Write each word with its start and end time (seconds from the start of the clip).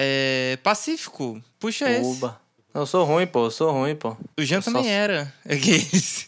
É. 0.00 0.56
Pacífico, 0.62 1.42
puxa 1.58 1.90
esse. 1.90 2.08
Oba. 2.08 2.40
Eu 2.74 2.86
sou 2.86 3.04
ruim, 3.04 3.26
pô. 3.26 3.46
Eu 3.46 3.50
sou 3.50 3.72
ruim, 3.72 3.96
pô. 3.96 4.16
O 4.38 4.42
Jean 4.44 4.58
Eu 4.58 4.62
só- 4.62 4.70
também 4.70 4.88
era. 4.90 5.32
É 5.44 5.56
só. 5.58 6.26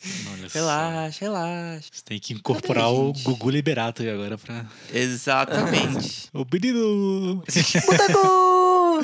Relaxa, 0.52 1.18
relaxa. 1.20 1.88
Você 1.92 2.02
tem 2.04 2.18
que 2.18 2.32
incorporar 2.32 2.84
Cadê, 2.86 2.96
o 2.96 3.06
gente? 3.14 3.22
Gugu 3.22 3.50
Liberato 3.50 4.02
aí 4.02 4.10
agora 4.10 4.36
pra. 4.36 4.66
Exatamente. 4.92 6.28
O 6.34 6.44
menino! 6.50 7.36
Boteco! 7.36 9.02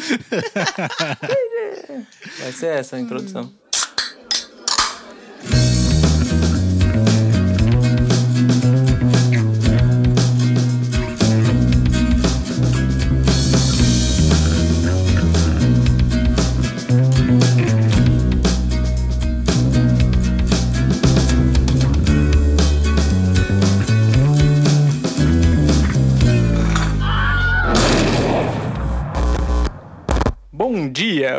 Vai 2.40 2.52
ser 2.52 2.66
essa 2.78 2.96
a 2.96 3.00
introdução. 3.00 3.52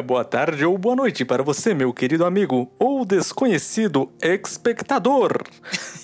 Boa 0.07 0.23
tarde 0.23 0.65
ou 0.65 0.77
boa 0.77 0.95
noite 0.95 1.25
para 1.25 1.43
você, 1.43 1.73
meu 1.73 1.91
querido 1.93 2.23
amigo 2.23 2.71
ou 2.79 3.03
desconhecido 3.05 4.09
espectador. 4.21 5.43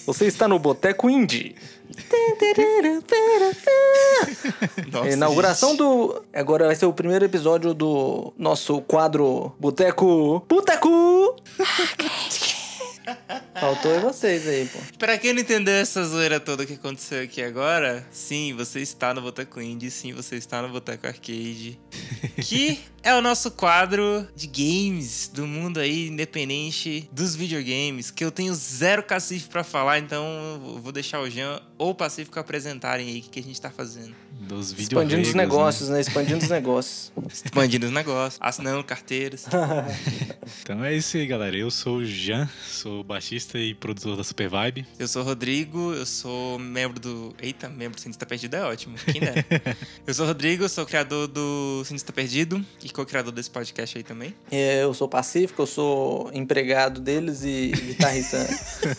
Você 0.06 0.26
está 0.26 0.46
no 0.46 0.60
Boteco 0.60 1.10
Indie. 1.10 1.56
Nossa, 4.92 5.10
Inauguração 5.10 5.70
gente. 5.70 5.78
do. 5.80 6.22
Agora 6.34 6.66
vai 6.66 6.76
ser 6.76 6.86
o 6.86 6.92
primeiro 6.92 7.24
episódio 7.24 7.74
do 7.74 8.34
nosso 8.38 8.82
quadro 8.82 9.56
Boteco. 9.58 10.46
Boteco! 10.50 11.38
Faltou 13.60 14.02
vocês 14.02 14.48
aí, 14.48 14.66
pô. 14.66 14.80
Pra 14.98 15.18
quem 15.18 15.34
não 15.34 15.42
entendeu 15.42 15.76
essa 15.76 16.04
zoeira 16.04 16.40
toda 16.40 16.66
que 16.66 16.74
aconteceu 16.74 17.24
aqui 17.24 17.42
agora, 17.42 18.06
sim, 18.12 18.54
você 18.54 18.82
está 18.82 19.14
no 19.14 19.22
Boteco 19.22 19.62
Indie, 19.62 19.92
sim, 19.92 20.12
você 20.14 20.36
está 20.36 20.62
no 20.62 20.70
Boteco 20.70 21.08
Arcade. 21.08 21.80
que 22.42 22.80
é 23.04 23.14
o 23.14 23.22
nosso 23.22 23.52
quadro 23.52 24.26
de 24.34 24.48
games 24.48 25.30
do 25.34 25.46
mundo 25.46 25.80
aí 25.80 26.08
independente 26.08 27.10
dos 27.12 27.36
videogames, 27.36 28.10
que 28.10 28.24
eu 28.24 28.32
tenho 28.32 28.54
zero 28.56 29.04
cacife 29.04 29.50
pra 29.50 29.64
falar, 29.64 30.00
então 30.00 30.26
eu 30.66 30.80
vou 30.80 30.92
deixar 30.92 31.20
o 31.20 31.30
Jean 31.30 31.62
ou 31.78 31.90
o 31.90 31.96
Pacífico 31.96 32.40
apresentarem 32.40 33.10
aí 33.10 33.20
o 33.20 33.22
que 33.24 33.30
que 33.30 33.40
a 33.40 33.44
gente 33.44 33.60
tá 33.60 33.70
fazendo. 33.70 34.16
Dos. 34.32 34.72
Expandindo 34.72 35.22
os 35.22 35.34
negócios, 35.34 35.90
né? 35.90 36.00
Expandindo 36.00 36.44
os 36.44 36.50
negócios. 36.50 37.12
Expandindo 37.32 37.86
os 37.86 37.92
negócios, 37.92 38.40
assinando 38.42 38.84
carteiras. 38.84 39.46
Então 40.62 40.84
é 40.84 40.94
isso 40.94 41.16
aí, 41.16 41.26
galera. 41.26 41.56
Eu 41.56 41.72
sou 41.72 41.98
o 41.98 42.06
Jean, 42.06 42.50
sou 42.68 43.02
baixista 43.04 43.58
e 43.58 43.74
produtor 43.74 44.18
da 44.18 44.24
Super 44.24 44.50
Vibe. 44.50 44.86
Eu 45.00 45.08
sou 45.08 45.22
o 45.22 45.26
Rodrigo, 45.26 45.94
eu 45.94 46.06
sou 46.06 46.60
membro 46.60 47.00
do. 47.00 47.34
Eita, 47.42 47.70
membro 47.70 47.96
do 47.96 48.02
Cientista 48.02 48.26
Perdido 48.26 48.56
é 48.56 48.64
ótimo. 48.64 48.98
Quem 49.06 49.22
dera. 49.22 49.46
eu 50.06 50.14
sou 50.14 50.26
o 50.26 50.28
Rodrigo, 50.28 50.68
sou 50.68 50.86
criador 50.86 51.28
do 51.28 51.84
Cientista 51.86 52.12
Perdido 52.12 52.64
e 52.84 52.90
co-criador 52.94 53.32
desse 53.34 53.50
podcast 53.50 53.98
aí 53.98 54.04
também. 54.04 54.34
É, 54.52 54.84
Eu 54.84 54.94
sou 54.94 55.08
pacífico, 55.10 55.62
eu 55.64 55.68
sou 55.68 56.30
empregado 56.34 57.02
deles 57.02 57.44
e 57.44 57.72
guitarrista 57.72 58.38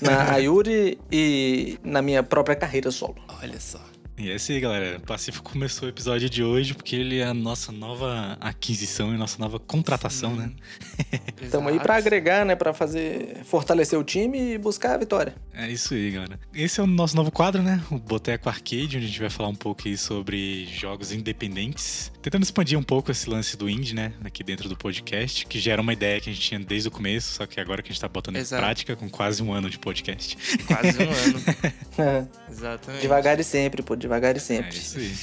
na 0.00 0.32
Ayuri 0.32 0.98
e 1.10 1.78
na 1.82 2.02
minha 2.02 2.22
própria 2.22 2.56
carreira 2.56 2.90
solo. 2.90 3.16
Olha 3.42 3.60
só. 3.60 3.80
E 4.16 4.30
é 4.30 4.36
isso 4.36 4.52
aí, 4.52 4.60
galera. 4.60 4.98
O 4.98 5.00
Pacífico 5.00 5.50
começou 5.50 5.86
o 5.86 5.90
episódio 5.90 6.30
de 6.30 6.42
hoje 6.42 6.72
porque 6.72 6.94
ele 6.94 7.18
é 7.18 7.26
a 7.26 7.34
nossa 7.34 7.72
nova 7.72 8.38
aquisição 8.40 9.12
e 9.12 9.16
nossa 9.16 9.38
nova 9.40 9.58
contratação, 9.58 10.36
né? 10.36 10.52
Estamos 11.42 11.72
aí 11.72 11.80
pra 11.80 11.96
agregar, 11.96 12.46
né? 12.46 12.54
Pra 12.54 12.72
fazer. 12.72 13.42
fortalecer 13.44 13.98
o 13.98 14.04
time 14.04 14.54
e 14.54 14.58
buscar 14.58 14.94
a 14.94 14.98
vitória. 14.98 15.34
É 15.52 15.68
isso 15.68 15.94
aí, 15.94 16.12
galera. 16.12 16.38
Esse 16.54 16.78
é 16.78 16.82
o 16.82 16.86
nosso 16.86 17.16
novo 17.16 17.32
quadro, 17.32 17.60
né? 17.60 17.82
O 17.90 17.98
Boteco 17.98 18.48
Arcade, 18.48 18.96
onde 18.96 18.98
a 18.98 19.08
gente 19.08 19.20
vai 19.20 19.30
falar 19.30 19.48
um 19.48 19.54
pouco 19.54 19.82
aí 19.86 19.96
sobre 19.96 20.66
jogos 20.66 21.10
independentes. 21.10 22.12
Tentando 22.22 22.44
expandir 22.44 22.78
um 22.78 22.84
pouco 22.84 23.10
esse 23.10 23.28
lance 23.28 23.56
do 23.56 23.68
indie, 23.68 23.94
né? 23.94 24.12
Aqui 24.24 24.44
dentro 24.44 24.68
do 24.68 24.76
podcast, 24.76 25.44
que 25.46 25.58
já 25.58 25.72
era 25.72 25.82
uma 25.82 25.92
ideia 25.92 26.20
que 26.20 26.30
a 26.30 26.32
gente 26.32 26.42
tinha 26.42 26.60
desde 26.60 26.88
o 26.88 26.90
começo, 26.90 27.34
só 27.34 27.46
que 27.46 27.58
agora 27.58 27.82
que 27.82 27.88
a 27.88 27.92
gente 27.92 28.00
tá 28.00 28.08
botando 28.08 28.36
Exato. 28.36 28.62
em 28.62 28.64
prática 28.64 28.94
com 28.96 29.10
quase 29.10 29.42
um 29.42 29.52
ano 29.52 29.68
de 29.68 29.78
podcast. 29.78 30.36
Quase 30.66 30.96
um 31.02 31.10
ano. 32.00 32.28
Exatamente. 32.56 33.02
devagar 33.02 33.38
e 33.40 33.44
sempre, 33.44 33.82
pô, 33.82 33.94
devagar 33.96 34.34
e 34.34 34.38
É 34.38 34.40
sempre. 34.40 34.76
isso 34.76 34.98
aí. 34.98 35.14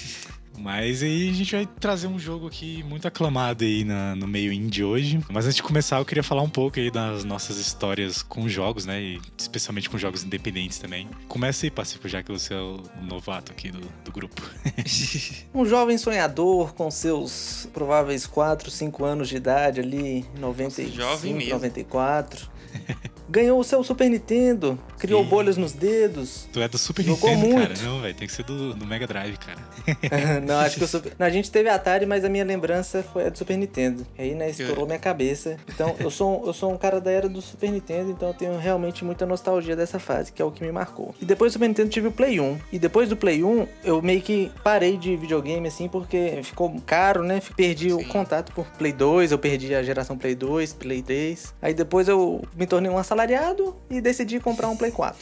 Mas 0.59 1.01
aí 1.01 1.29
a 1.29 1.33
gente 1.33 1.55
vai 1.55 1.65
trazer 1.79 2.05
um 2.05 2.19
jogo 2.19 2.45
aqui 2.45 2.83
muito 2.83 3.07
aclamado 3.07 3.63
aí 3.63 3.83
na- 3.83 4.15
no 4.15 4.27
meio 4.27 4.53
indie 4.53 4.83
hoje. 4.83 5.19
Mas 5.31 5.45
antes 5.45 5.55
de 5.55 5.63
começar, 5.63 5.97
eu 5.97 6.05
queria 6.05 6.21
falar 6.21 6.43
um 6.43 6.49
pouco 6.49 6.77
aí 6.79 6.91
das 6.91 7.23
nossas 7.23 7.57
histórias 7.57 8.21
com 8.21 8.47
jogos, 8.47 8.85
né? 8.85 9.01
E 9.01 9.21
especialmente 9.35 9.89
com 9.89 9.97
jogos 9.97 10.23
independentes 10.23 10.77
também. 10.77 11.09
Começa 11.27 11.65
aí, 11.65 11.71
Pacífico, 11.71 12.07
já 12.07 12.21
que 12.21 12.31
você 12.31 12.53
é 12.53 12.57
o 12.59 12.79
novato 13.01 13.51
aqui 13.51 13.71
do, 13.71 13.79
do 14.03 14.11
grupo. 14.11 14.39
Um 15.55 15.65
jovem 15.65 15.97
sonhador 15.97 16.73
com 16.75 16.91
seus 16.91 17.67
prováveis 17.73 18.27
4, 18.27 18.69
5 18.69 19.03
anos 19.03 19.29
de 19.29 19.37
idade 19.37 19.79
ali, 19.79 19.97
em 20.19 20.25
95, 20.39 20.95
jovem 20.95 21.33
mesmo. 21.33 21.53
94. 21.53 22.51
Ganhou 23.31 23.57
o 23.59 23.63
seu 23.63 23.81
Super 23.81 24.09
Nintendo, 24.09 24.77
criou 24.99 25.23
Ih. 25.23 25.27
bolhas 25.27 25.55
nos 25.55 25.71
dedos. 25.71 26.49
Tu 26.51 26.59
é 26.61 26.67
do 26.67 26.77
Super 26.77 27.05
Nintendo, 27.05 27.47
cara. 27.47 27.65
muito. 27.69 27.83
Não, 27.83 28.01
velho, 28.01 28.13
tem 28.13 28.27
que 28.27 28.33
ser 28.33 28.43
do, 28.43 28.73
do 28.73 28.85
Mega 28.85 29.07
Drive, 29.07 29.37
cara. 29.37 29.57
não, 30.45 30.59
acho 30.59 30.77
que 30.77 30.83
o 30.83 30.87
Super... 30.87 31.13
não, 31.17 31.25
a 31.25 31.29
gente 31.29 31.49
teve 31.49 31.69
Atari, 31.69 32.05
mas 32.05 32.25
a 32.25 32.29
minha 32.29 32.43
lembrança 32.43 33.01
foi 33.13 33.27
a 33.27 33.29
do 33.29 33.37
Super 33.37 33.57
Nintendo. 33.57 34.05
Aí, 34.19 34.35
né, 34.35 34.49
estourou 34.49 34.85
minha 34.85 34.99
cabeça. 34.99 35.57
Então, 35.73 35.95
eu 35.99 36.11
sou, 36.11 36.43
um- 36.43 36.47
eu 36.47 36.53
sou 36.53 36.71
um 36.73 36.77
cara 36.77 36.99
da 36.99 37.09
era 37.09 37.29
do 37.29 37.41
Super 37.41 37.71
Nintendo, 37.71 38.11
então 38.11 38.27
eu 38.27 38.33
tenho 38.33 38.57
realmente 38.57 39.05
muita 39.05 39.25
nostalgia 39.25 39.75
dessa 39.77 39.97
fase, 39.97 40.31
que 40.33 40.41
é 40.41 40.45
o 40.45 40.51
que 40.51 40.61
me 40.63 40.71
marcou. 40.71 41.15
E 41.21 41.25
depois 41.25 41.51
do 41.51 41.53
Super 41.53 41.67
Nintendo 41.69 41.89
tive 41.89 42.07
o 42.09 42.11
Play 42.11 42.39
1. 42.39 42.57
E 42.73 42.77
depois 42.77 43.07
do 43.07 43.15
Play 43.15 43.43
1, 43.43 43.67
eu 43.85 44.01
meio 44.01 44.21
que 44.21 44.51
parei 44.63 44.97
de 44.97 45.15
videogame, 45.15 45.67
assim, 45.69 45.87
porque 45.87 46.41
ficou 46.43 46.69
caro, 46.85 47.23
né? 47.23 47.41
Perdi 47.55 47.93
o 47.93 47.99
Sim. 47.99 48.05
contato 48.07 48.51
por 48.53 48.65
Play 48.77 48.91
2, 48.91 49.31
eu 49.31 49.39
perdi 49.39 49.73
a 49.73 49.81
geração 49.81 50.17
Play 50.17 50.35
2, 50.35 50.73
Play 50.73 51.01
3. 51.01 51.53
Aí 51.61 51.73
depois 51.73 52.07
eu 52.09 52.43
me 52.55 52.67
tornei 52.67 52.91
um 52.91 52.97
assalariado 53.21 53.75
e 53.89 54.01
decidi 54.01 54.39
comprar 54.39 54.69
um 54.69 54.77
Play 54.77 54.91
4. 54.91 55.19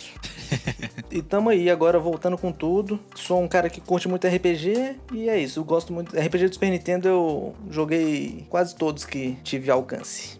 E 1.11 1.23
tamo 1.23 1.49
aí 1.49 1.71
agora 1.71 1.97
voltando 1.97 2.37
com 2.37 2.51
tudo. 2.51 2.99
Sou 3.15 3.41
um 3.41 3.47
cara 3.47 3.67
que 3.67 3.81
curte 3.81 4.07
muito 4.07 4.27
RPG 4.27 4.95
e 5.11 5.27
é 5.27 5.39
isso. 5.39 5.59
Eu 5.59 5.63
gosto 5.63 5.91
muito. 5.91 6.15
RPG 6.15 6.49
do 6.49 6.53
Super 6.53 6.69
Nintendo 6.69 7.07
eu 7.07 7.55
joguei 7.67 8.45
quase 8.47 8.75
todos 8.75 9.05
que 9.05 9.35
tive 9.43 9.71
alcance. 9.71 10.39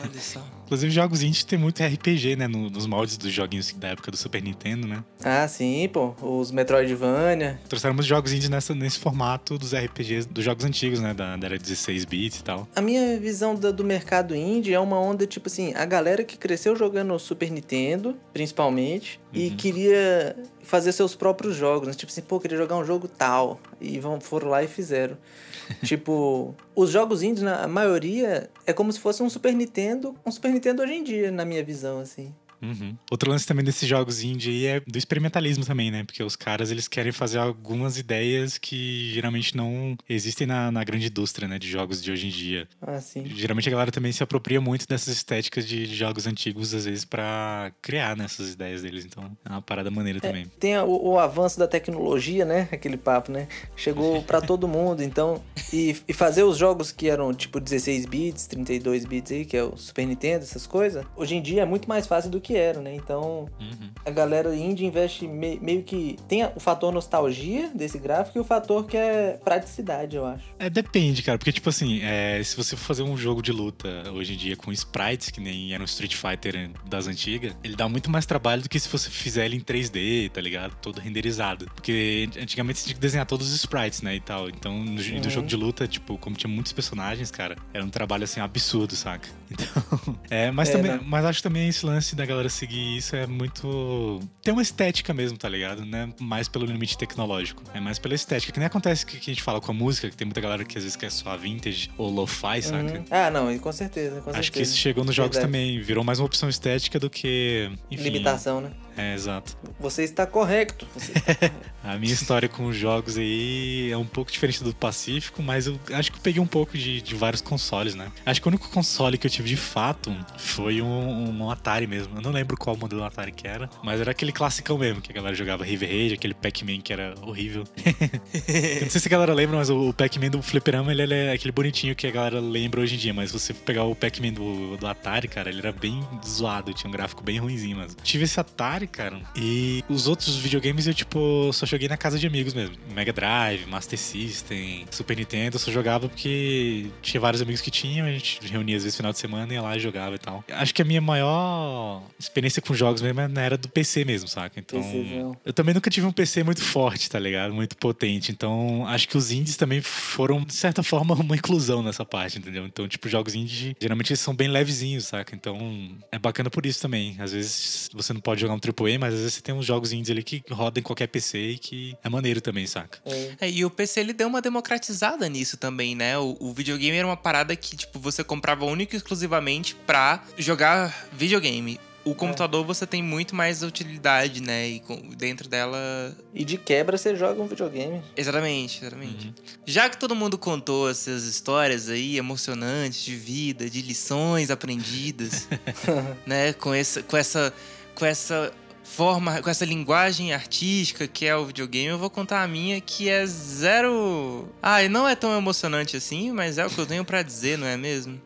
Olha 0.00 0.20
só. 0.20 0.40
Inclusive, 0.74 0.90
jogos 0.92 1.22
indie 1.22 1.46
tem 1.46 1.56
muito 1.56 1.80
RPG, 1.84 2.34
né? 2.34 2.48
no- 2.48 2.68
nos 2.68 2.84
moldes 2.84 3.16
dos 3.16 3.30
joguinhos 3.32 3.72
da 3.74 3.88
época 3.88 4.10
do 4.10 4.16
Super 4.16 4.42
Nintendo, 4.42 4.88
né? 4.88 5.04
Ah, 5.24 5.46
sim, 5.46 5.88
pô. 5.92 6.14
Os 6.20 6.50
Metroidvania. 6.50 7.60
Trouxeram 7.68 7.94
muitos 7.94 8.08
jogos 8.08 8.32
indies 8.32 8.48
nessa, 8.48 8.74
nesse 8.74 8.98
formato 8.98 9.56
dos 9.56 9.72
RPGs 9.72 10.26
dos 10.28 10.44
jogos 10.44 10.64
antigos, 10.64 10.98
né? 10.98 11.14
Da, 11.14 11.36
da 11.36 11.46
era 11.46 11.56
16 11.58 12.04
bits 12.04 12.40
e 12.40 12.42
tal. 12.44 12.66
A 12.74 12.80
minha 12.80 13.16
visão 13.20 13.54
do, 13.54 13.72
do 13.72 13.84
mercado 13.84 14.34
indie 14.34 14.74
é 14.74 14.80
uma 14.80 14.98
onda 14.98 15.26
tipo 15.28 15.46
assim: 15.46 15.72
a 15.74 15.84
galera 15.84 16.24
que 16.24 16.36
cresceu 16.36 16.74
jogando 16.74 17.16
Super 17.20 17.50
Nintendo, 17.52 18.16
principalmente, 18.32 19.20
e 19.32 19.48
Uhum. 19.48 19.56
queria 19.56 20.36
fazer 20.64 20.92
seus 20.92 21.14
próprios 21.14 21.54
jogos. 21.54 21.88
Né? 21.88 21.94
Tipo 21.94 22.10
assim, 22.10 22.22
pô, 22.22 22.40
queria 22.40 22.56
jogar 22.56 22.76
um 22.76 22.84
jogo 22.84 23.06
tal. 23.08 23.60
E 23.80 23.98
vão, 24.00 24.20
foram 24.20 24.48
lá 24.48 24.62
e 24.62 24.66
fizeram. 24.66 25.16
tipo, 25.84 26.54
os 26.74 26.90
jogos 26.90 27.22
indies, 27.22 27.42
na 27.42 27.62
a 27.62 27.68
maioria, 27.68 28.50
é 28.66 28.72
como 28.72 28.92
se 28.92 29.00
fosse 29.00 29.22
um 29.22 29.30
Super 29.30 29.54
Nintendo, 29.54 30.14
um 30.24 30.30
Super 30.30 30.52
Nintendo 30.52 30.82
hoje 30.82 30.94
em 30.94 31.02
dia, 31.02 31.30
na 31.30 31.44
minha 31.44 31.62
visão, 31.62 32.00
assim. 32.00 32.34
Uhum. 32.64 32.96
Outro 33.10 33.30
lance 33.30 33.46
também 33.46 33.64
desses 33.64 33.88
jogos 33.88 34.22
indie 34.22 34.50
aí 34.50 34.66
é 34.66 34.80
do 34.80 34.98
experimentalismo 34.98 35.64
também, 35.64 35.90
né? 35.90 36.04
Porque 36.04 36.22
os 36.22 36.36
caras, 36.36 36.70
eles 36.70 36.88
querem 36.88 37.12
fazer 37.12 37.38
algumas 37.38 37.98
ideias 37.98 38.58
que 38.58 39.10
geralmente 39.12 39.56
não 39.56 39.96
existem 40.08 40.46
na, 40.46 40.70
na 40.70 40.82
grande 40.82 41.06
indústria, 41.06 41.46
né? 41.46 41.58
De 41.58 41.68
jogos 41.68 42.02
de 42.02 42.10
hoje 42.10 42.26
em 42.26 42.30
dia. 42.30 42.68
Assim. 42.80 43.24
Geralmente 43.26 43.68
a 43.68 43.72
galera 43.72 43.92
também 43.92 44.12
se 44.12 44.22
apropria 44.22 44.60
muito 44.60 44.86
dessas 44.88 45.14
estéticas 45.14 45.66
de 45.66 45.86
jogos 45.86 46.26
antigos, 46.26 46.74
às 46.74 46.84
vezes, 46.84 47.04
pra 47.04 47.72
criar 47.82 48.16
nessas 48.16 48.52
ideias 48.52 48.82
deles. 48.82 49.04
Então, 49.04 49.36
é 49.44 49.50
uma 49.50 49.62
parada 49.62 49.90
maneira 49.90 50.20
também. 50.20 50.46
Tem 50.58 50.78
o, 50.78 51.10
o 51.10 51.18
avanço 51.18 51.58
da 51.58 51.66
tecnologia, 51.66 52.44
né? 52.44 52.68
Aquele 52.72 52.96
papo, 52.96 53.30
né? 53.30 53.48
Chegou 53.76 54.22
pra 54.24 54.40
todo 54.40 54.66
mundo, 54.66 55.02
então. 55.02 55.42
E, 55.72 55.96
e 56.08 56.12
fazer 56.12 56.42
os 56.42 56.56
jogos 56.56 56.92
que 56.92 57.08
eram 57.08 57.32
tipo 57.34 57.60
16 57.60 58.06
bits, 58.06 58.46
32 58.46 59.04
bits 59.04 59.32
aí, 59.32 59.44
que 59.44 59.56
é 59.56 59.62
o 59.62 59.76
Super 59.76 60.06
Nintendo, 60.06 60.44
essas 60.44 60.66
coisas, 60.66 61.04
hoje 61.16 61.36
em 61.36 61.42
dia 61.42 61.62
é 61.62 61.64
muito 61.64 61.88
mais 61.88 62.06
fácil 62.06 62.30
do 62.30 62.40
que 62.40 62.53
era, 62.56 62.80
né? 62.80 62.94
Então, 62.94 63.48
uhum. 63.60 63.90
a 64.04 64.10
galera 64.10 64.54
indie 64.54 64.86
investe 64.86 65.26
me, 65.26 65.58
meio 65.60 65.82
que. 65.82 66.16
Tem 66.28 66.44
o 66.44 66.60
fator 66.60 66.92
nostalgia 66.92 67.70
desse 67.74 67.98
gráfico 67.98 68.38
e 68.38 68.40
o 68.40 68.44
fator 68.44 68.86
que 68.86 68.96
é 68.96 69.38
praticidade, 69.44 70.16
eu 70.16 70.26
acho. 70.26 70.44
É, 70.58 70.68
depende, 70.68 71.22
cara. 71.22 71.38
Porque, 71.38 71.52
tipo 71.52 71.68
assim, 71.68 72.00
é, 72.02 72.42
se 72.42 72.56
você 72.56 72.76
for 72.76 72.84
fazer 72.84 73.02
um 73.02 73.16
jogo 73.16 73.42
de 73.42 73.52
luta 73.52 74.10
hoje 74.12 74.34
em 74.34 74.36
dia 74.36 74.56
com 74.56 74.72
sprites, 74.72 75.30
que 75.30 75.40
nem 75.40 75.70
era 75.70 75.78
no 75.78 75.84
Street 75.84 76.14
Fighter 76.14 76.70
das 76.86 77.06
antigas, 77.06 77.54
ele 77.62 77.76
dá 77.76 77.88
muito 77.88 78.10
mais 78.10 78.26
trabalho 78.26 78.62
do 78.62 78.68
que 78.68 78.78
se 78.78 78.88
você 78.88 79.10
fizer 79.10 79.44
ele 79.44 79.56
em 79.56 79.60
3D, 79.60 80.30
tá 80.30 80.40
ligado? 80.40 80.74
Todo 80.80 81.00
renderizado. 81.00 81.66
Porque 81.74 82.28
antigamente 82.40 82.78
você 82.78 82.84
tinha 82.86 82.94
que 82.94 83.00
desenhar 83.00 83.26
todos 83.26 83.48
os 83.48 83.54
sprites, 83.54 84.02
né? 84.02 84.16
E 84.16 84.20
tal. 84.20 84.48
Então, 84.48 84.72
no, 84.78 85.00
uhum. 85.00 85.20
no 85.22 85.30
jogo 85.30 85.46
de 85.46 85.56
luta, 85.56 85.86
tipo, 85.86 86.18
como 86.18 86.36
tinha 86.36 86.50
muitos 86.50 86.72
personagens, 86.72 87.30
cara, 87.30 87.56
era 87.72 87.84
um 87.84 87.90
trabalho 87.90 88.24
assim 88.24 88.40
absurdo, 88.40 88.94
saca? 88.94 89.28
Então. 89.54 90.16
é, 90.30 90.50
mas 90.50 90.68
é, 90.68 90.72
também. 90.72 90.92
Né? 90.92 91.00
Mas 91.04 91.24
acho 91.24 91.42
também 91.42 91.68
esse 91.68 91.84
lance 91.86 92.14
da 92.14 92.26
galera 92.26 92.48
seguir 92.48 92.96
isso 92.96 93.16
é 93.16 93.26
muito. 93.26 94.20
Tem 94.42 94.52
uma 94.52 94.62
estética 94.62 95.14
mesmo, 95.14 95.38
tá 95.38 95.48
ligado? 95.48 95.84
Não 95.84 95.98
é 95.98 96.08
mais 96.20 96.48
pelo 96.48 96.66
limite 96.66 96.98
tecnológico. 96.98 97.62
É 97.72 97.80
mais 97.80 97.98
pela 97.98 98.14
estética. 98.14 98.52
Que 98.52 98.58
nem 98.58 98.66
acontece 98.66 99.06
que, 99.06 99.18
que 99.18 99.30
a 99.30 99.34
gente 99.34 99.42
fala 99.42 99.60
com 99.60 99.70
a 99.70 99.74
música, 99.74 100.10
que 100.10 100.16
tem 100.16 100.26
muita 100.26 100.40
galera 100.40 100.64
que 100.64 100.76
às 100.76 100.84
vezes 100.84 100.96
quer 100.96 101.10
só 101.10 101.36
vintage 101.36 101.90
ou 101.96 102.10
lo-fi, 102.10 102.62
saca? 102.62 102.98
Uhum. 102.98 103.04
Ah, 103.10 103.30
não, 103.30 103.58
com 103.58 103.72
certeza, 103.72 104.20
com 104.20 104.30
Acho 104.30 104.42
certeza. 104.42 104.50
que 104.52 104.62
isso 104.62 104.76
chegou 104.76 105.04
nos 105.04 105.14
jogos 105.14 105.36
Verdade. 105.36 105.52
também. 105.52 105.80
Virou 105.80 106.04
mais 106.04 106.18
uma 106.18 106.26
opção 106.26 106.48
estética 106.48 106.98
do 106.98 107.08
que. 107.08 107.70
Enfim, 107.90 108.04
Limitação, 108.04 108.60
né? 108.60 108.70
É, 108.96 109.14
exato. 109.14 109.56
Você 109.78 110.02
está 110.02 110.26
correto. 110.26 110.86
Você 110.94 111.12
está 111.12 111.34
correto. 111.34 111.54
a 111.82 111.96
minha 111.96 112.12
história 112.12 112.48
com 112.48 112.66
os 112.66 112.76
jogos 112.76 113.18
aí 113.18 113.90
é 113.90 113.96
um 113.96 114.06
pouco 114.06 114.30
diferente 114.30 114.62
do 114.62 114.74
Pacífico, 114.74 115.42
mas 115.42 115.66
eu 115.66 115.78
acho 115.92 116.10
que 116.10 116.18
eu 116.18 116.22
peguei 116.22 116.40
um 116.40 116.46
pouco 116.46 116.76
de, 116.76 117.00
de 117.00 117.14
vários 117.14 117.42
consoles, 117.42 117.94
né? 117.94 118.10
Acho 118.24 118.40
que 118.40 118.48
o 118.48 118.50
único 118.50 118.68
console 118.70 119.18
que 119.18 119.26
eu 119.26 119.30
tive 119.30 119.48
de 119.48 119.56
fato 119.56 120.14
foi 120.38 120.80
um, 120.80 121.42
um 121.42 121.50
Atari 121.50 121.86
mesmo. 121.86 122.16
Eu 122.16 122.22
não 122.22 122.30
lembro 122.30 122.56
qual 122.56 122.76
modelo 122.76 123.00
do 123.00 123.06
Atari 123.06 123.32
que 123.32 123.46
era, 123.46 123.68
mas 123.82 124.00
era 124.00 124.10
aquele 124.10 124.32
classicão 124.32 124.78
mesmo, 124.78 125.00
que 125.00 125.10
a 125.10 125.14
galera 125.14 125.34
jogava 125.34 125.64
River 125.64 125.88
Raid, 125.88 126.14
aquele 126.14 126.34
Pac-Man 126.34 126.80
que 126.80 126.92
era 126.92 127.14
horrível. 127.22 127.64
não 128.82 128.90
sei 128.90 129.00
se 129.00 129.08
a 129.08 129.10
galera 129.10 129.34
lembra, 129.34 129.56
mas 129.56 129.70
o 129.70 129.92
Pac-Man 129.92 130.30
do 130.30 130.42
Fliperama, 130.42 130.92
ele, 130.92 131.02
ele, 131.02 131.14
é 131.14 131.32
aquele 131.32 131.52
bonitinho 131.52 131.94
que 131.94 132.06
a 132.06 132.10
galera 132.10 132.40
lembra 132.40 132.80
hoje 132.80 132.94
em 132.94 132.98
dia, 132.98 133.14
mas 133.14 133.32
você 133.32 133.52
pegar 133.52 133.84
o 133.84 133.94
Pac-Man 133.94 134.32
do, 134.32 134.76
do 134.76 134.86
Atari, 134.86 135.28
cara, 135.28 135.48
ele 135.48 135.58
era 135.58 135.72
bem 135.72 136.00
zoado, 136.24 136.72
tinha 136.72 136.88
um 136.88 136.92
gráfico 136.92 137.22
bem 137.22 137.38
ruimzinho, 137.38 137.76
mas 137.76 137.96
tive 138.02 138.24
esse 138.24 138.38
Atari, 138.38 138.83
cara, 138.86 139.20
e 139.36 139.82
os 139.88 140.06
outros 140.06 140.36
videogames 140.36 140.86
eu, 140.86 140.94
tipo, 140.94 141.50
só 141.52 141.66
joguei 141.66 141.88
na 141.88 141.96
casa 141.96 142.18
de 142.18 142.26
amigos 142.26 142.54
mesmo. 142.54 142.76
Mega 142.94 143.12
Drive, 143.12 143.66
Master 143.66 143.98
System, 143.98 144.86
Super 144.90 145.16
Nintendo, 145.16 145.56
eu 145.56 145.60
só 145.60 145.70
jogava 145.70 146.08
porque 146.08 146.86
tinha 147.02 147.20
vários 147.20 147.42
amigos 147.42 147.60
que 147.60 147.70
tinham, 147.70 148.06
a 148.06 148.10
gente 148.10 148.40
reunia 148.46 148.76
às 148.76 148.82
vezes 148.82 148.96
no 148.96 149.02
final 149.02 149.12
de 149.12 149.18
semana, 149.18 149.52
ia 149.52 149.62
lá 149.62 149.76
e 149.76 149.80
jogava 149.80 150.14
e 150.14 150.18
tal. 150.18 150.44
Acho 150.50 150.74
que 150.74 150.82
a 150.82 150.84
minha 150.84 151.00
maior 151.00 152.02
experiência 152.18 152.60
com 152.62 152.74
jogos 152.74 153.02
mesmo 153.02 153.20
é 153.20 153.44
era 153.44 153.56
do 153.56 153.68
PC 153.68 154.04
mesmo, 154.04 154.28
saca? 154.28 154.58
Então, 154.58 155.36
eu 155.44 155.52
também 155.52 155.74
nunca 155.74 155.90
tive 155.90 156.06
um 156.06 156.12
PC 156.12 156.42
muito 156.42 156.62
forte, 156.62 157.10
tá 157.10 157.18
ligado? 157.18 157.52
Muito 157.52 157.76
potente. 157.76 158.32
Então, 158.32 158.86
acho 158.86 159.08
que 159.08 159.16
os 159.16 159.30
indies 159.30 159.56
também 159.56 159.80
foram, 159.80 160.42
de 160.42 160.54
certa 160.54 160.82
forma, 160.82 161.14
uma 161.20 161.34
inclusão 161.34 161.82
nessa 161.82 162.04
parte, 162.04 162.38
entendeu? 162.38 162.64
Então, 162.64 162.88
tipo, 162.88 163.08
jogos 163.08 163.34
indie, 163.34 163.76
geralmente 163.80 164.10
eles 164.10 164.20
são 164.20 164.34
bem 164.34 164.48
levezinhos, 164.48 165.06
saca? 165.06 165.34
Então, 165.34 165.96
é 166.10 166.18
bacana 166.18 166.50
por 166.50 166.64
isso 166.64 166.80
também. 166.80 167.16
Às 167.18 167.32
vezes 167.32 167.90
você 167.92 168.12
não 168.12 168.20
pode 168.20 168.40
jogar 168.40 168.54
um 168.54 168.58
AAA, 168.74 168.98
mas 168.98 169.14
às 169.14 169.20
vezes 169.20 169.34
você 169.34 169.40
tem 169.40 169.54
uns 169.54 169.64
jogos 169.64 169.92
indies 169.92 170.10
ali 170.10 170.22
que 170.22 170.42
rodam 170.50 170.80
em 170.80 170.84
qualquer 170.84 171.06
PC 171.06 171.38
e 171.38 171.58
que 171.58 171.96
é 172.02 172.08
maneiro 172.08 172.40
também, 172.40 172.66
saca? 172.66 172.98
É. 173.04 173.36
é, 173.42 173.50
e 173.50 173.64
o 173.64 173.70
PC 173.70 174.00
ele 174.00 174.12
deu 174.12 174.28
uma 174.28 174.40
democratizada 174.40 175.28
nisso 175.28 175.56
também, 175.56 175.94
né? 175.94 176.18
O, 176.18 176.36
o, 176.40 176.52
videogame 176.52 176.96
era 176.96 177.06
uma 177.06 177.16
parada 177.16 177.54
que, 177.56 177.76
tipo, 177.76 177.98
você 177.98 178.24
comprava 178.24 178.64
único 178.64 178.94
e 178.94 178.96
exclusivamente 178.96 179.74
pra 179.86 180.24
jogar 180.38 181.08
videogame. 181.12 181.78
O 182.04 182.10
é. 182.10 182.14
computador 182.14 182.62
é. 182.62 182.66
você 182.66 182.86
tem 182.86 183.02
muito 183.02 183.34
mais 183.34 183.62
utilidade, 183.62 184.42
né? 184.42 184.68
E 184.68 184.82
dentro 185.16 185.48
dela. 185.48 186.14
E 186.34 186.44
de 186.44 186.58
quebra 186.58 186.98
você 186.98 187.16
joga 187.16 187.40
um 187.40 187.46
videogame. 187.46 188.02
Exatamente, 188.16 188.80
exatamente. 188.80 189.28
Uhum. 189.28 189.34
Já 189.64 189.88
que 189.88 189.96
todo 189.96 190.14
mundo 190.14 190.36
contou 190.36 190.90
essas 190.90 191.24
histórias 191.24 191.88
aí 191.88 192.18
emocionantes 192.18 193.02
de 193.02 193.16
vida, 193.16 193.70
de 193.70 193.80
lições 193.80 194.50
aprendidas, 194.50 195.48
né? 196.26 196.52
Com 196.52 196.74
essa, 196.74 197.02
com 197.02 197.16
essa, 197.16 197.54
com 197.94 198.04
essa 198.04 198.52
forma, 198.84 199.42
com 199.42 199.50
essa 199.50 199.64
linguagem 199.64 200.32
artística 200.32 201.08
que 201.08 201.26
é 201.26 201.34
o 201.34 201.46
videogame, 201.46 201.88
eu 201.88 201.98
vou 201.98 202.10
contar 202.10 202.42
a 202.42 202.46
minha 202.48 202.80
que 202.80 203.08
é 203.08 203.26
zero. 203.26 204.46
Ah, 204.62 204.86
não 204.88 205.08
é 205.08 205.16
tão 205.16 205.36
emocionante 205.36 205.96
assim, 205.96 206.30
mas 206.30 206.58
é 206.58 206.66
o 206.66 206.70
que 206.70 206.78
eu 206.78 206.86
tenho 206.86 207.04
para 207.04 207.22
dizer, 207.22 207.58
não 207.58 207.66
é 207.66 207.76
mesmo? 207.76 208.20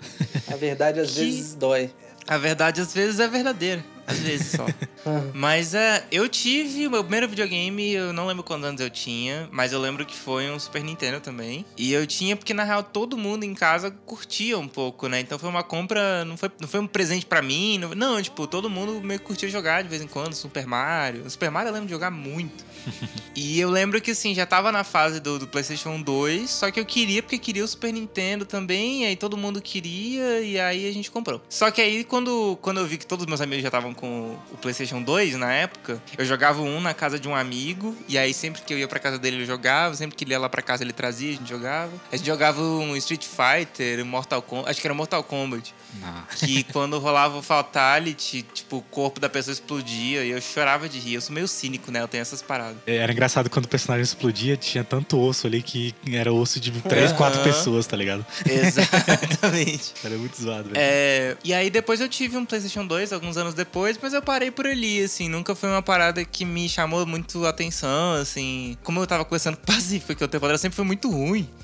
A 0.46 0.56
verdade 0.56 1.00
às 1.00 1.12
que... 1.12 1.20
vezes 1.20 1.54
dói. 1.54 1.90
A 2.26 2.36
verdade 2.36 2.80
às 2.80 2.92
vezes 2.92 3.20
é 3.20 3.28
verdadeira. 3.28 3.82
Às 4.08 4.18
vezes 4.20 4.52
só. 4.52 4.64
mas 5.34 5.74
é, 5.74 6.04
eu 6.10 6.28
tive 6.28 6.86
o 6.86 6.90
meu 6.90 7.02
primeiro 7.02 7.28
videogame, 7.28 7.92
eu 7.92 8.12
não 8.12 8.26
lembro 8.26 8.42
quantos 8.42 8.66
anos 8.66 8.80
eu 8.80 8.88
tinha, 8.88 9.48
mas 9.52 9.72
eu 9.72 9.78
lembro 9.78 10.06
que 10.06 10.16
foi 10.16 10.50
um 10.50 10.58
Super 10.58 10.82
Nintendo 10.82 11.20
também. 11.20 11.64
E 11.76 11.92
eu 11.92 12.06
tinha 12.06 12.34
porque 12.34 12.54
na 12.54 12.64
real 12.64 12.82
todo 12.82 13.18
mundo 13.18 13.44
em 13.44 13.54
casa 13.54 13.90
curtia 13.90 14.58
um 14.58 14.66
pouco, 14.66 15.08
né? 15.08 15.20
Então 15.20 15.38
foi 15.38 15.48
uma 15.48 15.62
compra, 15.62 16.24
não 16.24 16.36
foi, 16.36 16.50
não 16.58 16.66
foi 16.66 16.80
um 16.80 16.86
presente 16.86 17.26
para 17.26 17.42
mim, 17.42 17.78
não, 17.78 17.90
não, 17.94 18.22
tipo, 18.22 18.46
todo 18.46 18.70
mundo 18.70 19.00
meio 19.02 19.20
que 19.20 19.26
curtia 19.26 19.48
jogar 19.48 19.82
de 19.82 19.88
vez 19.88 20.00
em 20.00 20.06
quando, 20.06 20.32
Super 20.32 20.66
Mario. 20.66 21.28
Super 21.28 21.50
Mario 21.50 21.68
eu 21.68 21.74
lembro 21.74 21.86
de 21.86 21.92
jogar 21.92 22.10
muito. 22.10 22.64
e 23.36 23.60
eu 23.60 23.68
lembro 23.68 24.00
que 24.00 24.12
assim, 24.12 24.34
já 24.34 24.46
tava 24.46 24.72
na 24.72 24.84
fase 24.84 25.20
do, 25.20 25.38
do 25.38 25.46
PlayStation 25.46 26.00
2, 26.00 26.48
só 26.48 26.70
que 26.70 26.80
eu 26.80 26.86
queria 26.86 27.22
porque 27.22 27.38
queria 27.38 27.64
o 27.64 27.68
Super 27.68 27.92
Nintendo 27.92 28.46
também, 28.46 29.02
e 29.02 29.06
aí 29.06 29.16
todo 29.16 29.36
mundo 29.36 29.60
queria, 29.60 30.40
e 30.40 30.58
aí 30.58 30.88
a 30.88 30.92
gente 30.92 31.10
comprou. 31.10 31.42
Só 31.48 31.70
que 31.70 31.82
aí 31.82 32.04
quando, 32.04 32.58
quando 32.62 32.78
eu 32.78 32.86
vi 32.86 32.96
que 32.96 33.06
todos 33.06 33.24
os 33.24 33.28
meus 33.28 33.40
amigos 33.40 33.62
já 33.62 33.68
estavam 33.68 33.92
com 33.98 34.38
o 34.52 34.56
PlayStation 34.56 35.02
2 35.02 35.34
na 35.34 35.52
época, 35.52 36.00
eu 36.16 36.24
jogava 36.24 36.62
um 36.62 36.80
na 36.80 36.94
casa 36.94 37.18
de 37.18 37.28
um 37.28 37.34
amigo, 37.34 37.96
e 38.08 38.16
aí 38.16 38.32
sempre 38.32 38.62
que 38.62 38.72
eu 38.72 38.78
ia 38.78 38.86
pra 38.86 39.00
casa 39.00 39.18
dele 39.18 39.38
ele 39.38 39.44
jogava, 39.44 39.94
sempre 39.96 40.16
que 40.16 40.22
ele 40.22 40.30
ia 40.30 40.38
lá 40.38 40.48
pra 40.48 40.62
casa 40.62 40.84
ele 40.84 40.92
trazia, 40.92 41.30
a 41.30 41.32
gente 41.32 41.48
jogava. 41.48 41.92
A 42.12 42.16
gente 42.16 42.26
jogava 42.26 42.62
um 42.62 42.96
Street 42.96 43.26
Fighter, 43.26 44.04
Mortal 44.04 44.40
Kombat, 44.40 44.70
acho 44.70 44.80
que 44.80 44.86
era 44.86 44.94
Mortal 44.94 45.24
Kombat. 45.24 45.74
Não. 46.00 46.22
Que 46.36 46.62
quando 46.72 46.98
rolava 46.98 47.38
o 47.38 47.42
Fatality, 47.42 48.42
tipo, 48.42 48.76
o 48.76 48.82
corpo 48.82 49.18
da 49.18 49.28
pessoa 49.28 49.52
explodia 49.52 50.24
e 50.24 50.30
eu 50.30 50.40
chorava 50.40 50.88
de 50.88 50.98
rir. 50.98 51.14
Eu 51.14 51.20
sou 51.20 51.34
meio 51.34 51.48
cínico, 51.48 51.90
né? 51.90 52.00
Eu 52.00 52.08
tenho 52.08 52.22
essas 52.22 52.42
paradas. 52.42 52.76
É, 52.86 52.96
era 52.96 53.10
engraçado 53.10 53.50
quando 53.50 53.64
o 53.64 53.68
personagem 53.68 54.04
explodia, 54.04 54.56
tinha 54.56 54.84
tanto 54.84 55.18
osso 55.18 55.46
ali 55.46 55.62
que 55.62 55.94
era 56.12 56.32
osso 56.32 56.60
de 56.60 56.70
três, 56.82 57.10
uhum. 57.10 57.16
quatro 57.16 57.42
pessoas, 57.42 57.86
tá 57.86 57.96
ligado? 57.96 58.24
Exatamente. 58.46 59.94
era 60.04 60.16
muito 60.16 60.40
zoado, 60.40 60.70
velho. 60.70 60.76
É, 60.76 61.36
e 61.42 61.52
aí 61.52 61.70
depois 61.70 62.00
eu 62.00 62.08
tive 62.08 62.36
um 62.36 62.44
PlayStation 62.44 62.86
2 62.86 63.12
alguns 63.12 63.36
anos 63.36 63.54
depois, 63.54 63.87
mas 64.02 64.12
eu 64.12 64.22
parei 64.22 64.50
por 64.50 64.66
ali, 64.66 65.02
assim. 65.02 65.28
Nunca 65.28 65.54
foi 65.54 65.68
uma 65.68 65.82
parada 65.82 66.24
que 66.24 66.44
me 66.44 66.68
chamou 66.68 67.06
muito 67.06 67.46
atenção, 67.46 68.14
assim. 68.14 68.76
Como 68.82 69.00
eu 69.00 69.06
tava 69.06 69.24
conversando 69.24 69.56
com 69.56 69.62
o 69.62 69.66
Pacífico, 69.66 70.14
que 70.14 70.24
o 70.24 70.28
tempo 70.28 70.58
sempre 70.58 70.76
foi 70.76 70.84
muito 70.84 71.10
ruim. 71.10 71.48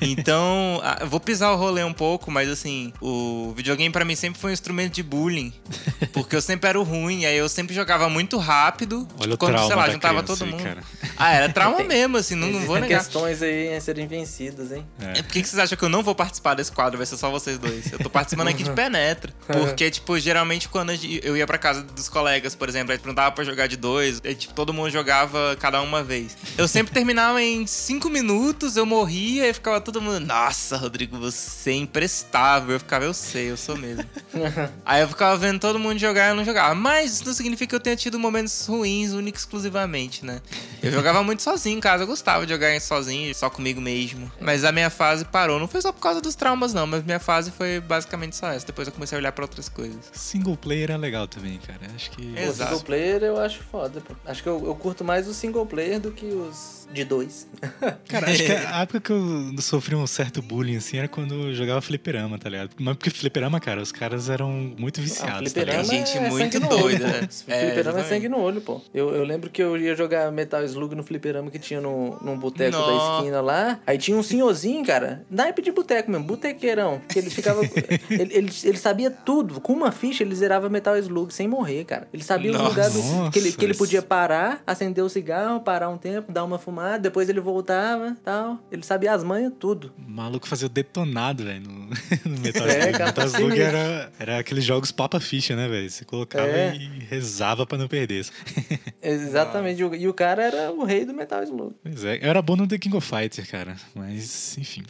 Então, 0.00 0.80
eu 1.00 1.06
vou 1.08 1.20
pisar 1.20 1.52
o 1.52 1.56
rolê 1.56 1.82
um 1.82 1.92
pouco, 1.92 2.30
mas 2.30 2.48
assim, 2.48 2.92
o 3.00 3.52
videogame 3.56 3.92
para 3.92 4.04
mim 4.04 4.14
sempre 4.14 4.40
foi 4.40 4.50
um 4.50 4.52
instrumento 4.52 4.94
de 4.94 5.02
bullying. 5.02 5.52
Porque 6.12 6.36
eu 6.36 6.40
sempre 6.40 6.68
era 6.68 6.78
o 6.78 6.82
ruim, 6.82 7.26
aí 7.26 7.36
eu 7.36 7.48
sempre 7.48 7.74
jogava 7.74 8.08
muito 8.08 8.38
rápido. 8.38 9.06
Olha 9.20 9.36
quando, 9.36 9.58
sei 9.66 9.76
lá, 9.76 9.90
juntava 9.90 10.22
todo 10.22 10.44
aí, 10.44 10.50
mundo. 10.50 10.62
Cara. 10.62 10.82
Ah, 11.16 11.32
era 11.32 11.48
trauma 11.52 11.82
mesmo, 11.84 12.16
assim, 12.16 12.34
não, 12.34 12.48
não 12.48 12.60
vou 12.60 12.78
negar. 12.78 13.00
questões 13.00 13.42
aí 13.42 13.74
a 13.74 13.80
serem 13.80 14.06
vencidas, 14.06 14.72
hein? 14.72 14.86
É. 15.00 15.22
Por 15.22 15.32
que, 15.32 15.42
que 15.42 15.48
vocês 15.48 15.58
acham 15.58 15.76
que 15.76 15.84
eu 15.84 15.88
não 15.88 16.02
vou 16.02 16.14
participar 16.14 16.54
desse 16.54 16.72
quadro? 16.72 16.96
Vai 16.96 17.06
ser 17.06 17.16
só 17.16 17.30
vocês 17.30 17.58
dois. 17.58 17.92
Eu 17.92 17.98
tô 17.98 18.08
participando 18.08 18.48
aqui 18.48 18.62
de 18.62 18.70
penetra. 18.70 19.32
Porque, 19.46 19.90
tipo, 19.90 20.18
geralmente 20.18 20.68
quando 20.68 20.92
eu 21.22 21.36
ia 21.36 21.46
pra 21.46 21.58
casa 21.58 21.67
dos 21.74 22.08
colegas, 22.08 22.54
por 22.54 22.68
exemplo, 22.68 22.92
aí 22.92 22.98
perguntava 22.98 23.32
pra 23.32 23.44
jogar 23.44 23.66
de 23.66 23.76
dois, 23.76 24.20
aí, 24.24 24.34
tipo, 24.34 24.54
todo 24.54 24.72
mundo 24.72 24.90
jogava 24.90 25.56
cada 25.60 25.80
uma 25.82 26.02
vez. 26.02 26.36
Eu 26.56 26.68
sempre 26.68 26.92
terminava 26.92 27.42
em 27.42 27.66
cinco 27.66 28.08
minutos, 28.08 28.76
eu 28.76 28.86
morria 28.86 29.48
e 29.48 29.52
ficava 29.52 29.80
todo 29.80 30.00
mundo, 30.00 30.20
nossa, 30.20 30.76
Rodrigo, 30.76 31.18
você 31.18 31.70
é 31.70 31.74
imprestável. 31.74 32.74
Eu 32.74 32.80
ficava, 32.80 33.04
eu 33.04 33.14
sei, 33.14 33.50
eu 33.50 33.56
sou 33.56 33.76
mesmo. 33.76 34.04
Aí 34.84 35.02
eu 35.02 35.08
ficava 35.08 35.36
vendo 35.36 35.60
todo 35.60 35.78
mundo 35.78 35.98
jogar 35.98 36.26
e 36.26 36.30
eu 36.30 36.36
não 36.36 36.44
jogava. 36.44 36.74
Mas 36.74 37.14
isso 37.14 37.26
não 37.26 37.32
significa 37.32 37.68
que 37.70 37.74
eu 37.74 37.80
tenha 37.80 37.96
tido 37.96 38.18
momentos 38.18 38.66
ruins, 38.66 39.12
únicos 39.12 39.42
exclusivamente, 39.42 40.24
né? 40.24 40.40
Eu 40.82 40.92
jogava 40.92 41.22
muito 41.22 41.42
sozinho 41.42 41.78
em 41.78 41.80
casa, 41.80 42.04
eu 42.04 42.06
gostava 42.06 42.46
de 42.46 42.52
jogar 42.52 42.78
sozinho, 42.80 43.34
só 43.34 43.50
comigo 43.50 43.80
mesmo. 43.80 44.30
Mas 44.40 44.64
a 44.64 44.72
minha 44.72 44.90
fase 44.90 45.24
parou. 45.24 45.58
Não 45.58 45.66
foi 45.66 45.80
só 45.80 45.92
por 45.92 46.00
causa 46.00 46.20
dos 46.20 46.34
traumas, 46.34 46.72
não, 46.72 46.86
mas 46.86 47.04
minha 47.04 47.18
fase 47.18 47.50
foi 47.50 47.80
basicamente 47.80 48.36
só 48.36 48.48
essa. 48.48 48.66
Depois 48.66 48.86
eu 48.86 48.94
comecei 48.94 49.16
a 49.16 49.20
olhar 49.20 49.32
pra 49.32 49.44
outras 49.44 49.68
coisas. 49.68 49.98
Single 50.12 50.56
player 50.56 50.90
é 50.90 50.96
legal 50.96 51.26
também, 51.26 51.57
cara. 51.58 51.80
Acho 51.94 52.10
que. 52.10 52.34
Exato. 52.36 52.50
O 52.50 52.76
single 52.76 52.80
player 52.84 53.22
eu 53.22 53.38
acho 53.38 53.62
foda. 53.62 54.02
Acho 54.26 54.42
que 54.42 54.48
eu, 54.48 54.66
eu 54.66 54.74
curto 54.74 55.04
mais 55.04 55.26
o 55.28 55.34
single 55.34 55.66
player 55.66 56.00
do 56.00 56.10
que 56.12 56.26
os 56.26 56.78
de 56.92 57.04
dois. 57.04 57.46
Cara, 58.08 58.30
acho 58.30 58.44
que 58.44 58.52
a 58.52 58.82
época 58.82 59.00
que 59.00 59.12
eu 59.12 59.54
sofri 59.60 59.94
um 59.94 60.06
certo 60.06 60.40
bullying, 60.40 60.76
assim, 60.76 60.98
era 60.98 61.08
quando 61.08 61.34
eu 61.34 61.54
jogava 61.54 61.80
fliperama, 61.80 62.38
tá 62.38 62.48
ligado? 62.48 62.70
Mas 62.78 62.96
porque 62.96 63.10
fliperama, 63.10 63.60
cara, 63.60 63.80
os 63.80 63.92
caras 63.92 64.30
eram 64.30 64.50
muito 64.50 65.00
viciados. 65.00 65.52
Ah, 65.52 65.64
tá 65.64 65.72
Tem 65.72 65.84
gente 65.84 66.16
é 66.16 66.30
muito 66.30 66.60
doida. 66.60 67.06
Olho, 67.06 67.28
é, 67.48 67.66
fliperama 67.66 68.00
é 68.00 68.04
sangue 68.04 68.28
no 68.28 68.40
olho, 68.40 68.60
pô. 68.60 68.80
Eu, 68.94 69.14
eu 69.14 69.24
lembro 69.24 69.50
que 69.50 69.62
eu 69.62 69.76
ia 69.76 69.94
jogar 69.94 70.30
Metal 70.32 70.62
Slug 70.64 70.94
no 70.94 71.02
fliperama 71.02 71.50
que 71.50 71.58
tinha 71.58 71.80
no, 71.80 72.18
num 72.22 72.38
boteco 72.38 72.76
da 72.76 73.16
esquina 73.16 73.40
lá. 73.40 73.80
Aí 73.86 73.98
tinha 73.98 74.16
um 74.16 74.22
senhorzinho, 74.22 74.84
cara, 74.84 75.24
naipe 75.30 75.60
de 75.60 75.70
boteco 75.70 76.10
mesmo, 76.10 76.24
botequeirão. 76.24 77.00
Que 77.08 77.18
ele 77.18 77.30
ficava. 77.30 77.62
ele, 78.10 78.34
ele, 78.34 78.52
ele, 78.64 78.78
sabia 78.78 79.10
tudo. 79.10 79.60
Com 79.60 79.72
uma 79.72 79.92
ficha 79.92 80.22
ele 80.22 80.34
zerava 80.34 80.68
Metal 80.68 80.96
Slug 80.96 81.32
sem 81.32 81.47
sem 81.48 81.58
morrer, 81.58 81.84
cara. 81.84 82.08
Ele 82.12 82.22
sabia 82.22 82.50
os 82.50 82.56
Nossa. 82.58 82.68
lugares 82.68 82.96
que 83.32 83.38
ele, 83.38 83.52
que 83.52 83.64
ele 83.64 83.74
podia 83.74 84.02
parar, 84.02 84.62
acender 84.66 85.02
o 85.02 85.08
cigarro, 85.08 85.60
parar 85.60 85.88
um 85.88 85.96
tempo, 85.98 86.30
dar 86.30 86.44
uma 86.44 86.58
fumada, 86.58 86.98
depois 86.98 87.28
ele 87.28 87.40
voltava 87.40 88.16
tal. 88.24 88.58
Ele 88.70 88.82
sabia 88.82 89.12
as 89.12 89.24
manhas, 89.24 89.52
tudo. 89.58 89.92
O 89.98 90.10
maluco 90.10 90.46
fazia 90.46 90.66
o 90.66 90.68
detonado, 90.68 91.44
velho, 91.44 91.62
no, 91.62 91.88
no 92.26 92.38
Metal 92.40 92.66
É, 92.66 92.78
Slug. 92.78 92.92
cara, 92.92 93.06
Metal 93.06 93.24
assim 93.24 93.36
Slug 93.38 93.60
era, 93.60 94.12
era 94.18 94.38
aqueles 94.38 94.64
jogos 94.64 94.92
papa 94.92 95.18
ficha, 95.20 95.56
né, 95.56 95.66
velho? 95.68 95.90
Você 95.90 96.04
colocava 96.04 96.48
É. 96.48 96.74
e 96.76 97.04
rezava 97.04 97.66
pra 97.66 97.78
não 97.78 97.88
perder. 97.88 98.26
Exatamente. 99.02 99.80
E 99.82 100.08
o 100.08 100.14
cara 100.14 100.42
era 100.42 100.72
o 100.72 100.84
rei 100.84 101.04
do 101.04 101.14
Metal 101.14 101.42
Slug. 101.42 101.74
Pois 101.82 102.04
é, 102.04 102.16
eu 102.22 102.28
era 102.28 102.42
bom 102.42 102.56
no 102.56 102.66
The 102.66 102.78
King 102.78 102.96
of 102.96 103.06
Fighter, 103.08 103.48
cara. 103.50 103.76
Mas, 103.94 104.56
enfim. 104.58 104.82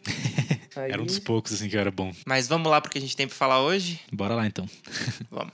Aí- 0.76 0.92
Era 0.92 1.02
um 1.02 1.06
dos 1.06 1.18
poucos, 1.18 1.52
assim, 1.52 1.68
que 1.68 1.76
eu 1.76 1.80
era 1.80 1.90
bom. 1.90 2.12
Mas 2.24 2.46
vamos 2.46 2.70
lá 2.70 2.80
pro 2.80 2.88
que 2.90 2.98
a 2.98 3.00
gente 3.00 3.16
tem 3.16 3.26
pra 3.26 3.34
falar 3.36 3.60
hoje? 3.62 4.00
Bora 4.12 4.34
lá, 4.36 4.46
então. 4.46 4.64
Vamos. 5.30 5.52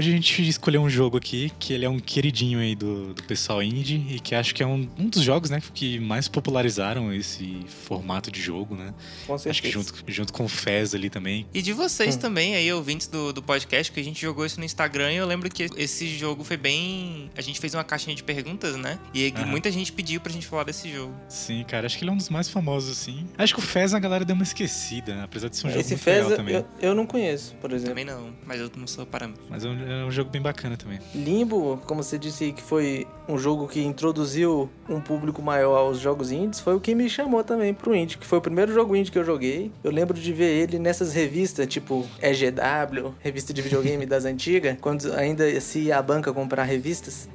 Hoje 0.00 0.08
a 0.08 0.14
gente 0.14 0.48
escolheu 0.48 0.80
um 0.80 0.88
jogo 0.88 1.18
aqui 1.18 1.52
que 1.58 1.74
ele 1.74 1.84
é 1.84 1.88
um 1.90 1.98
queridinho 2.00 2.58
aí 2.58 2.74
do, 2.74 3.12
do 3.12 3.22
pessoal 3.24 3.62
indie 3.62 4.02
e 4.08 4.18
que 4.18 4.34
acho 4.34 4.54
que 4.54 4.62
é 4.62 4.66
um, 4.66 4.88
um 4.98 5.06
dos 5.10 5.20
jogos, 5.20 5.50
né, 5.50 5.60
que 5.74 6.00
mais 6.00 6.26
popularizaram 6.26 7.12
esse 7.12 7.60
formato 7.84 8.30
de 8.32 8.40
jogo, 8.40 8.74
né? 8.74 8.94
Com 9.26 9.36
certeza. 9.36 9.50
Acho 9.50 9.60
que 9.60 9.70
junto, 9.70 9.94
junto 10.10 10.32
com 10.32 10.46
o 10.46 10.48
Fez 10.48 10.94
ali 10.94 11.10
também. 11.10 11.46
E 11.52 11.60
de 11.60 11.74
vocês 11.74 12.16
Hum. 12.16 12.18
também, 12.18 12.54
aí, 12.54 12.72
ouvintes 12.72 13.08
do, 13.08 13.30
do 13.30 13.42
podcast, 13.42 13.92
que 13.92 14.00
a 14.00 14.02
gente 14.02 14.18
jogou 14.22 14.46
isso 14.46 14.58
no 14.58 14.64
Instagram 14.64 15.12
e 15.12 15.16
eu 15.16 15.26
lembro 15.26 15.50
que 15.50 15.68
esse 15.76 16.08
jogo 16.16 16.44
foi 16.44 16.56
bem. 16.56 17.30
A 17.36 17.42
gente 17.42 17.60
fez 17.60 17.74
uma 17.74 17.84
caixinha 17.84 18.16
de 18.16 18.24
perguntas, 18.24 18.76
né? 18.76 18.98
E 19.12 19.30
muita 19.46 19.70
gente 19.70 19.92
pediu 19.92 20.18
pra 20.18 20.32
gente 20.32 20.46
falar 20.46 20.64
desse 20.64 20.90
jogo. 20.90 21.12
Sim, 21.28 21.62
cara, 21.68 21.84
acho 21.84 21.98
que 21.98 22.04
ele 22.04 22.10
é 22.10 22.14
um 22.14 22.16
dos 22.16 22.30
mais 22.30 22.48
famosos, 22.48 22.90
assim. 22.90 23.26
Acho 23.36 23.52
que 23.52 23.60
o 23.60 23.62
Fez 23.62 23.92
a 23.92 23.98
galera 23.98 24.24
deu 24.24 24.34
uma 24.34 24.44
esquecida, 24.44 25.14
né? 25.14 25.24
apesar 25.24 25.48
de 25.48 25.58
ser 25.58 25.66
um 25.66 25.70
jogo 25.70 25.80
Esse 25.82 25.90
muito 25.90 26.02
Fez 26.04 26.22
legal 26.24 26.36
também. 26.38 26.54
eu, 26.54 26.66
eu 26.80 26.94
não 26.94 27.04
conheço, 27.04 27.54
por 27.56 27.70
exemplo. 27.70 27.90
Também 27.90 28.06
não, 28.06 28.32
mas 28.46 28.58
eu 28.62 28.72
não 28.74 28.86
sou 28.86 29.04
parâmetro. 29.04 29.42
Mas 29.50 29.62
é 29.62 29.68
um, 29.68 29.89
é 29.92 30.04
um 30.04 30.10
jogo 30.10 30.30
bem 30.30 30.40
bacana 30.40 30.76
também. 30.76 30.98
Limbo, 31.14 31.80
como 31.86 32.02
você 32.02 32.18
disse 32.18 32.52
que 32.52 32.62
foi 32.62 33.06
um 33.28 33.38
jogo 33.38 33.68
que 33.68 33.82
introduziu 33.82 34.68
um 34.88 35.00
público 35.00 35.40
maior 35.40 35.76
aos 35.76 35.98
jogos 35.98 36.32
indies, 36.32 36.60
foi 36.60 36.74
o 36.74 36.80
que 36.80 36.94
me 36.94 37.08
chamou 37.08 37.44
também 37.44 37.72
pro 37.72 37.94
indie, 37.94 38.18
que 38.18 38.26
foi 38.26 38.38
o 38.38 38.42
primeiro 38.42 38.72
jogo 38.72 38.96
indie 38.96 39.10
que 39.10 39.18
eu 39.18 39.24
joguei. 39.24 39.70
Eu 39.84 39.90
lembro 39.90 40.18
de 40.18 40.32
ver 40.32 40.62
ele 40.62 40.78
nessas 40.78 41.12
revistas, 41.12 41.66
tipo 41.66 42.06
EGW, 42.20 43.14
revista 43.20 43.52
de 43.52 43.62
videogame 43.62 44.04
das 44.04 44.24
antigas, 44.24 44.76
quando 44.82 45.12
ainda 45.12 45.60
se 45.60 45.80
ia 45.80 45.98
à 45.98 46.02
banca 46.02 46.32
comprar 46.32 46.64
revistas. 46.64 47.28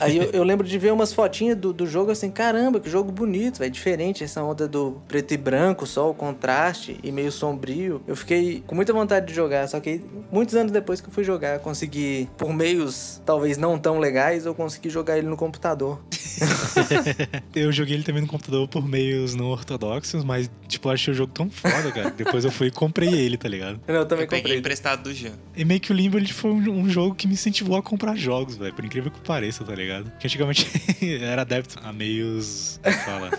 Aí 0.00 0.16
eu, 0.16 0.30
eu 0.32 0.42
lembro 0.42 0.66
de 0.66 0.78
ver 0.78 0.92
umas 0.92 1.12
fotinhas 1.12 1.56
do, 1.56 1.72
do 1.72 1.86
jogo 1.86 2.10
assim, 2.10 2.30
caramba, 2.30 2.80
que 2.80 2.88
jogo 2.88 3.12
bonito, 3.12 3.62
é 3.62 3.68
diferente 3.68 4.24
essa 4.24 4.42
onda 4.42 4.66
do 4.66 5.00
preto 5.06 5.34
e 5.34 5.36
branco, 5.36 5.86
só 5.86 6.10
o 6.10 6.14
contraste 6.14 6.98
e 7.02 7.12
meio 7.12 7.30
sombrio. 7.30 8.02
Eu 8.06 8.16
fiquei 8.16 8.62
com 8.66 8.74
muita 8.74 8.92
vontade 8.92 9.26
de 9.26 9.34
jogar, 9.34 9.68
só 9.68 9.80
que 9.80 10.00
muitos 10.30 10.54
anos 10.54 10.72
depois 10.72 11.00
que 11.00 11.08
eu 11.08 11.12
fui 11.12 11.24
jogar, 11.24 11.58
consegui, 11.60 12.01
por 12.36 12.52
meios 12.52 13.20
talvez 13.24 13.56
não 13.58 13.78
tão 13.78 13.98
legais, 13.98 14.46
eu 14.46 14.54
consegui 14.54 14.88
jogar 14.90 15.18
ele 15.18 15.26
no 15.26 15.36
computador. 15.36 16.00
Eu 17.54 17.70
joguei 17.70 17.94
ele 17.94 18.02
também 18.02 18.22
no 18.22 18.28
computador 18.28 18.66
por 18.66 18.86
meios 18.88 19.34
não 19.34 19.46
ortodoxos, 19.46 20.24
mas, 20.24 20.50
tipo, 20.66 20.88
eu 20.88 20.92
achei 20.92 21.12
o 21.12 21.14
jogo 21.16 21.32
tão 21.32 21.50
foda, 21.50 21.92
cara. 21.92 22.10
Depois 22.16 22.44
eu 22.44 22.50
fui 22.50 22.68
e 22.68 22.70
comprei 22.70 23.08
ele, 23.12 23.36
tá 23.36 23.48
ligado? 23.48 23.78
Eu 23.86 24.06
também 24.06 24.24
eu 24.24 24.28
peguei 24.28 24.42
comprei. 24.42 24.58
emprestado 24.58 25.02
do 25.04 25.12
Jean. 25.14 25.32
E 25.54 25.64
meio 25.64 25.78
que 25.80 25.92
o 25.92 25.94
Limbo 25.94 26.16
ele 26.16 26.32
foi 26.32 26.50
um, 26.50 26.70
um 26.80 26.88
jogo 26.88 27.14
que 27.14 27.26
me 27.26 27.34
incentivou 27.34 27.76
a 27.76 27.82
comprar 27.82 28.16
jogos, 28.16 28.56
velho. 28.56 28.72
Por 28.74 28.84
incrível 28.84 29.10
que 29.10 29.20
pareça, 29.20 29.62
tá 29.64 29.74
ligado? 29.74 30.10
Porque 30.10 30.26
antigamente 30.26 30.66
era 31.22 31.42
adepto 31.42 31.78
a 31.82 31.92
meios. 31.92 32.80
Como 32.82 32.96
fala? 32.98 33.30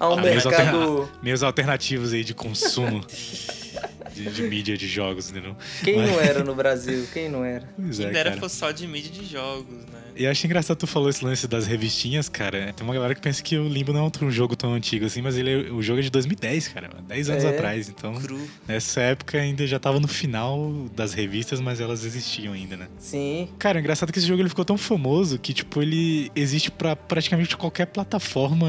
Ao 0.00 0.12
Ah, 0.18 0.22
meios, 0.22 0.44
mercado. 0.44 0.76
alterna- 0.76 1.08
meios 1.22 1.42
alternativos 1.42 2.12
aí 2.14 2.24
de 2.24 2.34
consumo 2.34 3.04
de, 4.14 4.30
de 4.30 4.42
mídia 4.44 4.76
de 4.76 4.86
jogos, 4.86 5.30
entendeu? 5.30 5.56
Quem 5.82 5.96
Mas- 5.98 6.10
não 6.10 6.20
era 6.20 6.44
no 6.44 6.54
Brasil? 6.54 7.06
Quem 7.12 7.28
não 7.28 7.44
era? 7.44 7.68
Pois 7.76 7.98
é, 8.00 8.04
Quem 8.04 8.12
dera 8.12 8.36
fosse 8.36 8.56
só 8.56 8.70
de 8.70 8.86
mídia 8.86 9.10
de 9.10 9.24
jogos, 9.26 9.84
né? 9.86 10.03
E 10.16 10.24
eu 10.24 10.30
achei 10.30 10.46
engraçado 10.48 10.76
tu 10.76 10.86
falou 10.86 11.08
esse 11.08 11.24
lance 11.24 11.46
das 11.48 11.66
revistinhas, 11.66 12.28
cara. 12.28 12.72
Tem 12.72 12.84
uma 12.86 12.94
galera 12.94 13.14
que 13.14 13.20
pensa 13.20 13.42
que 13.42 13.56
o 13.58 13.68
Limbo 13.68 13.92
não 13.92 14.00
é 14.00 14.02
outro 14.02 14.30
jogo 14.30 14.54
tão 14.56 14.72
antigo 14.74 15.04
assim, 15.06 15.20
mas 15.22 15.36
ele 15.36 15.50
é, 15.68 15.72
o 15.72 15.82
jogo 15.82 16.00
é 16.00 16.02
de 16.02 16.10
2010, 16.10 16.68
cara. 16.68 16.90
10 17.06 17.30
anos 17.30 17.44
É. 17.44 17.48
atrás. 17.50 17.88
Então, 17.88 18.14
Cru. 18.14 18.38
nessa 18.66 19.00
época 19.00 19.38
ainda 19.38 19.66
já 19.66 19.78
tava 19.78 19.98
no 20.00 20.08
final 20.08 20.72
das 20.94 21.12
revistas, 21.14 21.60
mas 21.60 21.80
elas 21.80 22.04
existiam 22.04 22.52
ainda, 22.52 22.76
né? 22.76 22.88
Sim. 22.98 23.48
Cara, 23.58 23.78
engraçado 23.80 24.12
que 24.12 24.18
esse 24.18 24.28
jogo 24.28 24.40
ele 24.42 24.48
ficou 24.48 24.64
tão 24.64 24.78
famoso 24.78 25.38
que, 25.38 25.52
tipo, 25.52 25.82
ele 25.82 26.30
existe 26.36 26.70
pra 26.70 26.94
praticamente 26.96 27.56
qualquer 27.56 27.86
plataforma 27.86 28.68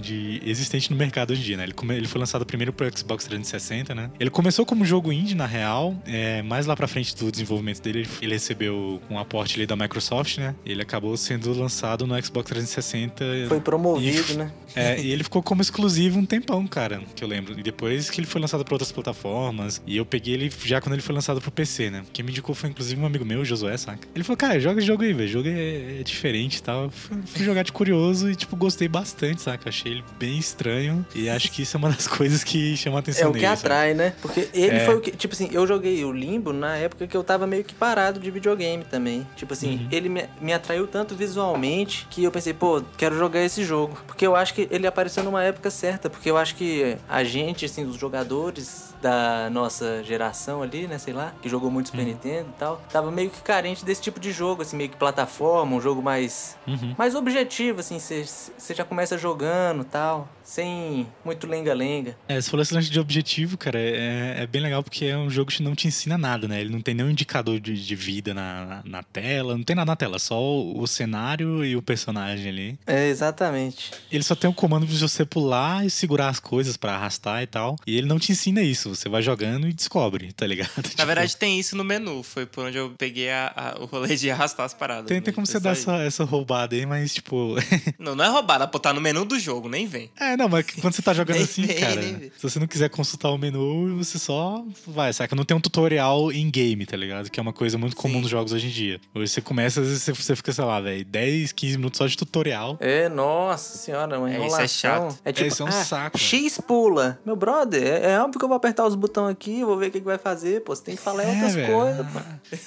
de, 0.00 0.40
existente 0.44 0.90
no 0.90 0.96
mercado 0.96 1.30
hoje 1.32 1.40
em 1.42 1.44
dia, 1.44 1.56
né? 1.56 1.62
Ele, 1.64 1.72
come- 1.72 1.94
ele 1.96 2.06
foi 2.08 2.18
lançado 2.18 2.44
primeiro 2.44 2.72
pro 2.72 2.86
Xbox 2.96 3.24
360, 3.24 3.94
né? 3.94 4.10
Ele 4.18 4.30
começou 4.30 4.64
como 4.66 4.84
jogo 4.84 5.12
indie, 5.12 5.34
na 5.34 5.46
real. 5.46 5.96
É, 6.06 6.42
mais 6.42 6.66
lá 6.66 6.76
pra 6.76 6.86
frente 6.88 7.16
do 7.16 7.30
desenvolvimento 7.30 7.80
dele, 7.82 8.00
ele, 8.00 8.08
ele 8.20 8.32
recebeu 8.34 9.00
um 9.10 9.18
aporte 9.18 9.56
ali 9.56 9.66
da 9.66 9.76
Microsoft, 9.76 10.38
né? 10.38 10.54
Ele 10.72 10.82
acabou 10.82 11.16
sendo 11.16 11.52
lançado 11.58 12.06
no 12.06 12.20
Xbox 12.24 12.48
360. 12.50 13.24
Foi 13.48 13.60
promovido, 13.60 14.32
E- 14.32 14.36
né? 14.36 14.50
É, 14.74 14.98
e 14.98 15.10
ele 15.10 15.22
ficou 15.22 15.42
como 15.42 15.60
exclusivo 15.60 16.18
um 16.18 16.24
tempão, 16.24 16.66
cara, 16.66 17.02
que 17.14 17.22
eu 17.22 17.28
lembro. 17.28 17.58
E 17.58 17.62
depois 17.62 18.08
que 18.08 18.18
ele 18.20 18.26
foi 18.26 18.40
lançado 18.40 18.64
pra 18.64 18.74
outras 18.74 18.90
plataformas. 18.90 19.82
E 19.86 19.96
eu 19.98 20.06
peguei 20.06 20.32
ele 20.34 20.50
já 20.64 20.80
quando 20.80 20.94
ele 20.94 21.02
foi 21.02 21.14
lançado 21.14 21.40
pro 21.42 21.50
PC, 21.50 21.90
né? 21.90 22.02
Quem 22.12 22.24
me 22.24 22.30
indicou 22.30 22.54
foi 22.54 22.70
inclusive 22.70 22.98
um 23.00 23.04
amigo 23.04 23.24
meu, 23.24 23.40
o 23.40 23.44
Josué, 23.44 23.76
saca? 23.76 24.08
Ele 24.14 24.24
falou, 24.24 24.36
cara, 24.38 24.58
joga 24.58 24.78
esse 24.78 24.86
jogo 24.86 25.02
aí, 25.02 25.12
velho. 25.12 25.28
O 25.28 25.32
jogo 25.32 25.48
é, 25.48 26.00
é 26.00 26.02
diferente 26.02 26.56
e 26.56 26.62
tal. 26.62 26.90
Fui, 26.90 27.18
fui 27.26 27.44
jogar 27.44 27.62
de 27.64 27.72
curioso 27.72 28.30
e, 28.30 28.34
tipo, 28.34 28.56
gostei 28.56 28.88
bastante, 28.88 29.42
saca? 29.42 29.68
Achei 29.68 29.92
ele 29.92 30.04
bem 30.18 30.38
estranho. 30.38 31.04
E 31.14 31.28
acho 31.28 31.50
que 31.52 31.62
isso 31.62 31.76
é 31.76 31.78
uma 31.78 31.90
das 31.90 32.06
coisas 32.08 32.42
que 32.42 32.74
chama 32.76 32.96
a 32.96 33.00
atenção 33.00 33.26
É 33.26 33.28
o 33.28 33.32
que 33.32 33.40
nele, 33.40 33.48
sabe? 33.48 33.60
atrai, 33.60 33.94
né? 33.94 34.14
Porque 34.22 34.48
ele 34.54 34.76
É. 34.76 34.84
foi 34.86 34.94
o 34.96 35.00
que. 35.02 35.10
Tipo 35.10 35.34
assim, 35.34 35.50
eu 35.52 35.66
joguei 35.66 36.02
o 36.04 36.12
Limbo 36.12 36.50
na 36.52 36.76
época 36.76 37.06
que 37.06 37.16
eu 37.16 37.22
tava 37.22 37.46
meio 37.46 37.62
que 37.62 37.74
parado 37.74 38.18
de 38.18 38.30
videogame 38.30 38.84
também. 38.84 39.26
Tipo 39.36 39.52
assim, 39.52 39.76
Uhum. 39.76 39.88
ele 39.92 40.08
me, 40.08 40.24
me 40.40 40.52
atraiu 40.62 40.86
tanto 40.86 41.14
visualmente 41.14 42.06
que 42.08 42.22
eu 42.22 42.30
pensei, 42.30 42.54
pô, 42.54 42.80
quero 42.96 43.18
jogar 43.18 43.40
esse 43.40 43.64
jogo. 43.64 43.98
Porque 44.06 44.26
eu 44.26 44.36
acho 44.36 44.54
que 44.54 44.68
ele 44.70 44.86
apareceu 44.86 45.24
numa 45.24 45.42
época 45.42 45.70
certa. 45.70 46.08
Porque 46.08 46.30
eu 46.30 46.36
acho 46.36 46.54
que 46.54 46.96
a 47.08 47.24
gente, 47.24 47.64
assim, 47.64 47.84
os 47.84 47.96
jogadores 47.96 48.91
da 49.02 49.50
nossa 49.50 50.02
geração 50.04 50.62
ali, 50.62 50.86
né, 50.86 50.96
sei 50.96 51.12
lá, 51.12 51.34
que 51.42 51.48
jogou 51.48 51.70
muito 51.70 51.86
Super 51.90 52.06
Nintendo 52.06 52.48
e 52.50 52.58
tal, 52.58 52.80
tava 52.90 53.10
meio 53.10 53.28
que 53.30 53.42
carente 53.42 53.84
desse 53.84 54.00
tipo 54.00 54.20
de 54.20 54.30
jogo, 54.32 54.62
assim, 54.62 54.76
meio 54.76 54.88
que 54.88 54.96
plataforma, 54.96 55.76
um 55.76 55.80
jogo 55.80 56.00
mais 56.00 56.56
Uhum. 56.66 56.94
mais 56.96 57.14
objetivo, 57.16 57.80
assim, 57.80 57.98
você 57.98 58.74
já 58.74 58.84
começa 58.84 59.18
jogando 59.18 59.82
tal, 59.84 60.28
sem 60.44 61.06
muito 61.24 61.46
lenga-lenga. 61.46 62.16
É, 62.28 62.40
você 62.40 62.48
falou 62.48 62.62
esse 62.62 62.72
lance 62.74 62.88
de 62.90 63.00
objetivo, 63.00 63.58
cara, 63.58 63.78
é, 63.78 64.36
é 64.42 64.46
bem 64.46 64.62
legal 64.62 64.82
porque 64.82 65.06
é 65.06 65.16
um 65.16 65.28
jogo 65.28 65.50
que 65.50 65.62
não 65.62 65.74
te 65.74 65.88
ensina 65.88 66.16
nada, 66.16 66.46
né? 66.46 66.60
Ele 66.60 66.70
não 66.70 66.80
tem 66.80 66.94
nenhum 66.94 67.10
indicador 67.10 67.58
de, 67.58 67.74
de 67.74 67.96
vida 67.96 68.32
na, 68.32 68.64
na, 68.64 68.82
na 68.84 69.02
tela, 69.02 69.56
não 69.56 69.64
tem 69.64 69.74
nada 69.74 69.90
na 69.90 69.96
tela, 69.96 70.18
só 70.20 70.40
o, 70.40 70.80
o 70.80 70.86
cenário 70.86 71.64
e 71.64 71.74
o 71.74 71.82
personagem 71.82 72.48
ali. 72.48 72.78
É, 72.86 73.08
exatamente. 73.08 73.90
Ele 74.10 74.22
só 74.22 74.34
tem 74.34 74.48
o 74.48 74.54
comando 74.54 74.86
de 74.86 74.96
você 74.98 75.24
pular 75.24 75.84
e 75.84 75.90
segurar 75.90 76.28
as 76.28 76.38
coisas 76.38 76.76
pra 76.76 76.94
arrastar 76.94 77.42
e 77.42 77.46
tal. 77.46 77.76
E 77.86 77.96
ele 77.98 78.06
não 78.06 78.18
te 78.18 78.30
ensina 78.32 78.62
isso, 78.62 78.91
você 78.94 79.08
vai 79.08 79.22
jogando 79.22 79.68
e 79.68 79.72
descobre, 79.72 80.32
tá 80.32 80.46
ligado? 80.46 80.70
Na 80.76 80.82
Tipo, 80.88 81.06
verdade, 81.06 81.36
tem 81.36 81.58
isso 81.58 81.76
no 81.76 81.84
menu. 81.84 82.22
Foi 82.22 82.46
por 82.46 82.66
onde 82.66 82.76
eu 82.78 82.90
peguei 82.96 83.30
a- 83.30 83.52
a- 83.54 83.82
o 83.82 83.86
rolê 83.86 84.16
de 84.16 84.30
arrastar 84.30 84.66
as 84.66 84.74
paradas. 84.74 85.06
Tem, 85.06 85.18
né? 85.18 85.20
tem 85.22 85.32
como 85.34 85.46
você 85.46 85.58
dar 85.60 85.70
essa, 85.72 85.96
essa 86.02 86.24
roubada 86.24 86.74
aí, 86.74 86.84
mas 86.86 87.14
tipo. 87.14 87.54
Não, 87.98 88.14
não 88.16 88.24
é 88.24 88.28
roubada, 88.28 88.66
pô, 88.66 88.78
tá 88.78 88.92
no 88.92 89.00
menu 89.00 89.24
do 89.24 89.38
jogo, 89.38 89.68
nem 89.68 89.86
vem. 89.86 90.10
É, 90.18 90.36
não, 90.36 90.48
mas 90.48 90.66
quando 90.80 90.92
você 90.94 91.02
tá 91.02 91.12
jogando 91.14 91.42
assim, 91.42 91.62
vem, 91.62 91.76
cara, 91.76 92.02
se 92.02 92.32
você 92.42 92.58
não 92.58 92.66
quiser 92.66 92.88
consultar 92.90 93.30
o 93.30 93.38
menu, 93.38 93.96
você 93.96 94.18
só 94.18 94.64
vai, 94.86 95.12
saca? 95.12 95.34
Não 95.36 95.44
tem 95.44 95.56
um 95.56 95.60
tutorial 95.60 96.32
em 96.32 96.50
game, 96.50 96.84
tá 96.86 96.96
ligado? 96.96 97.30
Que 97.30 97.38
é 97.38 97.42
uma 97.42 97.52
coisa 97.52 97.78
muito 97.78 97.94
comum 97.96 98.14
Sim. 98.16 98.20
nos 98.22 98.30
jogos 98.30 98.52
hoje 98.52 98.66
em 98.66 98.70
dia. 98.70 99.00
Hoje 99.14 99.32
você 99.32 99.40
começa, 99.40 99.80
às 99.80 99.86
vezes 99.86 100.02
você- 100.02 100.12
você 100.12 100.36
fica, 100.36 100.52
sei 100.52 100.64
lá, 100.64 100.80
velho, 100.80 101.04
10, 101.04 101.52
15 101.52 101.76
minutos 101.76 101.98
só 101.98 102.06
de 102.06 102.16
tutorial. 102.16 102.76
É, 102.80 103.08
nossa 103.08 103.78
senhora, 103.78 104.18
uma 104.18 104.28
É, 104.28 104.32
isso 104.32 104.42
é 104.42 104.46
enrolação. 104.46 104.68
chato. 104.68 105.18
É 105.24 105.32
tipo, 105.32 105.46
isso 105.48 105.62
é 105.62 105.66
um 105.66 105.68
ah, 105.68 105.84
saco, 105.84 106.18
X 106.18 106.60
pula. 106.66 107.18
Meu 107.24 107.36
brother, 107.36 107.82
é, 107.82 108.12
é 108.12 108.20
óbvio 108.20 108.38
que 108.38 108.44
eu 108.44 108.48
vou 108.48 108.56
apertar 108.56 108.81
os 108.86 108.94
botões 108.94 109.32
aqui, 109.32 109.64
vou 109.64 109.76
ver 109.76 109.88
o 109.88 109.90
que, 109.90 109.98
que 110.00 110.04
vai 110.06 110.18
fazer, 110.18 110.62
pô. 110.62 110.74
Você 110.74 110.82
tem 110.84 110.96
que 110.96 111.02
falar 111.02 111.24
É, 111.24 111.28
outras 111.28 111.54
velho. 111.54 111.72
coisas, 111.72 112.06
pô. 112.06 112.18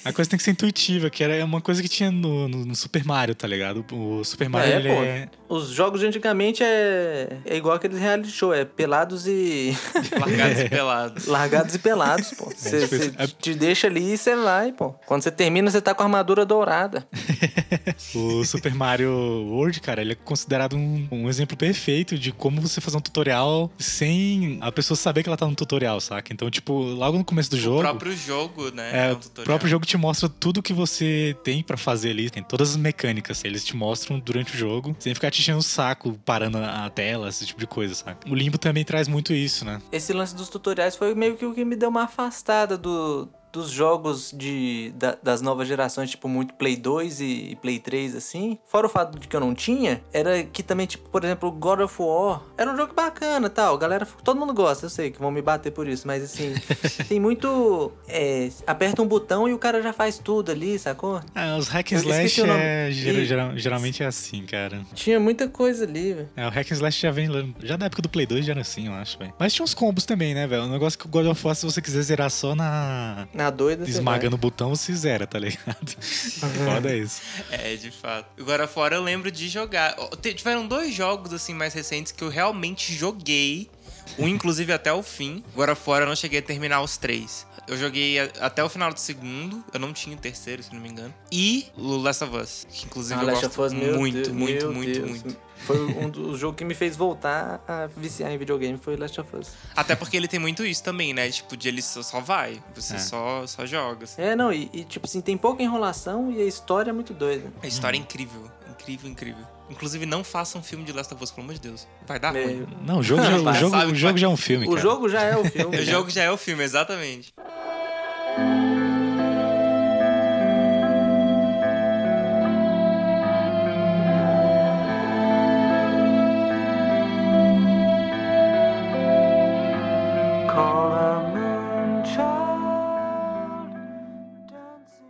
A 0.06 0.14
coisa 0.14 0.30
tem 0.30 0.38
que 0.38 0.44
ser 0.44 0.52
intuitiva, 0.52 1.10
que 1.10 1.24
era 1.24 1.44
uma 1.46 1.62
coisa 1.62 1.82
que 1.82 1.90
tinha 1.90 2.12
no, 2.12 2.48
no- 2.48 2.66
no 2.66 2.76
Super 2.76 3.04
Mario, 3.06 3.36
tá 3.36 3.48
ligado? 3.48 3.86
O 3.92 4.24
Super 4.24 4.50
Mario, 4.50 4.74
É, 4.74 4.76
ele 4.78 4.90
pô. 4.90 5.04
é... 5.04 5.30
Os 5.48 5.70
jogos 5.70 6.00
de 6.00 6.08
antigamente 6.08 6.64
é, 6.64 7.38
é 7.46 7.56
igual 7.56 7.76
aqueles 7.76 8.00
reality 8.00 8.32
show, 8.32 8.52
é 8.54 8.66
pelados 8.66 9.28
e. 9.28 9.78
Largados 10.20 10.60
e 10.60 10.70
pelados. 10.70 11.26
largados 11.28 11.76
e 11.76 11.80
pelados, 11.80 12.32
pô. 12.32 12.46
Você 12.56 12.88
tipo. 12.88 13.22
É- 13.22 13.28
te 13.28 13.54
deixa 13.54 13.86
ali 13.88 14.14
e 14.14 14.18
você 14.18 14.36
vai, 14.36 14.72
pô. 14.72 14.92
Quando 15.06 15.22
você 15.22 15.30
termina, 15.32 15.70
você 15.70 15.80
tá 15.82 15.94
com 15.94 16.02
a 16.02 16.06
armadura 16.06 16.46
dourada. 16.46 17.08
o 18.16 18.44
Super 18.44 18.74
Mario 18.74 19.12
World, 19.12 19.80
cara, 19.82 20.02
ele 20.02 20.14
é 20.14 20.16
considerado 20.16 20.76
um, 20.76 21.08
um, 21.12 21.30
exemplo 21.30 21.56
perfeito 21.56 22.18
de 22.18 22.32
como 22.32 22.60
você 22.62 22.82
fazer 22.82 22.98
um 22.98 23.02
tutorial 23.02 23.72
sem 23.78 24.58
a 24.62 24.72
pessoa 24.72 24.98
saber 24.98 25.22
que 25.24 25.30
ela 25.30 25.38
tá 25.38 25.46
no 25.46 25.56
tutorial, 25.56 26.00
saca? 26.06 26.34
Então, 26.34 26.50
tipo, 26.50 26.74
logo 26.74 27.18
no 27.18 27.26
começo 27.26 27.50
do 27.50 27.58
jogo. 27.58 27.80
O 27.80 27.82
próprio 27.82 28.16
jogo, 28.16 28.72
né? 28.72 29.08
É, 29.08 29.10
é 29.10 29.14
um 29.14 29.18
o 29.18 29.44
próprio 29.44 29.70
jogo 29.70 29.86
te 29.86 29.98
mostra 29.98 30.30
tudo 30.30 30.62
que 30.62 30.74
você 30.74 31.36
tem 31.44 31.64
para 31.64 31.78
fazer 31.78 32.12
ali, 32.12 32.30
tem 32.30 32.44
todas 32.44 32.72
as 32.72 32.78
mecânicas. 32.78 33.44
Eles 33.44 33.64
te 33.64 33.76
mostram 33.76 34.20
durante 34.20 34.54
o 34.54 34.58
jogo, 34.58 34.96
sem 35.00 35.14
ficar 35.14 35.32
te 35.32 35.42
enchendo 35.42 35.60
o 35.60 35.64
saco, 35.64 36.20
parando 36.26 36.58
a 36.58 36.90
tela, 36.90 37.30
esse 37.30 37.46
tipo 37.46 37.60
de 37.60 37.68
coisa, 37.68 37.94
saca? 37.96 38.30
O 38.30 38.36
Limbo 38.36 38.58
também 38.58 38.84
traz 38.84 39.08
muito 39.08 39.34
isso, 39.34 39.66
né? 39.66 39.82
Esse 39.92 40.14
lance 40.14 40.36
dos 40.36 40.50
tutoriais 40.50 40.96
foi 40.96 41.14
meio 41.16 41.36
que 41.36 41.46
o 41.46 41.54
que 41.54 41.66
me 41.66 41.76
deu 41.76 41.90
uma 41.90 42.04
afastada 42.04 42.78
do, 42.78 43.28
dos 43.56 43.72
jogos 43.72 44.32
de, 44.36 44.94
da, 44.96 45.18
das 45.24 45.42
novas 45.42 45.68
gerações, 45.68 46.10
tipo, 46.10 46.28
muito 46.28 46.54
Play 46.56 46.76
2 46.76 47.22
e, 47.22 47.58
Play 47.62 47.80
3, 47.80 48.16
assim, 48.16 48.60
fora 48.66 48.86
o 48.86 48.90
fato 48.90 49.18
de 49.18 49.28
que 49.28 49.36
eu 49.36 49.40
não 49.40 49.56
tinha, 49.56 50.02
era 50.12 50.44
que 50.44 50.62
também, 50.62 50.86
tipo, 50.86 51.10
por 51.10 51.24
exemplo, 51.24 51.50
God 51.52 51.80
of 51.80 51.96
War 52.02 52.42
era 52.58 52.72
um 52.72 52.76
jogo 52.76 52.94
bacana 52.94 53.50
tal. 53.50 53.78
Galera, 53.78 54.06
todo 54.24 54.38
mundo 54.38 54.54
gosta, 54.54 54.86
eu 54.86 54.90
sei 54.90 55.10
que 55.10 55.20
vão 55.20 55.32
me 55.32 55.42
bater 55.42 55.72
por 55.72 55.88
isso, 55.88 56.06
mas 56.06 56.24
assim, 56.24 56.54
tem 57.08 57.20
muito. 57.20 57.92
É, 58.08 58.50
aperta 58.68 59.02
um 59.02 59.08
botão 59.08 59.48
e 59.48 59.54
o 59.54 59.58
cara 59.58 59.82
já 59.82 59.94
faz 59.94 60.20
tudo 60.20 60.52
ali, 60.52 60.78
sacou? 60.78 61.22
Ah, 61.34 61.56
os 61.58 61.70
hack 61.70 61.92
slash 61.94 62.42
é, 62.42 62.92
geral, 62.92 63.58
geralmente 63.58 64.04
é 64.04 64.06
assim, 64.06 64.46
cara. 64.46 64.82
Tinha 64.94 65.20
muita 65.20 65.48
coisa 65.48 65.86
ali, 65.86 66.14
velho. 66.14 66.30
É, 66.36 66.46
o 66.46 66.50
hack 66.50 66.70
slash 66.72 67.02
já 67.02 67.12
vem. 67.12 67.56
Já 67.64 67.78
da 67.78 67.86
época 67.86 68.02
do 68.02 68.10
Play 68.10 68.26
2 68.26 68.46
já 68.46 68.52
era 68.52 68.62
assim, 68.62 68.88
eu 68.88 68.94
acho, 68.94 69.18
velho. 69.18 69.34
Mas 69.40 69.54
tinha 69.54 69.64
uns 69.64 69.74
combos 69.74 70.06
também, 70.06 70.34
né, 70.34 70.46
velho? 70.46 70.64
O 70.64 70.68
negócio 70.68 71.00
que 71.00 71.06
o 71.06 71.10
God 71.10 71.28
of 71.28 71.46
War, 71.46 71.56
se 71.56 71.66
você 71.66 71.82
quiser 71.82 72.02
zerar 72.02 72.30
só 72.30 72.54
na. 72.54 73.28
Na 73.34 73.45
doida, 73.50 73.88
Esmagando 73.88 74.36
o 74.36 74.40
botão, 74.40 74.76
você 74.76 74.94
zera, 74.94 75.26
tá 75.28 75.40
ligado? 75.40 75.96
Foda 76.02 76.96
isso. 76.96 77.22
É, 77.52 77.76
de 77.76 77.92
fato. 77.92 78.28
Agora 78.40 78.68
fora 78.68 78.96
eu 78.96 79.04
lembro 79.04 79.32
de 79.32 79.48
jogar. 79.48 79.96
Tiveram 80.22 80.68
dois 80.68 80.94
jogos, 80.94 81.34
assim, 81.34 81.54
mais 81.54 81.74
recentes 81.74 82.12
que 82.12 82.24
eu 82.24 82.30
realmente 82.30 82.94
joguei. 82.94 83.70
Um, 84.18 84.28
inclusive, 84.28 84.72
até 84.72 84.92
o 84.94 85.04
fim. 85.04 85.44
Agora 85.54 85.76
fora 85.76 86.04
eu 86.04 86.08
não 86.08 86.16
cheguei 86.16 86.40
a 86.40 86.42
terminar 86.42 86.82
os 86.82 86.98
três. 86.98 87.46
Eu 87.68 87.78
joguei 87.78 88.20
até 88.20 88.64
o 88.64 88.70
final 88.70 88.94
do 88.94 89.00
segundo. 89.00 89.64
Eu 89.74 89.80
não 89.80 89.92
tinha 89.92 90.16
o 90.16 90.20
terceiro, 90.20 90.62
se 90.62 90.74
não 90.74 90.80
me 90.80 90.90
engano. 90.90 91.14
E 91.32 91.66
o 91.76 91.98
Last 91.98 92.24
of 92.24 92.36
Us. 92.38 92.68
Que 92.70 92.86
inclusive 92.86 93.20
ah, 93.20 93.24
eu 93.24 93.28
Last 93.28 93.48
gosto 93.48 93.76
muito, 93.76 93.98
muito, 93.98 94.34
muito, 94.34 94.72
muito, 94.72 95.08
muito. 95.08 95.38
Foi 95.66 95.80
um 95.82 96.10
dos 96.10 96.38
jogos 96.38 96.58
que 96.58 96.66
me 96.66 96.76
fez 96.76 96.96
voltar 96.96 97.64
a 97.68 97.88
viciar 97.88 98.32
em 98.32 98.38
videogame 98.38 98.78
foi 98.78 98.96
Last 98.96 99.20
of 99.20 99.36
Us. 99.36 99.50
Até 99.76 99.96
porque 99.96 100.16
ele 100.16 100.28
tem 100.28 100.40
muito 100.40 100.64
isso 100.64 100.84
também, 100.84 101.12
né? 101.14 101.30
Tipo, 101.32 101.58
de 101.58 101.68
ele 101.68 101.82
só 101.82 102.20
vai. 102.20 102.62
Você 102.76 102.96
é. 102.96 103.00
só, 103.00 103.48
só 103.48 103.66
joga. 103.66 104.04
Assim. 104.04 104.22
É, 104.22 104.36
não, 104.36 104.54
e, 104.54 104.70
e, 104.72 104.84
tipo 104.84 105.08
assim, 105.08 105.22
tem 105.22 105.36
pouca 105.36 105.64
enrolação 105.64 106.32
e 106.32 106.40
a 106.40 106.46
história 106.46 106.92
é 106.92 106.94
muito 106.94 107.14
doida. 107.14 107.52
A 107.64 107.68
história 107.68 107.98
hum. 107.98 108.02
é 108.02 108.04
incrível. 108.04 108.52
Incrível, 108.80 109.10
incrível. 109.10 109.46
Inclusive, 109.70 110.06
não 110.06 110.24
façam 110.24 110.62
um 110.62 110.64
filme 110.64 110.84
de 110.84 110.92
Last 110.92 111.14
of 111.14 111.24
Us, 111.24 111.32
pelo 111.32 111.44
amor 111.46 111.56
de 111.56 111.62
Deus. 111.62 111.88
Vai 112.06 112.20
dar 112.20 112.36
é. 112.36 112.46
ruim. 112.46 112.68
Não, 112.86 113.00
o 113.00 113.04
jogo, 113.04 113.24
já, 113.24 113.36
o 113.36 113.54
jogo, 113.54 113.78
o 113.78 113.96
jogo 113.96 114.18
já 114.18 114.28
é 114.28 114.30
um 114.30 114.38
filme. 114.38 114.66
O 114.66 114.70
cara. 114.70 114.82
jogo 114.82 115.10
já 115.10 115.22
é 115.22 115.36
o 115.38 115.46
filme. 115.46 115.78
o 115.78 115.86
jogo 115.86 116.10
já 116.10 116.24
é 116.24 116.32
o 116.32 116.38
filme, 116.38 116.64
exatamente. 116.64 117.34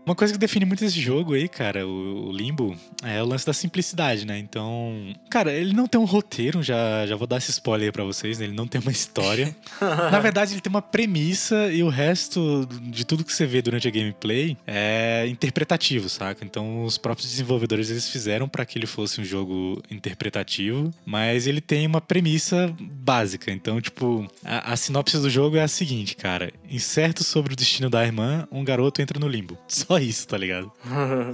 Uma 0.05 0.15
coisa 0.15 0.33
que 0.33 0.39
define 0.39 0.65
muito 0.65 0.85
esse 0.85 0.99
jogo 0.99 1.33
aí, 1.33 1.47
cara, 1.47 1.87
o, 1.87 2.29
o, 2.29 2.31
Limbo, 2.31 2.75
é 3.03 3.21
o 3.23 3.25
lance 3.25 3.45
da 3.45 3.53
simplicidade, 3.53 4.25
né? 4.25 4.37
Então, 4.37 5.13
cara, 5.29 5.51
ele 5.51 5.73
não 5.73 5.87
tem 5.87 5.99
um 5.99 6.05
roteiro, 6.05 6.61
já, 6.61 7.07
já 7.07 7.15
vou 7.15 7.25
dar 7.25 7.37
esse 7.37 7.49
spoiler 7.49 7.87
aí 7.87 7.91
pra 7.91 8.03
vocês, 8.03 8.37
né? 8.37 8.45
Ele 8.45 8.53
não 8.53 8.67
tem 8.67 8.79
uma 8.79 8.91
história. 8.91 9.55
Na 9.81 10.19
verdade, 10.19 10.53
ele 10.53 10.61
tem 10.61 10.69
uma 10.69 10.81
premissa 10.81 11.71
e 11.71 11.81
o 11.81 11.89
resto 11.89 12.67
de 12.83 13.03
tudo 13.03 13.23
que 13.23 13.33
você 13.33 13.47
vê 13.47 13.61
durante 13.61 13.87
a 13.87 13.91
gameplay 13.91 14.55
é 14.67 15.25
interpretativo, 15.27 16.07
saca? 16.07 16.45
Então, 16.45 16.83
os 16.83 16.97
próprios 16.97 17.29
desenvolvedores 17.29 17.89
eles 17.89 18.07
fizeram 18.07 18.47
para 18.47 18.63
que 18.63 18.77
ele 18.77 18.87
fosse 18.87 19.19
um 19.19 19.25
jogo 19.25 19.81
interpretativo, 19.89 20.93
mas 21.03 21.47
ele 21.47 21.61
tem 21.61 21.87
uma 21.87 21.99
premissa 21.99 22.71
básica. 22.79 23.51
Então, 23.51 23.81
tipo, 23.81 24.27
a, 24.43 24.73
a 24.73 24.75
sinopse 24.75 25.17
do 25.17 25.29
jogo 25.31 25.57
é 25.57 25.63
a 25.63 25.67
seguinte, 25.67 26.15
cara: 26.15 26.51
incerto 26.75 27.23
sobre 27.23 27.53
o 27.53 27.55
destino 27.55 27.89
da 27.89 28.03
irmã, 28.05 28.47
um 28.51 28.63
garoto 28.63 29.01
entra 29.01 29.19
no 29.19 29.27
limbo. 29.27 29.57
Só 29.67 29.97
isso, 29.97 30.27
tá 30.27 30.37
ligado? 30.37 30.71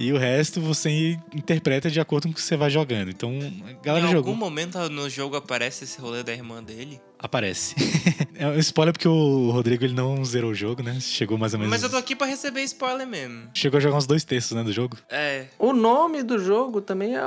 e 0.00 0.12
o 0.12 0.18
resto 0.18 0.60
você 0.60 1.18
interpreta 1.34 1.90
de 1.90 2.00
acordo 2.00 2.24
com 2.24 2.30
o 2.30 2.34
que 2.34 2.40
você 2.42 2.56
vai 2.56 2.70
jogando. 2.70 3.10
Então, 3.10 3.30
a 3.68 3.84
galera 3.84 4.06
Em 4.06 4.10
jogou. 4.12 4.30
algum 4.32 4.38
momento 4.38 4.78
no 4.88 5.08
jogo 5.10 5.36
aparece 5.36 5.84
esse 5.84 6.00
rolê 6.00 6.22
da 6.22 6.32
irmã 6.32 6.62
dele? 6.62 7.00
Aparece. 7.22 7.76
é 8.34 8.48
um 8.48 8.58
spoiler 8.58 8.92
porque 8.92 9.06
o 9.06 9.50
Rodrigo 9.52 9.84
ele 9.84 9.94
não 9.94 10.24
zerou 10.24 10.50
o 10.50 10.54
jogo, 10.54 10.82
né? 10.82 10.98
Chegou 11.00 11.38
mais 11.38 11.54
ou 11.54 11.60
menos. 11.60 11.70
Mas 11.70 11.82
eu 11.84 11.88
tô 11.88 11.96
aqui 11.96 12.16
pra 12.16 12.26
receber 12.26 12.62
spoiler 12.64 13.06
mesmo. 13.06 13.44
Chegou 13.54 13.78
a 13.78 13.80
jogar 13.80 13.96
uns 13.96 14.06
dois 14.08 14.24
terços, 14.24 14.52
né, 14.56 14.64
do 14.64 14.72
jogo? 14.72 14.98
É. 15.08 15.44
O 15.56 15.72
nome 15.72 16.24
do 16.24 16.36
jogo 16.36 16.80
também, 16.80 17.16
é, 17.16 17.20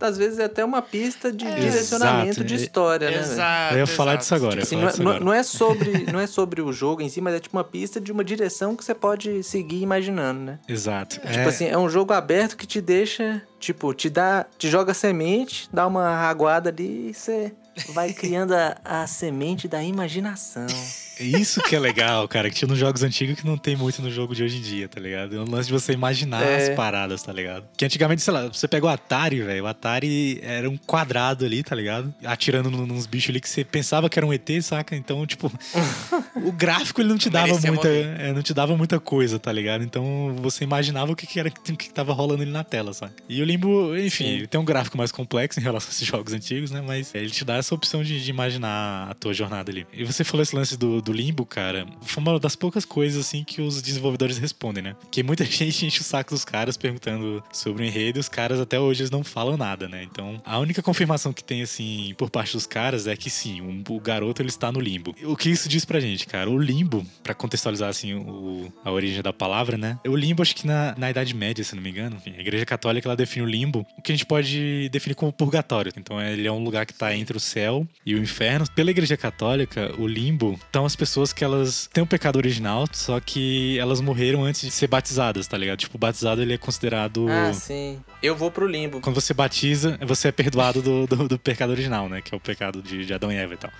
às 0.00 0.16
vezes, 0.16 0.38
é 0.38 0.44
até 0.44 0.64
uma 0.64 0.80
pista 0.80 1.32
de 1.32 1.44
é. 1.44 1.54
direcionamento 1.56 2.28
exato. 2.28 2.44
de 2.44 2.54
história, 2.54 3.10
né? 3.10 3.18
Exato. 3.18 3.74
Eu 3.74 3.78
ia 3.78 3.82
exato. 3.82 3.96
falar 3.96 4.16
disso 4.16 4.34
agora. 4.36 4.62
Assim, 4.62 4.76
não, 4.76 4.88
é, 4.88 4.92
agora. 4.92 5.20
não, 5.20 5.32
é 5.32 5.42
sobre, 5.42 6.06
não 6.12 6.20
é 6.20 6.26
sobre 6.28 6.62
o 6.62 6.72
jogo 6.72 7.02
em 7.02 7.08
si, 7.08 7.20
mas 7.20 7.34
é 7.34 7.40
tipo 7.40 7.56
uma 7.56 7.64
pista 7.64 8.00
de 8.00 8.12
uma 8.12 8.22
direção 8.22 8.76
que 8.76 8.84
você 8.84 8.94
pode 8.94 9.42
seguir 9.42 9.82
imaginando, 9.82 10.40
né? 10.42 10.58
Exato. 10.68 11.16
Tipo 11.16 11.28
é... 11.28 11.44
assim, 11.46 11.66
é 11.66 11.76
um 11.76 11.88
jogo 11.88 12.12
aberto 12.12 12.56
que 12.56 12.68
te 12.68 12.80
deixa, 12.80 13.42
tipo, 13.58 13.92
te 13.92 14.08
dá, 14.08 14.46
te 14.56 14.68
joga 14.68 14.94
semente, 14.94 15.68
dá 15.72 15.88
uma 15.88 16.08
aguada 16.28 16.70
ali 16.70 17.08
e 17.10 17.14
você 17.14 17.52
vai 17.88 18.12
criando 18.12 18.52
a, 18.52 18.76
a 18.84 19.06
semente 19.06 19.66
da 19.68 19.82
imaginação. 19.82 20.66
Isso 21.20 21.60
que 21.62 21.76
é 21.76 21.78
legal, 21.78 22.26
cara, 22.26 22.48
que 22.48 22.56
tinha 22.56 22.68
nos 22.68 22.78
jogos 22.78 23.02
antigos 23.02 23.38
que 23.38 23.46
não 23.46 23.58
tem 23.58 23.76
muito 23.76 24.00
no 24.00 24.10
jogo 24.10 24.34
de 24.34 24.42
hoje 24.42 24.58
em 24.58 24.62
dia, 24.62 24.88
tá 24.88 25.00
ligado? 25.00 25.36
É 25.36 25.40
um 25.40 25.50
lance 25.50 25.66
de 25.66 25.72
você 25.72 25.92
imaginar 25.92 26.42
é. 26.42 26.70
as 26.70 26.74
paradas, 26.74 27.22
tá 27.22 27.32
ligado? 27.32 27.68
Que 27.76 27.84
antigamente, 27.84 28.22
sei 28.22 28.32
lá, 28.32 28.48
você 28.48 28.66
pegou 28.66 28.88
o 28.88 28.92
Atari, 28.92 29.42
velho, 29.42 29.64
o 29.64 29.66
Atari 29.66 30.40
era 30.42 30.68
um 30.68 30.76
quadrado 30.76 31.44
ali, 31.44 31.62
tá 31.62 31.74
ligado? 31.74 32.12
Atirando 32.24 32.70
nos 32.70 33.06
bichos 33.06 33.30
ali 33.30 33.40
que 33.40 33.48
você 33.48 33.64
pensava 33.64 34.08
que 34.08 34.18
era 34.18 34.26
um 34.26 34.32
ET, 34.32 34.48
saca? 34.62 34.96
Então, 34.96 35.26
tipo, 35.26 35.52
o 36.36 36.52
gráfico 36.52 37.00
ele 37.00 37.10
não 37.10 37.18
te 37.18 37.28
dava 37.28 37.58
muita, 37.60 37.88
é, 37.88 38.32
não 38.32 38.42
te 38.42 38.54
dava 38.54 38.76
muita 38.76 38.98
coisa, 38.98 39.38
tá 39.38 39.52
ligado? 39.52 39.84
Então, 39.84 40.34
você 40.40 40.64
imaginava 40.64 41.12
o 41.12 41.16
que, 41.16 41.26
que 41.26 41.38
era 41.38 41.50
que, 41.50 41.76
que 41.76 41.90
tava 41.90 42.12
rolando 42.12 42.42
ali 42.42 42.50
na 42.50 42.64
tela, 42.64 42.94
saca? 42.94 43.12
E 43.28 43.42
o 43.42 43.44
Limbo, 43.44 43.96
enfim, 43.96 44.46
tem 44.46 44.60
um 44.60 44.64
gráfico 44.64 44.96
mais 44.96 45.12
complexo 45.12 45.60
em 45.60 45.62
relação 45.62 45.90
a 45.90 45.92
esses 45.92 46.06
jogos 46.06 46.32
antigos, 46.32 46.70
né? 46.70 46.82
Mas 46.84 47.14
ele 47.14 47.30
te 47.30 47.44
dá 47.44 47.56
essa 47.56 47.74
opção 47.74 48.02
de, 48.02 48.22
de 48.22 48.30
imaginar 48.30 49.10
a 49.10 49.14
tua 49.14 49.34
jornada 49.34 49.70
ali. 49.70 49.86
E 49.92 50.04
você 50.04 50.24
falou 50.24 50.42
esse 50.42 50.54
lance 50.54 50.76
do, 50.76 51.02
do 51.02 51.09
do 51.10 51.12
Limbo, 51.12 51.44
cara, 51.44 51.86
foi 52.02 52.22
uma 52.22 52.38
das 52.38 52.54
poucas 52.54 52.84
coisas 52.84 53.26
assim 53.26 53.42
que 53.42 53.60
os 53.60 53.82
desenvolvedores 53.82 54.38
respondem, 54.38 54.82
né? 54.82 54.96
Que 55.10 55.22
muita 55.22 55.44
gente 55.46 55.84
enche 55.84 56.00
o 56.00 56.04
saco 56.04 56.30
dos 56.30 56.44
caras 56.44 56.76
perguntando 56.76 57.42
sobre 57.52 57.82
o 57.82 57.86
enredo 57.86 58.18
e 58.18 58.20
os 58.20 58.28
caras 58.28 58.60
até 58.60 58.78
hoje 58.78 59.02
eles 59.02 59.10
não 59.10 59.24
falam 59.24 59.56
nada, 59.56 59.88
né? 59.88 60.04
Então, 60.04 60.40
a 60.44 60.58
única 60.58 60.82
confirmação 60.82 61.32
que 61.32 61.42
tem 61.42 61.62
assim 61.62 62.14
por 62.16 62.30
parte 62.30 62.52
dos 62.52 62.66
caras 62.66 63.06
é 63.06 63.16
que 63.16 63.28
sim, 63.28 63.60
o, 63.60 63.94
o 63.94 64.00
garoto 64.00 64.40
ele 64.40 64.48
está 64.48 64.70
no 64.70 64.80
limbo. 64.80 65.14
O 65.24 65.36
que 65.36 65.50
isso 65.50 65.68
diz 65.68 65.84
pra 65.84 65.98
gente, 65.98 66.26
cara? 66.26 66.48
O 66.48 66.58
limbo, 66.58 67.04
para 67.22 67.34
contextualizar 67.34 67.88
assim 67.88 68.14
o, 68.14 68.72
a 68.84 68.90
origem 68.90 69.22
da 69.22 69.32
palavra, 69.32 69.76
né? 69.76 69.98
O 70.06 70.14
limbo 70.14 70.42
acho 70.42 70.54
que 70.54 70.66
na, 70.66 70.94
na 70.96 71.10
Idade 71.10 71.34
Média, 71.34 71.64
se 71.64 71.74
não 71.74 71.82
me 71.82 71.90
engano, 71.90 72.16
enfim, 72.16 72.34
a 72.36 72.40
Igreja 72.40 72.64
Católica 72.64 73.08
ela 73.08 73.16
define 73.16 73.44
o 73.44 73.48
limbo, 73.48 73.84
o 73.98 74.02
que 74.02 74.12
a 74.12 74.14
gente 74.14 74.26
pode 74.26 74.88
definir 74.90 75.14
como 75.14 75.32
purgatório. 75.32 75.92
Então, 75.96 76.20
ele 76.20 76.46
é 76.46 76.52
um 76.52 76.62
lugar 76.62 76.86
que 76.86 76.94
tá 76.94 77.14
entre 77.14 77.36
o 77.36 77.40
céu 77.40 77.86
e 78.06 78.14
o 78.14 78.18
inferno. 78.18 78.64
Pela 78.74 78.90
Igreja 78.90 79.16
Católica, 79.16 79.92
o 79.98 80.06
limbo 80.06 80.58
estão 80.66 80.84
as 80.84 80.94
pessoas 81.00 81.32
que 81.32 81.42
elas 81.42 81.88
têm 81.90 82.04
um 82.04 82.06
pecado 82.06 82.36
original, 82.36 82.84
só 82.92 83.18
que 83.18 83.78
elas 83.78 84.02
morreram 84.02 84.44
antes 84.44 84.60
de 84.60 84.70
ser 84.70 84.86
batizadas, 84.86 85.46
tá 85.46 85.56
ligado? 85.56 85.78
Tipo, 85.78 85.96
o 85.96 85.98
batizado 85.98 86.42
ele 86.42 86.52
é 86.52 86.58
considerado. 86.58 87.26
Ah, 87.26 87.54
sim. 87.54 87.98
Eu 88.22 88.36
vou 88.36 88.50
pro 88.50 88.66
limbo. 88.66 89.00
Quando 89.00 89.18
você 89.18 89.32
batiza, 89.32 89.98
você 90.02 90.28
é 90.28 90.32
perdoado 90.32 90.82
do, 90.82 91.06
do, 91.06 91.26
do 91.26 91.38
pecado 91.38 91.70
original, 91.70 92.06
né? 92.06 92.20
Que 92.20 92.34
é 92.34 92.36
o 92.36 92.40
pecado 92.40 92.82
de, 92.82 93.06
de 93.06 93.14
Adão 93.14 93.32
e 93.32 93.36
Eva 93.36 93.54
e 93.54 93.56
tal. 93.56 93.70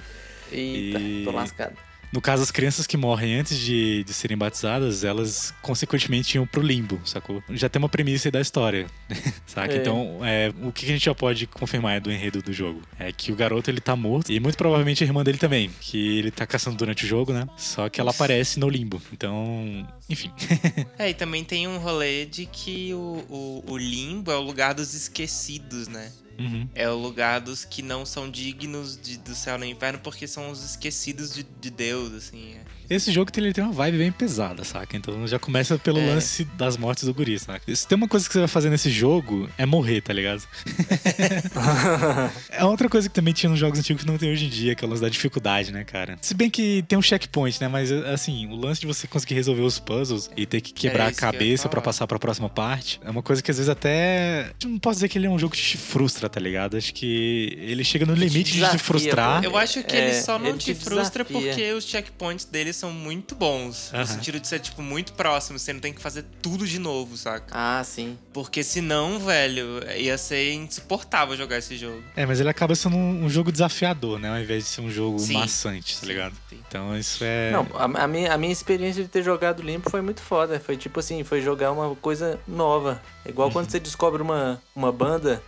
Eita, 0.50 0.98
e... 0.98 1.24
tô 1.24 1.30
lascado. 1.30 1.76
No 2.12 2.20
caso, 2.20 2.42
as 2.42 2.50
crianças 2.50 2.86
que 2.86 2.96
morrem 2.96 3.38
antes 3.38 3.56
de, 3.58 4.02
de 4.02 4.12
serem 4.12 4.36
batizadas, 4.36 5.04
elas 5.04 5.54
consequentemente 5.62 6.36
iam 6.36 6.46
pro 6.46 6.60
limbo, 6.60 7.00
sacou? 7.04 7.42
Já 7.50 7.68
tem 7.68 7.78
uma 7.80 7.88
premissa 7.88 8.28
aí 8.28 8.32
da 8.32 8.40
história, 8.40 8.86
saca? 9.46 9.74
É. 9.74 9.76
Então, 9.76 10.18
é, 10.22 10.52
o 10.62 10.72
que 10.72 10.84
a 10.84 10.88
gente 10.88 11.04
já 11.04 11.14
pode 11.14 11.46
confirmar 11.46 12.00
do 12.00 12.10
enredo 12.10 12.42
do 12.42 12.52
jogo? 12.52 12.82
É 12.98 13.12
que 13.12 13.30
o 13.30 13.36
garoto, 13.36 13.70
ele 13.70 13.80
tá 13.80 13.94
morto, 13.94 14.32
e 14.32 14.40
muito 14.40 14.56
provavelmente 14.56 15.04
a 15.04 15.06
irmã 15.06 15.22
dele 15.22 15.38
também, 15.38 15.70
que 15.80 16.18
ele 16.18 16.30
tá 16.30 16.46
caçando 16.46 16.76
durante 16.76 17.04
o 17.04 17.06
jogo, 17.06 17.32
né? 17.32 17.46
Só 17.56 17.88
que 17.88 18.00
ela 18.00 18.10
aparece 18.10 18.58
no 18.58 18.68
limbo, 18.68 19.00
então... 19.12 19.86
Enfim. 20.08 20.32
é, 20.98 21.10
e 21.10 21.14
também 21.14 21.44
tem 21.44 21.68
um 21.68 21.78
rolê 21.78 22.26
de 22.26 22.46
que 22.46 22.92
o, 22.92 23.24
o, 23.28 23.64
o 23.68 23.78
limbo 23.78 24.32
é 24.32 24.36
o 24.36 24.40
lugar 24.40 24.74
dos 24.74 24.94
esquecidos, 24.94 25.86
né? 25.86 26.10
Uhum. 26.40 26.68
É 26.74 26.88
o 26.88 26.96
lugar 26.96 27.40
dos 27.40 27.64
que 27.64 27.82
não 27.82 28.06
são 28.06 28.30
dignos 28.30 28.96
de- 29.00 29.18
do 29.18 29.34
céu 29.34 29.58
no 29.58 29.64
inferno 29.66 29.98
porque 30.02 30.26
são 30.26 30.50
os 30.50 30.64
esquecidos 30.64 31.34
de, 31.34 31.42
de 31.42 31.70
Deus, 31.70 32.12
assim. 32.14 32.54
é. 32.54 32.79
Esse 32.90 33.12
jogo 33.12 33.30
ele 33.36 33.52
tem 33.52 33.62
uma 33.62 33.72
vibe 33.72 33.98
bem 33.98 34.10
pesada, 34.12 34.64
saca? 34.64 34.96
Então 34.96 35.24
já 35.26 35.38
começa 35.38 35.78
pelo 35.78 35.98
É. 36.00 36.06
lance 36.06 36.44
das 36.44 36.76
mortes 36.76 37.04
do 37.04 37.14
guri, 37.14 37.38
saca? 37.38 37.74
Se 37.74 37.86
tem 37.86 37.96
uma 37.96 38.08
coisa 38.08 38.26
que 38.26 38.32
você 38.32 38.40
vai 38.40 38.48
fazer 38.48 38.68
nesse 38.68 38.90
jogo, 38.90 39.48
é 39.56 39.64
morrer, 39.64 40.00
tá 40.00 40.12
ligado? 40.12 40.42
é 42.50 42.64
outra 42.64 42.88
coisa 42.88 43.08
que 43.08 43.14
também 43.14 43.32
tinha 43.32 43.48
nos 43.50 43.58
jogos 43.58 43.78
antigos 43.78 44.02
que 44.02 44.08
não 44.10 44.18
tem 44.18 44.30
hoje 44.32 44.46
em 44.46 44.48
dia, 44.48 44.74
que 44.74 44.84
é 44.84 44.86
o 44.86 44.90
lance 44.90 45.02
da 45.02 45.08
dificuldade, 45.08 45.72
né, 45.72 45.84
cara? 45.84 46.18
Se 46.20 46.34
bem 46.34 46.50
que 46.50 46.82
tem 46.88 46.98
um 46.98 47.02
checkpoint, 47.02 47.60
né? 47.60 47.68
Mas 47.68 47.90
assim, 47.92 48.46
o 48.46 48.56
lance 48.56 48.80
de 48.80 48.86
você 48.86 49.06
conseguir 49.06 49.34
resolver 49.34 49.62
os 49.62 49.78
puzzles 49.78 50.30
e 50.36 50.44
ter 50.46 50.60
que 50.60 50.72
quebrar 50.72 51.04
É 51.04 51.08
a 51.08 51.12
que 51.12 51.18
cabeça 51.18 51.68
pra 51.68 51.80
falar. 51.80 51.84
passar 51.84 52.06
pra 52.06 52.18
próxima 52.18 52.48
parte, 52.48 53.00
é 53.04 53.10
uma 53.10 53.22
coisa 53.22 53.42
que 53.42 53.50
às 53.50 53.56
vezes 53.56 53.68
até. 53.70 54.50
Não 54.64 54.78
posso 54.78 54.96
dizer 54.96 55.08
que 55.08 55.16
ele 55.18 55.26
é 55.26 55.30
um 55.30 55.38
jogo 55.38 55.54
que 55.54 55.60
te 55.62 55.76
frustra, 55.76 56.28
tá 56.28 56.40
ligado? 56.40 56.76
Acho 56.76 56.92
que 56.92 57.56
ele 57.60 57.84
chega 57.84 58.04
no 58.04 58.14
Que 58.14 58.20
te 58.20 58.26
limite 58.28 58.50
de 58.52 58.58
desafia, 58.58 58.78
te 58.78 58.82
frustrar. 58.84 59.44
Eu 59.44 59.56
acho 59.56 59.82
que 59.84 59.94
É, 59.96 60.08
ele 60.08 60.20
só 60.20 60.38
não 60.38 60.46
ele 60.50 60.58
te 60.58 60.74
te 60.74 60.74
frustra 60.74 61.24
porque 61.24 61.72
os 61.72 61.84
checkpoints 61.84 62.44
dele 62.46 62.72
são 62.80 62.90
muito 62.90 63.34
bons. 63.34 63.90
No 63.92 64.06
sentido 64.06 64.40
de 64.40 64.48
ser, 64.48 64.58
tipo, 64.58 64.82
muito 64.82 65.12
próximo. 65.12 65.58
Você 65.58 65.72
não 65.72 65.80
tem 65.80 65.92
que 65.92 66.00
fazer 66.00 66.24
tudo 66.42 66.66
de 66.66 66.78
novo, 66.78 67.16
saca? 67.16 67.46
Ah, 67.52 67.82
sim. 67.84 68.18
Porque 68.32 68.62
senão, 68.64 69.18
velho, 69.18 69.80
ia 69.96 70.16
ser 70.16 70.54
insuportável 70.54 71.36
jogar 71.36 71.58
esse 71.58 71.76
jogo. 71.76 72.02
É, 72.16 72.24
mas 72.24 72.40
ele 72.40 72.48
acaba 72.48 72.74
sendo 72.74 72.96
um, 72.96 73.24
um 73.24 73.30
jogo 73.30 73.52
desafiador, 73.52 74.18
né? 74.18 74.30
Ao 74.30 74.38
invés 74.38 74.64
de 74.64 74.70
ser 74.70 74.80
um 74.80 74.90
jogo 74.90 75.18
Sim. 75.18 75.34
maçante, 75.34 75.94
tá 75.94 76.00
Sim, 76.00 76.06
ligado? 76.06 76.34
sim. 76.48 76.58
Então 76.66 76.96
isso 76.96 77.22
é. 77.22 77.50
Não, 77.50 77.66
a, 77.74 78.04
a 78.04 78.08
minha, 78.08 78.32
a 78.32 78.38
minha 78.38 78.52
experiência 78.52 79.02
de 79.02 79.08
ter 79.08 79.22
jogado 79.22 79.62
limpo 79.62 79.90
foi 79.90 80.00
muito 80.00 80.22
foda. 80.22 80.58
Foi 80.58 80.76
tipo 80.76 81.00
assim, 81.00 81.22
foi 81.22 81.40
jogar 81.40 81.72
uma 81.72 81.94
coisa 81.96 82.40
nova. 82.48 83.02
É 83.24 83.28
igual 83.28 83.50
quando 83.50 83.70
você 83.70 83.78
descobre 83.78 84.22
uma, 84.22 84.60
uma 84.74 84.90
banda 84.90 85.42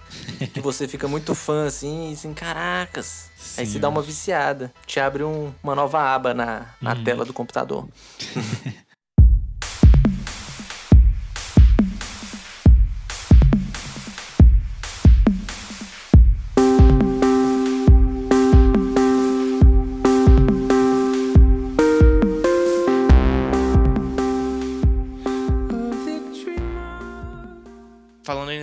que 0.53 0.61
você 0.61 0.87
fica 0.87 1.09
muito 1.09 1.35
fã, 1.35 1.67
assim, 1.67 2.11
e 2.11 2.13
assim, 2.13 2.35
caracas. 2.35 3.31
Aí 3.57 3.65
Sim, 3.67 3.73
você 3.73 3.79
dá 3.79 3.89
uma 3.89 4.03
viciada. 4.03 4.73
Te 4.87 5.01
abre 5.01 5.25
um- 5.25 5.53
uma 5.63 5.75
nova 5.75 6.01
aba 6.15 6.35
na, 6.35 6.67
na 6.81 6.93
Uhum. 6.95 7.05
tela 7.05 7.25
do 7.25 7.33
computador. 7.33 7.89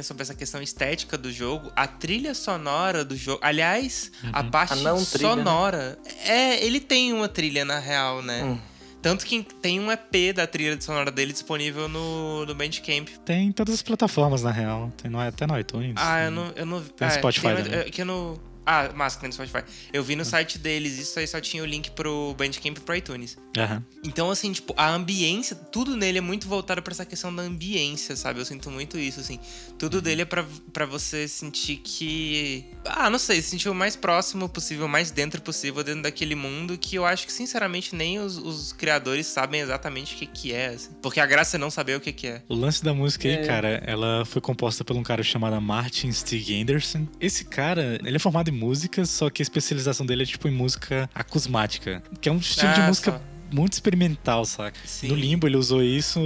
sobre 0.09 0.23
essa 0.23 0.33
questão 0.35 0.61
estética 0.61 1.17
do 1.17 1.31
jogo, 1.31 1.71
a 1.75 1.85
trilha 1.87 2.33
sonora 2.33 3.05
do 3.05 3.15
jogo. 3.15 3.39
Aliás, 3.43 4.11
a 4.33 4.43
parte 4.43 4.73
A 4.73 4.75
não 4.77 5.03
trilha, 5.05 5.35
né? 5.35 5.43
sonora. 5.43 5.99
É, 6.25 6.65
ele 6.65 6.79
tem 6.79 7.13
uma 7.13 7.29
trilha 7.29 7.63
na 7.63 7.77
real, 7.79 8.21
né? 8.23 8.43
Hum. 8.43 8.59
Tanto 9.01 9.23
que 9.25 9.43
tem 9.61 9.79
um 9.79 9.89
EP 9.91 10.33
da 10.35 10.45
trilha 10.45 10.79
sonora 10.81 11.09
dele 11.11 11.31
disponível 11.31 11.87
no, 11.87 12.45
no 12.45 12.53
Bandcamp. 12.55 13.07
Tem 13.23 13.47
em 13.47 13.51
todas 13.51 13.75
as 13.75 13.81
plataformas, 13.81 14.41
na 14.43 14.51
real. 14.51 14.91
Tem 15.01 15.09
no, 15.09 15.19
até 15.19 15.45
no 15.47 15.57
iTunes. 15.57 15.93
Ah, 15.95 16.23
eu 16.25 16.31
não. 16.31 16.51
Eu 16.55 16.65
não 16.65 16.81
Tem 16.81 17.07
ah, 17.07 17.11
Spotify 17.11 17.47
no- 17.49 17.63
também. 17.63 17.79
é, 17.79 17.83
que 17.83 18.01
eu 18.01 18.05
no, 18.05 18.37
ah, 18.69 19.09
tem 19.19 19.27
no 19.29 19.33
Spotify. 19.33 19.63
Eu 19.91 20.03
vi 20.03 20.15
no 20.15 20.23
site 20.23 20.57
deles, 20.57 20.97
isso 20.99 21.17
aí 21.19 21.27
só 21.27 21.39
tinha 21.41 21.63
o 21.63 21.65
link 21.65 21.91
pro 21.91 22.35
Bandcamp 22.37 22.77
e 22.77 22.81
pro 22.81 22.95
iTunes. 22.95 23.37
Aham. 23.57 23.83
Então, 24.03 24.29
assim, 24.29 24.51
tipo, 24.51 24.73
a 24.77 24.89
ambiência, 24.89 25.55
tudo 25.55 25.95
nele 25.95 26.19
é 26.19 26.21
muito 26.21 26.47
voltado 26.47 26.81
pra 26.81 26.91
essa 26.91 27.05
questão 27.05 27.33
da 27.33 27.43
ambiência, 27.43 28.15
sabe? 28.15 28.39
Eu 28.39 28.45
sinto 28.45 28.69
muito 28.69 28.97
isso, 28.97 29.19
assim. 29.19 29.39
Tudo 29.77 30.01
dele 30.01 30.21
é 30.21 30.25
pra, 30.25 30.45
pra 30.71 30.85
você 30.85 31.27
sentir 31.27 31.77
que. 31.77 32.65
Ah, 32.85 33.09
não 33.09 33.19
sei, 33.19 33.41
se 33.41 33.49
sentir 33.49 33.69
o 33.69 33.73
mais 33.75 33.95
próximo 33.95 34.47
possível, 34.47 34.85
o 34.85 34.89
mais 34.89 35.11
dentro 35.11 35.41
possível, 35.41 35.83
dentro 35.83 36.03
daquele 36.03 36.35
mundo 36.35 36.77
que 36.77 36.95
eu 36.95 37.05
acho 37.05 37.25
que, 37.25 37.33
sinceramente, 37.33 37.95
nem 37.95 38.19
os, 38.19 38.37
os 38.37 38.71
criadores 38.73 39.27
sabem 39.27 39.61
exatamente 39.61 40.15
o 40.15 40.17
que, 40.17 40.25
que 40.25 40.53
é, 40.53 40.67
assim. 40.67 40.89
Porque 41.01 41.19
a 41.19 41.25
graça 41.25 41.57
é 41.57 41.59
não 41.59 41.71
saber 41.71 41.97
o 41.97 41.99
que, 42.01 42.11
que 42.11 42.27
é. 42.27 42.43
O 42.47 42.55
lance 42.55 42.83
da 42.83 42.93
música 42.93 43.27
aí, 43.27 43.35
É. 43.35 43.45
cara, 43.45 43.83
ela 43.85 44.23
foi 44.25 44.41
composta 44.41 44.83
por 44.85 44.95
um 44.95 45.03
cara 45.03 45.23
chamado 45.23 45.59
Martin 45.61 46.11
Stig 46.11 46.61
Anderson. 46.61 47.07
Esse 47.19 47.45
cara, 47.45 47.99
ele 48.03 48.15
é 48.15 48.19
formado 48.19 48.49
em 48.49 48.53
música, 48.59 49.05
só 49.05 49.29
que 49.29 49.41
a 49.41 49.43
especialização 49.43 50.05
dele 50.05 50.23
é 50.23 50.25
tipo 50.25 50.47
em 50.47 50.51
música 50.51 51.09
acusmática, 51.15 52.03
que 52.21 52.27
é 52.29 52.31
um 52.31 52.37
estilo 52.37 52.73
de 52.73 52.81
Ah, 52.81 52.87
música 52.87 53.11
só. 53.11 53.21
Muito 53.51 53.73
experimental, 53.73 54.45
saca? 54.45 54.77
Sim. 54.85 55.07
No 55.07 55.15
Limbo 55.15 55.47
ele 55.47 55.57
usou 55.57 55.83
isso 55.83 56.19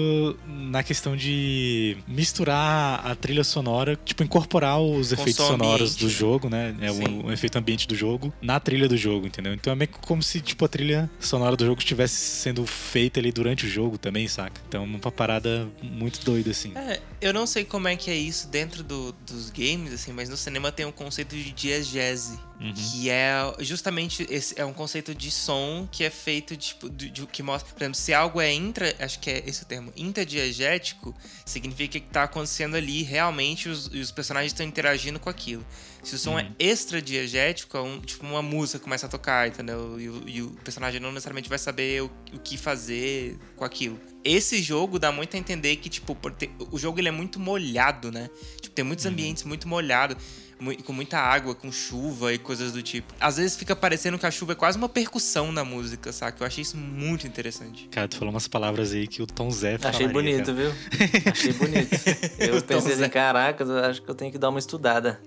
na 0.48 0.84
questão 0.84 1.16
de 1.16 1.98
misturar 2.08 3.06
a 3.06 3.16
trilha 3.16 3.44
sonora, 3.44 3.98
tipo 4.04 4.24
incorporar 4.24 4.80
os 4.82 5.10
Com 5.14 5.22
efeitos 5.22 5.46
sonoros 5.46 5.82
ambiente, 5.92 6.00
do 6.00 6.10
jogo, 6.10 6.50
né? 6.50 6.76
É 6.82 6.92
o 6.92 7.32
efeito 7.32 7.58
ambiente 7.58 7.88
do 7.88 7.96
jogo 7.96 8.34
na 8.42 8.60
trilha 8.60 8.88
do 8.88 8.98
jogo, 8.98 9.28
entendeu? 9.28 9.54
Então 9.54 9.72
é 9.74 9.76
meio 9.76 9.90
como 10.02 10.22
se 10.24 10.42
tipo 10.42 10.66
a 10.66 10.68
trilha 10.68 11.10
sonora 11.20 11.56
do 11.56 11.66
jogo 11.66 11.80
estivesse 11.80 12.16
sendo 12.16 12.66
feita 12.66 13.20
ali 13.20 13.32
durante 13.32 13.66
o 13.66 13.70
jogo 13.70 13.98
também, 13.98 14.28
saca? 14.28 14.62
Então 14.68 14.84
uma 14.84 15.00
parada 15.12 15.68
muito 15.82 16.24
doida 16.24 16.52
assim. 16.52 16.72
É, 16.76 17.00
eu 17.22 17.34
não 17.34 17.46
sei 17.46 17.64
como 17.64 17.88
é 17.88 17.96
que 17.96 18.10
é 18.10 18.16
isso 18.16 18.48
dentro 18.48 18.84
do- 18.84 19.12
dos 19.26 19.50
games, 19.50 19.94
assim, 19.94 20.12
mas 20.12 20.30
no 20.30 20.38
cinema 20.38 20.72
tem 20.72 20.86
um 20.86 20.92
conceito 20.92 21.36
de 21.36 21.52
diegese. 21.52 22.40
Uhum. 22.62 22.72
Que 22.74 23.10
é 23.10 23.34
justamente 23.60 24.26
esse 24.30 24.58
é 24.60 24.64
um 24.64 24.72
conceito 24.74 25.14
de 25.14 25.30
som 25.32 25.88
que 25.92 26.04
é 26.04 26.10
feito 26.10 26.56
tipo 26.56 26.90
de, 26.90 27.10
de- 27.10 27.26
que 27.28 27.44
mostra, 27.44 27.74
por 27.74 27.82
exemplo, 27.82 27.96
se 28.00 28.14
algo 28.14 28.40
é 28.40 28.54
intra, 28.54 28.96
acho 29.00 29.20
que 29.20 29.30
é 29.30 29.44
esse 29.46 29.64
o 29.64 29.66
termo, 29.66 29.92
intradiegético, 29.98 31.16
significa 31.46 32.00
que 32.00 32.08
tá 32.08 32.24
acontecendo 32.24 32.76
ali 32.76 33.04
realmente 33.04 33.68
os, 33.70 33.90
e 33.92 34.00
os 34.00 34.12
personagens 34.12 34.52
estão 34.54 34.66
interagindo 34.66 35.20
com 35.20 35.30
aquilo. 35.30 35.66
Se 36.04 36.16
o 36.16 36.18
som 36.20 36.38
é 36.38 36.52
extradiegético, 36.60 37.78
é 37.78 37.82
um, 37.82 38.00
tipo 38.02 38.26
uma 38.26 38.42
música 38.42 38.80
começa 38.80 39.06
a 39.06 39.10
tocar, 39.10 39.48
entendeu? 39.48 40.00
E, 40.00 40.10
o- 40.10 40.24
e 40.30 40.42
o 40.42 40.52
personagem 40.64 41.00
não 41.00 41.12
necessariamente 41.12 41.50
vai 41.50 41.58
saber 41.58 42.04
o, 42.04 42.12
o 42.34 42.40
que 42.40 42.58
fazer 42.58 43.38
com 43.56 43.64
aquilo. 43.66 44.00
Esse 44.24 44.62
jogo 44.62 45.00
dá 45.00 45.12
muito 45.12 45.36
a 45.36 45.40
entender 45.40 45.76
que, 45.78 45.90
tipo, 45.90 46.16
ter- 46.32 46.52
o 46.72 46.78
jogo 46.78 47.00
ele 47.00 47.10
é 47.10 47.12
muito 47.12 47.40
molhado, 47.40 48.12
né? 48.12 48.30
Tipo, 48.62 48.74
tem 48.76 48.86
muitos 48.86 49.06
ambientes 49.06 49.44
muito 49.44 49.68
molhados, 49.68 50.16
com 50.86 50.94
muita 50.94 51.18
água, 51.18 51.54
com 51.54 51.72
chuva 51.72 52.34
e 52.34 52.38
coisas 52.38 52.72
do 52.72 52.82
tipo. 52.82 53.14
Às 53.20 53.38
vezes 53.38 53.56
fica 53.56 53.76
parecendo 53.76 54.18
que 54.18 54.26
a 54.26 54.32
chuva 54.32 54.54
é 54.54 54.56
quase 54.56 54.78
uma 54.78 54.90
percussão 54.90 55.52
na 55.52 55.64
música, 55.64 56.12
saca? 56.12 56.44
Eu 56.44 56.48
achei 56.48 56.62
isso 56.62 56.78
muito 56.78 57.28
interessante. 57.28 57.88
Cara, 57.92 58.08
tu 58.08 58.18
falou 58.18 58.34
umas 58.34 58.48
palavras 58.48 58.94
aí 58.94 59.08
que 59.08 59.22
o 59.22 59.28
Tom 59.28 59.50
Zé 59.52 59.76
Achei 59.76 60.08
falaria, 60.08 60.08
bonito, 60.10 60.46
cara. 60.46 60.58
viu? 60.58 61.32
Achei 61.32 61.54
bonito. 61.54 61.90
Eu 62.40 62.62
pensei 62.62 62.94
assim, 62.94 63.10
caracas, 63.10 63.70
eu 63.70 63.78
acho 63.80 64.02
que 64.02 64.10
eu 64.10 64.16
tenho 64.16 64.32
que 64.32 64.38
dar 64.38 64.50
uma 64.50 64.60
estudada. 64.60 65.20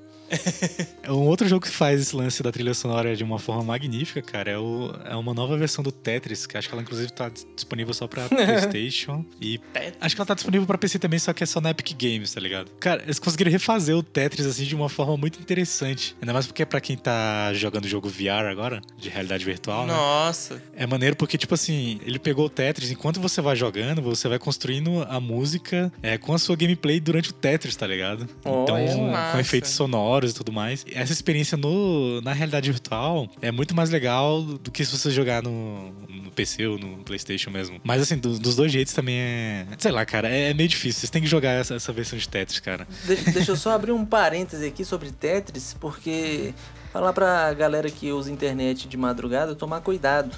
Um 1.09 1.27
outro 1.29 1.49
jogo 1.49 1.65
que 1.65 1.71
faz 1.71 2.01
esse 2.01 2.17
lance 2.17 2.43
da 2.43 2.51
trilha 2.51 2.75
sonora 2.75 3.15
de 3.15 3.23
uma 3.23 3.39
forma 3.39 3.63
magnífica, 3.63 4.21
cara, 4.21 4.51
é, 4.51 4.59
o, 4.59 4.93
é 5.05 5.15
uma 5.15 5.33
nova 5.33 5.57
versão 5.57 5.83
do 5.83 5.93
Tetris, 5.93 6.47
que 6.47 6.57
acho 6.59 6.69
que 6.69 6.75
ela 6.75 6.83
inclusive 6.83 7.13
tá 7.13 7.31
disponível 7.55 7.95
só 7.95 8.07
pra 8.07 8.27
PlayStation. 8.29 9.25
e 9.41 9.61
acho 10.01 10.15
que 10.15 10.21
ela 10.21 10.27
tá 10.27 10.35
disponível 10.35 10.67
pra 10.67 10.77
PC 10.77 10.99
também, 10.99 11.19
só 11.19 11.33
que 11.33 11.43
é 11.43 11.47
só 11.47 11.61
na 11.61 11.71
Epic 11.71 11.93
Games, 11.97 12.35
tá 12.35 12.41
ligado? 12.41 12.71
Cara, 12.81 13.03
eles 13.03 13.19
conseguiram 13.19 13.51
refazer 13.51 13.97
o 13.97 14.03
Tetris 14.03 14.47
assim 14.47 14.65
de 14.65 14.75
uma 14.75 14.89
forma 14.89 15.17
muito 15.17 15.39
interessante. 15.41 16.17
Ainda 16.21 16.33
mais 16.33 16.47
porque 16.47 16.63
é 16.63 16.67
pra 16.67 16.81
quem 16.81 16.97
tá 16.97 17.53
jogando 17.55 17.85
o 17.85 17.89
jogo 17.89 18.09
VR 18.09 18.51
agora, 18.51 18.81
de 18.99 19.09
realidade 19.09 19.45
virtual, 19.45 19.87
né? 19.87 19.93
Nossa. 19.93 20.61
É 20.75 20.87
maneiro 20.87 21.15
porque, 21.17 21.39
tipo 21.39 21.55
assim, 21.55 22.01
ele 22.05 22.19
pegou 22.19 22.47
o 22.47 22.51
Tetris, 22.51 22.91
enquanto 22.91 23.21
você 23.21 23.41
vai 23.41 23.55
jogando, 23.55 24.03
você 24.03 24.29
vai 24.29 24.39
construindo 24.39 25.07
a 25.09 25.21
música 25.21 25.93
é, 26.03 26.19
com 26.19 26.35
a 26.35 26.39
sua 26.39 26.57
gameplay 26.57 26.99
durante 26.99 27.31
o 27.31 27.33
Tetris, 27.33 27.77
tá 27.77 27.87
ligado? 27.87 28.29
Olha, 28.45 28.63
então, 28.63 29.03
massa. 29.11 29.33
com 29.33 29.39
efeitos 29.39 29.71
sonoros 29.71 30.16
e 30.25 30.35
tudo 30.35 30.53
mais. 30.53 30.85
Essa 30.93 31.13
experiência 31.13 31.57
no, 31.57 32.21
na 32.23 32.33
realidade 32.33 32.71
virtual 32.71 33.29
é 33.43 33.51
muito 33.51 33.75
mais 33.75 33.91
legal 33.91 34.43
do 34.43 34.71
que 34.71 34.85
se 34.85 34.97
você 34.97 35.11
jogar 35.11 35.43
no, 35.43 35.91
no 36.09 36.31
PC 36.31 36.67
ou 36.67 36.79
no 36.79 36.99
PlayStation 37.05 37.51
mesmo. 37.51 37.81
Mas, 37.85 38.03
assim, 38.03 38.17
do- 38.19 38.39
dos 38.39 38.57
dois 38.57 38.71
jeitos 38.73 38.93
também 38.95 39.17
é. 39.17 39.67
Sei 39.79 39.91
lá, 39.93 40.05
cara, 40.07 40.29
é, 40.29 40.51
é 40.51 40.55
meio 40.55 40.69
difícil. 40.69 41.01
Vocês 41.01 41.11
têm 41.11 41.23
que 41.23 41.29
jogar 41.29 41.51
essa, 41.53 41.75
essa 41.75 41.93
versão 41.93 42.19
de 42.19 42.29
Tetris, 42.29 42.61
cara. 42.61 42.87
De- 43.05 43.17
deixa 43.33 43.53
eu 43.53 43.57
só 43.57 43.71
abrir 43.73 43.93
um 43.93 44.05
parêntese 44.05 44.65
aqui 44.67 44.85
sobre 44.85 45.11
Tetris, 45.11 45.75
porque 45.81 46.53
falar 46.97 47.13
pra 47.13 47.53
galera 47.53 47.91
que 47.91 48.11
usa 48.11 48.33
internet 48.33 48.89
de 48.89 48.97
madrugada 48.97 49.55
tomar 49.55 49.83
cuidado. 49.83 50.35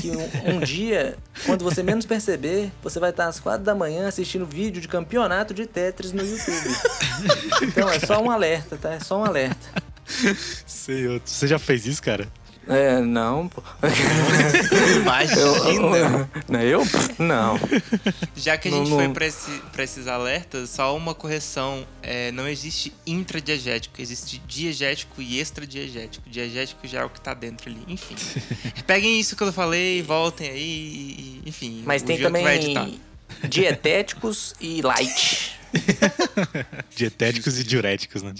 Que 0.00 0.10
um, 0.10 0.54
um 0.54 0.60
dia, 0.64 1.18
quando 1.44 1.62
você 1.62 1.82
menos 1.82 2.06
perceber, 2.06 2.72
você 2.82 2.98
vai 2.98 3.10
estar 3.10 3.26
às 3.26 3.38
quatro 3.38 3.62
da 3.62 3.74
manhã 3.74 4.08
assistindo 4.08 4.46
vídeo 4.46 4.80
de 4.80 4.88
campeonato 4.88 5.52
de 5.52 5.66
Tetris 5.66 6.12
no 6.12 6.24
YouTube. 6.24 6.68
Então 7.62 7.88
é 7.88 7.98
só 7.98 8.22
um 8.22 8.30
alerta, 8.30 8.76
tá? 8.76 8.92
É 8.92 9.00
só 9.00 9.20
um 9.20 9.24
alerta. 9.24 9.82
Sei, 10.66 11.20
você 11.24 11.46
já 11.46 11.58
fez 11.58 11.86
isso, 11.86 12.02
cara? 12.02 12.26
É, 12.68 13.00
não, 13.00 13.48
pô. 13.48 13.62
Imagina. 15.00 15.40
Eu, 15.40 16.28
não, 16.48 16.60
eu? 16.60 16.82
Não. 17.18 17.58
Já 18.36 18.58
que 18.58 18.68
a 18.68 18.70
Não, 18.70 18.78
gente 18.80 18.90
não- 18.90 18.98
foi 18.98 19.08
pra, 19.08 19.26
esse- 19.26 19.62
pra 19.72 19.82
esses 19.84 20.06
alertas, 20.06 20.70
só 20.70 20.94
uma 20.96 21.14
correção. 21.14 21.86
É, 22.02 22.30
não 22.32 22.46
existe 22.46 22.92
intradiegético, 23.06 24.00
existe 24.02 24.38
diegético 24.46 25.22
e 25.22 25.40
extradiegético. 25.40 26.28
Diegético 26.28 26.86
já 26.86 27.00
é 27.00 27.04
o 27.04 27.10
que 27.10 27.20
tá 27.20 27.32
dentro 27.32 27.70
ali. 27.70 27.82
Enfim. 27.88 28.14
Peguem 28.86 29.18
isso 29.18 29.34
que 29.34 29.42
eu 29.42 29.52
falei, 29.52 30.02
voltem 30.02 30.50
aí, 30.50 30.60
e- 30.60 31.42
enfim. 31.46 31.82
Mas 31.86 32.02
o 32.02 32.04
tem 32.04 32.18
também 32.18 33.00
dietéticos 33.48 34.54
e 34.60 34.82
light. 34.82 35.56
Dietéricos 36.96 37.58
e 37.58 37.64
diuréticos, 37.64 38.22
né? 38.22 38.32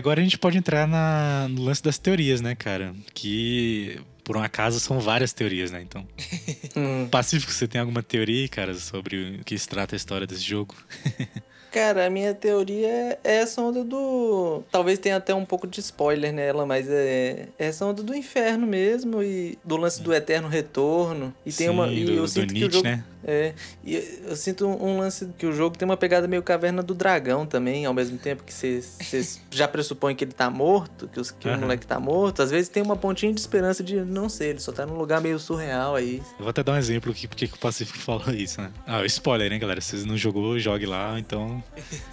Agora 0.00 0.20
a 0.20 0.24
gente 0.24 0.38
pode 0.38 0.58
entrar 0.58 0.86
na, 0.88 1.46
no 1.48 1.62
lance 1.62 1.82
das 1.82 1.98
teorias, 1.98 2.40
né, 2.40 2.54
cara? 2.54 2.94
Que 3.14 4.00
por 4.24 4.36
um 4.36 4.42
acaso 4.42 4.80
são 4.80 4.98
várias 4.98 5.32
teorias, 5.32 5.70
né? 5.70 5.82
Então. 5.82 6.06
Hum. 6.76 7.08
Pacífico, 7.10 7.52
você 7.52 7.66
tem 7.66 7.80
alguma 7.80 8.00
teoria, 8.00 8.48
cara, 8.48 8.74
sobre 8.74 9.40
o 9.40 9.44
que 9.44 9.58
se 9.58 9.68
trata 9.68 9.96
a 9.96 9.98
história 9.98 10.24
desse 10.24 10.44
jogo? 10.44 10.76
Cara, 11.70 12.06
a 12.06 12.10
minha 12.10 12.34
teoria 12.34 13.18
é 13.22 13.36
essa 13.36 13.62
onda 13.62 13.84
do. 13.84 14.62
Talvez 14.72 14.98
tenha 14.98 15.16
até 15.16 15.32
um 15.32 15.44
pouco 15.44 15.68
de 15.68 15.78
spoiler 15.78 16.32
nela, 16.32 16.66
mas 16.66 16.88
é 16.88 17.48
é 17.58 17.66
essa 17.66 17.86
onda 17.86 18.02
do 18.02 18.14
inferno 18.14 18.66
mesmo 18.66 19.22
e 19.22 19.56
do 19.64 19.76
lance 19.76 20.02
do 20.02 20.12
eterno 20.12 20.48
retorno. 20.48 21.32
E 21.46 21.52
tem 21.52 21.68
Sim, 21.68 21.72
uma. 21.72 21.86
E 21.86 22.04
do, 22.04 22.12
eu 22.12 22.22
do 22.22 22.28
sinto 22.28 22.52
que 22.52 22.64
o 22.64 22.68
Nietzsche, 22.68 22.76
jogo. 22.78 22.88
né? 22.88 23.04
É, 23.22 23.52
e 23.84 23.96
eu 24.24 24.34
sinto 24.36 24.66
um 24.66 24.98
lance 24.98 25.28
que 25.36 25.46
o 25.46 25.52
jogo 25.52 25.76
tem 25.76 25.86
uma 25.86 25.96
pegada 25.96 26.26
meio 26.26 26.42
caverna 26.42 26.82
do 26.82 26.94
dragão 26.94 27.44
também, 27.44 27.84
ao 27.84 27.92
mesmo 27.92 28.18
tempo 28.18 28.42
que 28.42 28.52
você 28.52 28.82
já 29.50 29.68
pressupõe 29.68 30.14
que 30.14 30.24
ele 30.24 30.32
tá 30.32 30.48
morto, 30.50 31.08
que, 31.08 31.20
os, 31.20 31.30
que 31.30 31.46
o 31.46 31.50
Aham. 31.50 31.60
moleque 31.60 31.86
tá 31.86 32.00
morto. 32.00 32.42
Às 32.42 32.50
vezes 32.50 32.68
tem 32.68 32.82
uma 32.82 32.96
pontinha 32.96 33.32
de 33.32 33.40
esperança 33.40 33.82
de 33.82 33.96
não 33.96 34.28
sei, 34.28 34.50
ele 34.50 34.60
só 34.60 34.72
tá 34.72 34.86
num 34.86 34.96
lugar 34.96 35.20
meio 35.20 35.38
surreal 35.38 35.94
aí. 35.96 36.22
Eu 36.38 36.40
vou 36.44 36.48
até 36.48 36.62
dar 36.62 36.72
um 36.72 36.76
exemplo 36.76 37.10
aqui 37.12 37.28
porque 37.28 37.46
que 37.46 37.54
o 37.54 37.58
Pacífico 37.58 37.98
falou 37.98 38.30
isso, 38.30 38.60
né? 38.60 38.70
Ah, 38.86 39.04
spoiler, 39.04 39.50
né, 39.50 39.58
galera? 39.58 39.80
Se 39.80 39.98
você 39.98 40.06
não 40.06 40.16
jogou, 40.16 40.58
jogue 40.58 40.86
lá, 40.86 41.18
então. 41.18 41.62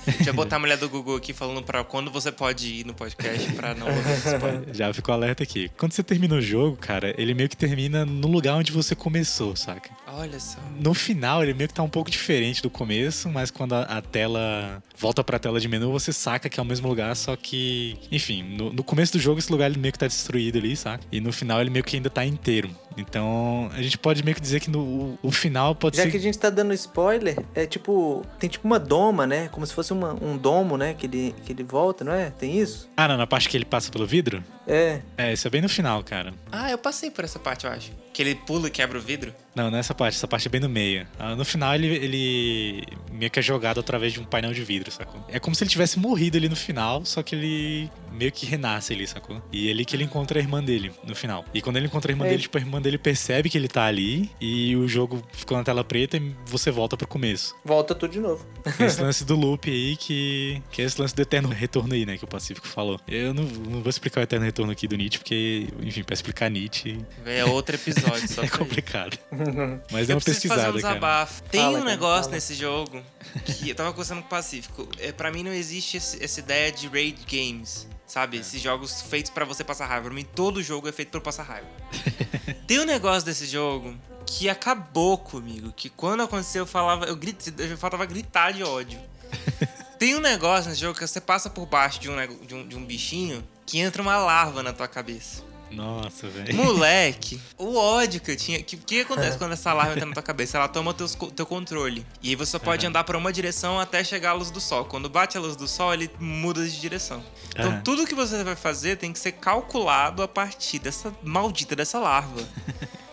Deixa 0.05 0.29
eu 0.29 0.33
botar 0.33 0.57
a 0.57 0.59
mulher 0.59 0.77
do 0.77 0.89
Google 0.89 1.15
aqui 1.15 1.33
falando 1.33 1.63
pra 1.63 1.83
quando 1.83 2.11
você 2.11 2.31
pode 2.31 2.67
ir 2.67 2.85
no 2.85 2.93
podcast 2.93 3.53
pra 3.53 3.73
não 3.73 3.87
spoiler. 4.25 4.63
Já 4.75 4.93
ficou 4.93 5.13
alerta 5.13 5.43
aqui. 5.43 5.69
Quando 5.77 5.93
você 5.93 6.03
termina 6.03 6.35
o 6.35 6.41
jogo, 6.41 6.75
cara, 6.77 7.13
ele 7.17 7.33
meio 7.33 7.47
que 7.49 7.57
termina 7.57 8.05
no 8.05 8.27
lugar 8.27 8.55
onde 8.55 8.71
você 8.71 8.95
começou, 8.95 9.55
saca? 9.55 9.89
Olha 10.09 10.39
só. 10.39 10.57
No 10.79 10.93
final, 10.93 11.43
ele 11.43 11.53
meio 11.53 11.67
que 11.67 11.73
tá 11.73 11.83
um 11.83 11.89
pouco 11.89 12.09
diferente 12.09 12.61
do 12.61 12.69
começo, 12.69 13.27
mas 13.29 13.51
quando 13.51 13.73
a, 13.73 13.81
a 13.83 14.01
tela 14.01 14.81
volta 14.97 15.23
pra 15.23 15.37
tela 15.37 15.59
de 15.59 15.67
menu, 15.67 15.91
você 15.91 16.13
saca 16.13 16.47
que 16.49 16.59
é 16.59 16.63
o 16.63 16.65
mesmo 16.65 16.87
lugar, 16.87 17.15
só 17.15 17.35
que, 17.35 17.97
enfim, 18.11 18.41
no, 18.43 18.71
no 18.71 18.83
começo 18.83 19.13
do 19.13 19.19
jogo 19.19 19.39
esse 19.39 19.51
lugar 19.51 19.69
ele 19.69 19.79
meio 19.79 19.91
que 19.91 19.99
tá 19.99 20.07
destruído 20.07 20.57
ali, 20.57 20.75
saca? 20.77 21.03
E 21.11 21.19
no 21.19 21.31
final 21.33 21.59
ele 21.59 21.69
meio 21.69 21.83
que 21.83 21.95
ainda 21.97 22.09
tá 22.09 22.23
inteiro. 22.25 22.69
Então, 22.97 23.69
a 23.73 23.81
gente 23.81 23.97
pode 23.97 24.23
meio 24.23 24.33
que 24.33 24.41
dizer 24.41 24.59
que 24.59 24.71
no, 24.71 24.79
o, 24.79 25.19
o 25.23 25.31
final 25.31 25.75
pode 25.75 25.97
Já 25.97 26.03
ser 26.03 26.11
que 26.11 26.17
a 26.17 26.21
gente 26.21 26.39
tá 26.39 26.49
dando 26.49 26.73
spoiler, 26.73 27.37
é 27.53 27.65
tipo. 27.67 28.25
Tem 28.39 28.49
tipo 28.49 28.65
uma 28.65 28.79
doma, 28.79 29.27
né? 29.27 29.49
Como 29.49 29.67
se 29.67 29.73
fosse 29.73 29.93
uma- 29.93 30.13
um 30.13 30.35
domo, 30.35 30.77
né? 30.77 30.95
Que 30.95 31.05
ele, 31.05 31.35
que 31.45 31.51
ele 31.53 31.63
volta, 31.63 32.03
não 32.03 32.11
é? 32.11 32.31
Tem 32.31 32.57
isso? 32.57 32.89
Ah, 32.97 33.07
não, 33.07 33.17
na 33.17 33.27
parte 33.27 33.49
que 33.49 33.55
ele 33.57 33.65
passa 33.65 33.91
pelo 33.91 34.07
vidro? 34.07 34.43
É. 34.65 35.01
É, 35.15 35.31
isso 35.33 35.45
é 35.47 35.51
bem 35.51 35.61
no 35.61 35.69
final, 35.69 36.03
cara. 36.03 36.33
Ah, 36.51 36.71
eu 36.71 36.77
passei 36.77 37.11
por 37.11 37.23
essa 37.23 37.37
parte, 37.37 37.65
eu 37.65 37.71
acho. 37.71 37.91
Que 38.17 38.23
ele 38.23 38.33
pula 38.33 38.67
e 38.67 38.71
quebra 38.71 38.97
o 38.97 39.01
vidro. 39.01 39.31
Não, 39.53 39.69
nessa 39.69 39.93
parte, 39.93 40.15
essa 40.15 40.27
parte 40.27 40.47
é 40.47 40.49
bem 40.49 40.59
no 40.59 40.67
meio. 40.67 41.05
Ah, 41.19 41.35
No 41.35 41.45
final 41.45 41.75
ele, 41.75 41.85
ele 41.87 42.83
meio 43.11 43.29
que 43.29 43.37
é 43.37 43.41
jogado 43.43 43.79
através 43.79 44.11
de 44.13 44.19
um 44.19 44.23
painel 44.23 44.53
de 44.53 44.63
vidro, 44.63 44.89
sacou? 44.91 45.23
É 45.29 45.39
como 45.39 45.55
se 45.55 45.63
ele 45.63 45.69
tivesse 45.69 45.99
morrido 45.99 46.35
ali 46.35 46.49
no 46.49 46.55
final, 46.55 47.05
só 47.05 47.21
que 47.21 47.35
ele 47.35 47.91
meio 48.11 48.31
que 48.31 48.45
renasce 48.47 48.91
ali, 48.93 49.05
sacou? 49.05 49.39
E 49.51 49.67
é 49.67 49.71
ali 49.71 49.85
que 49.85 49.95
ele 49.95 50.03
encontra 50.03 50.39
a 50.39 50.41
irmã 50.41 50.63
dele 50.63 50.91
no 51.07 51.15
final. 51.15 51.45
E 51.53 51.61
quando 51.61 51.77
ele 51.77 51.85
encontra 51.85 52.11
a 52.11 52.13
irmã 52.13 52.25
É. 52.25 52.29
dele, 52.29 52.41
tipo, 52.41 52.57
a 52.57 52.61
irmã 52.61 52.81
dele 52.81 52.97
percebe 52.97 53.49
que 53.51 53.57
ele 53.57 53.67
tá 53.67 53.85
ali 53.85 54.31
e 54.41 54.75
o 54.75 54.87
jogo 54.87 55.21
ficou 55.31 55.55
na 55.55 55.63
tela 55.63 55.83
preta 55.83 56.17
e 56.17 56.35
você 56.47 56.71
volta 56.71 56.97
pro 56.97 57.07
começo. 57.07 57.55
Volta 57.63 57.93
tudo 57.93 58.11
de 58.13 58.19
novo. 58.19 58.47
Esse 58.79 58.99
lance 59.01 59.23
do 59.23 59.35
loop 59.35 59.69
aí, 59.69 59.95
que, 59.95 60.59
que 60.71 60.81
é 60.81 60.85
esse 60.85 60.99
lance 60.99 61.15
do 61.15 61.21
eterno 61.21 61.49
retorno 61.49 61.93
aí, 61.93 62.03
né? 62.03 62.17
Que 62.17 62.23
o 62.25 62.27
Pacífico 62.27 62.67
falou. 62.67 62.99
Eu 63.07 63.31
não, 63.33 63.43
não 63.43 63.81
vou 63.83 63.89
explicar 63.91 64.21
o 64.21 64.23
eterno 64.23 64.43
retorno 64.45 64.71
aqui 64.71 64.87
do 64.87 64.95
Nietzsche, 64.95 65.19
porque, 65.19 65.67
enfim, 65.83 66.03
pra 66.03 66.13
explicar 66.15 66.49
Nietzsche 66.49 66.97
É 67.23 67.45
outro 67.45 67.75
episódio 67.75 68.06
só 68.27 68.43
é 68.43 68.47
complicado. 68.49 69.17
Mas 69.91 70.09
é 70.09 70.13
uma 70.15 70.21
preciso 70.21 70.47
fazer 70.47 70.69
um 70.69 70.73
pesquisada, 70.73 70.81
cara. 70.81 70.93
desabafo. 70.95 71.43
Tem 71.43 71.61
Fala, 71.61 71.79
um 71.79 71.83
negócio 71.83 72.23
fala. 72.25 72.35
nesse 72.35 72.53
jogo 72.55 73.01
que 73.45 73.69
eu 73.69 73.75
tava 73.75 73.91
conversando 73.91 74.21
com 74.21 74.27
o 74.27 74.29
Pacífico. 74.29 74.87
É, 74.99 75.11
pra 75.11 75.31
mim 75.31 75.43
não 75.43 75.51
existe 75.53 75.97
esse- 75.97 76.23
essa 76.23 76.39
ideia 76.39 76.71
de 76.71 76.87
raid 76.87 77.25
games. 77.29 77.87
É. 77.91 77.97
Sabe? 78.07 78.37
Esses 78.37 78.61
jogos 78.61 79.01
feitos 79.01 79.29
pra 79.31 79.43
você 79.43 79.63
passar 79.65 79.85
raiva. 79.85 80.05
Pra 80.05 80.13
mim, 80.13 80.23
todo 80.23 80.63
jogo 80.63 80.87
é 80.87 80.91
feito 80.93 81.09
pra 81.09 81.17
eu 81.17 81.21
passar 81.23 81.43
raiva. 81.43 81.67
Tem 82.65 82.79
um 82.79 82.85
negócio 82.85 83.25
desse 83.25 83.45
jogo 83.45 83.93
que 84.25 84.47
acabou 84.49 85.17
comigo. 85.17 85.73
Que 85.75 85.89
quando 85.89 86.23
aconteceu, 86.23 86.63
eu 86.63 86.67
falava. 86.67 87.05
Eu, 87.05 87.15
grito, 87.17 87.53
eu 87.61 87.77
faltava 87.77 88.05
gritar 88.05 88.53
de 88.53 88.63
ódio. 88.63 88.99
Tem 89.99 90.15
um 90.15 90.19
negócio 90.21 90.69
nesse 90.69 90.79
jogo 90.81 90.97
que 90.97 91.05
você 91.05 91.19
passa 91.19 91.49
por 91.49 91.65
baixo 91.65 91.99
de 91.99 92.09
um, 92.09 92.15
de 92.45 92.55
um, 92.55 92.67
de 92.67 92.75
um 92.77 92.85
bichinho 92.85 93.43
que 93.65 93.79
entra 93.79 94.01
uma 94.01 94.15
larva 94.17 94.61
na 94.63 94.71
tua 94.71 94.87
cabeça. 94.87 95.43
Nossa, 95.71 96.27
velho. 96.27 96.55
Moleque, 96.55 97.39
o 97.57 97.75
ódio 97.75 98.21
que 98.21 98.31
eu 98.31 98.37
tinha. 98.37 98.59
O 98.59 98.63
que, 98.63 98.77
que 98.77 99.01
acontece 99.01 99.37
quando 99.37 99.51
essa 99.51 99.73
larva 99.73 99.93
entra 99.93 100.05
na 100.05 100.13
tua 100.13 100.23
cabeça? 100.23 100.57
Ela 100.57 100.67
toma 100.67 100.93
teus, 100.93 101.15
teu 101.35 101.45
controle. 101.45 102.05
E 102.21 102.29
aí 102.29 102.35
você 102.35 102.51
só 102.51 102.59
pode 102.59 102.85
Aham. 102.85 102.89
andar 102.89 103.03
pra 103.03 103.17
uma 103.17 103.31
direção 103.33 103.79
até 103.79 104.03
chegar 104.03 104.31
à 104.31 104.33
luz 104.33 104.49
do 104.49 104.61
sol. 104.61 104.85
Quando 104.85 105.09
bate 105.09 105.37
a 105.37 105.41
luz 105.41 105.55
do 105.55 105.67
sol, 105.67 105.93
ele 105.93 106.09
muda 106.19 106.63
de 106.67 106.79
direção. 106.79 107.23
Então 107.49 107.71
Aham. 107.71 107.81
tudo 107.81 108.07
que 108.07 108.15
você 108.15 108.43
vai 108.43 108.55
fazer 108.55 108.97
tem 108.97 109.11
que 109.11 109.19
ser 109.19 109.33
calculado 109.33 110.23
a 110.23 110.27
partir 110.27 110.79
dessa 110.79 111.13
maldita 111.23 111.75
dessa 111.75 111.99
larva. 111.99 112.41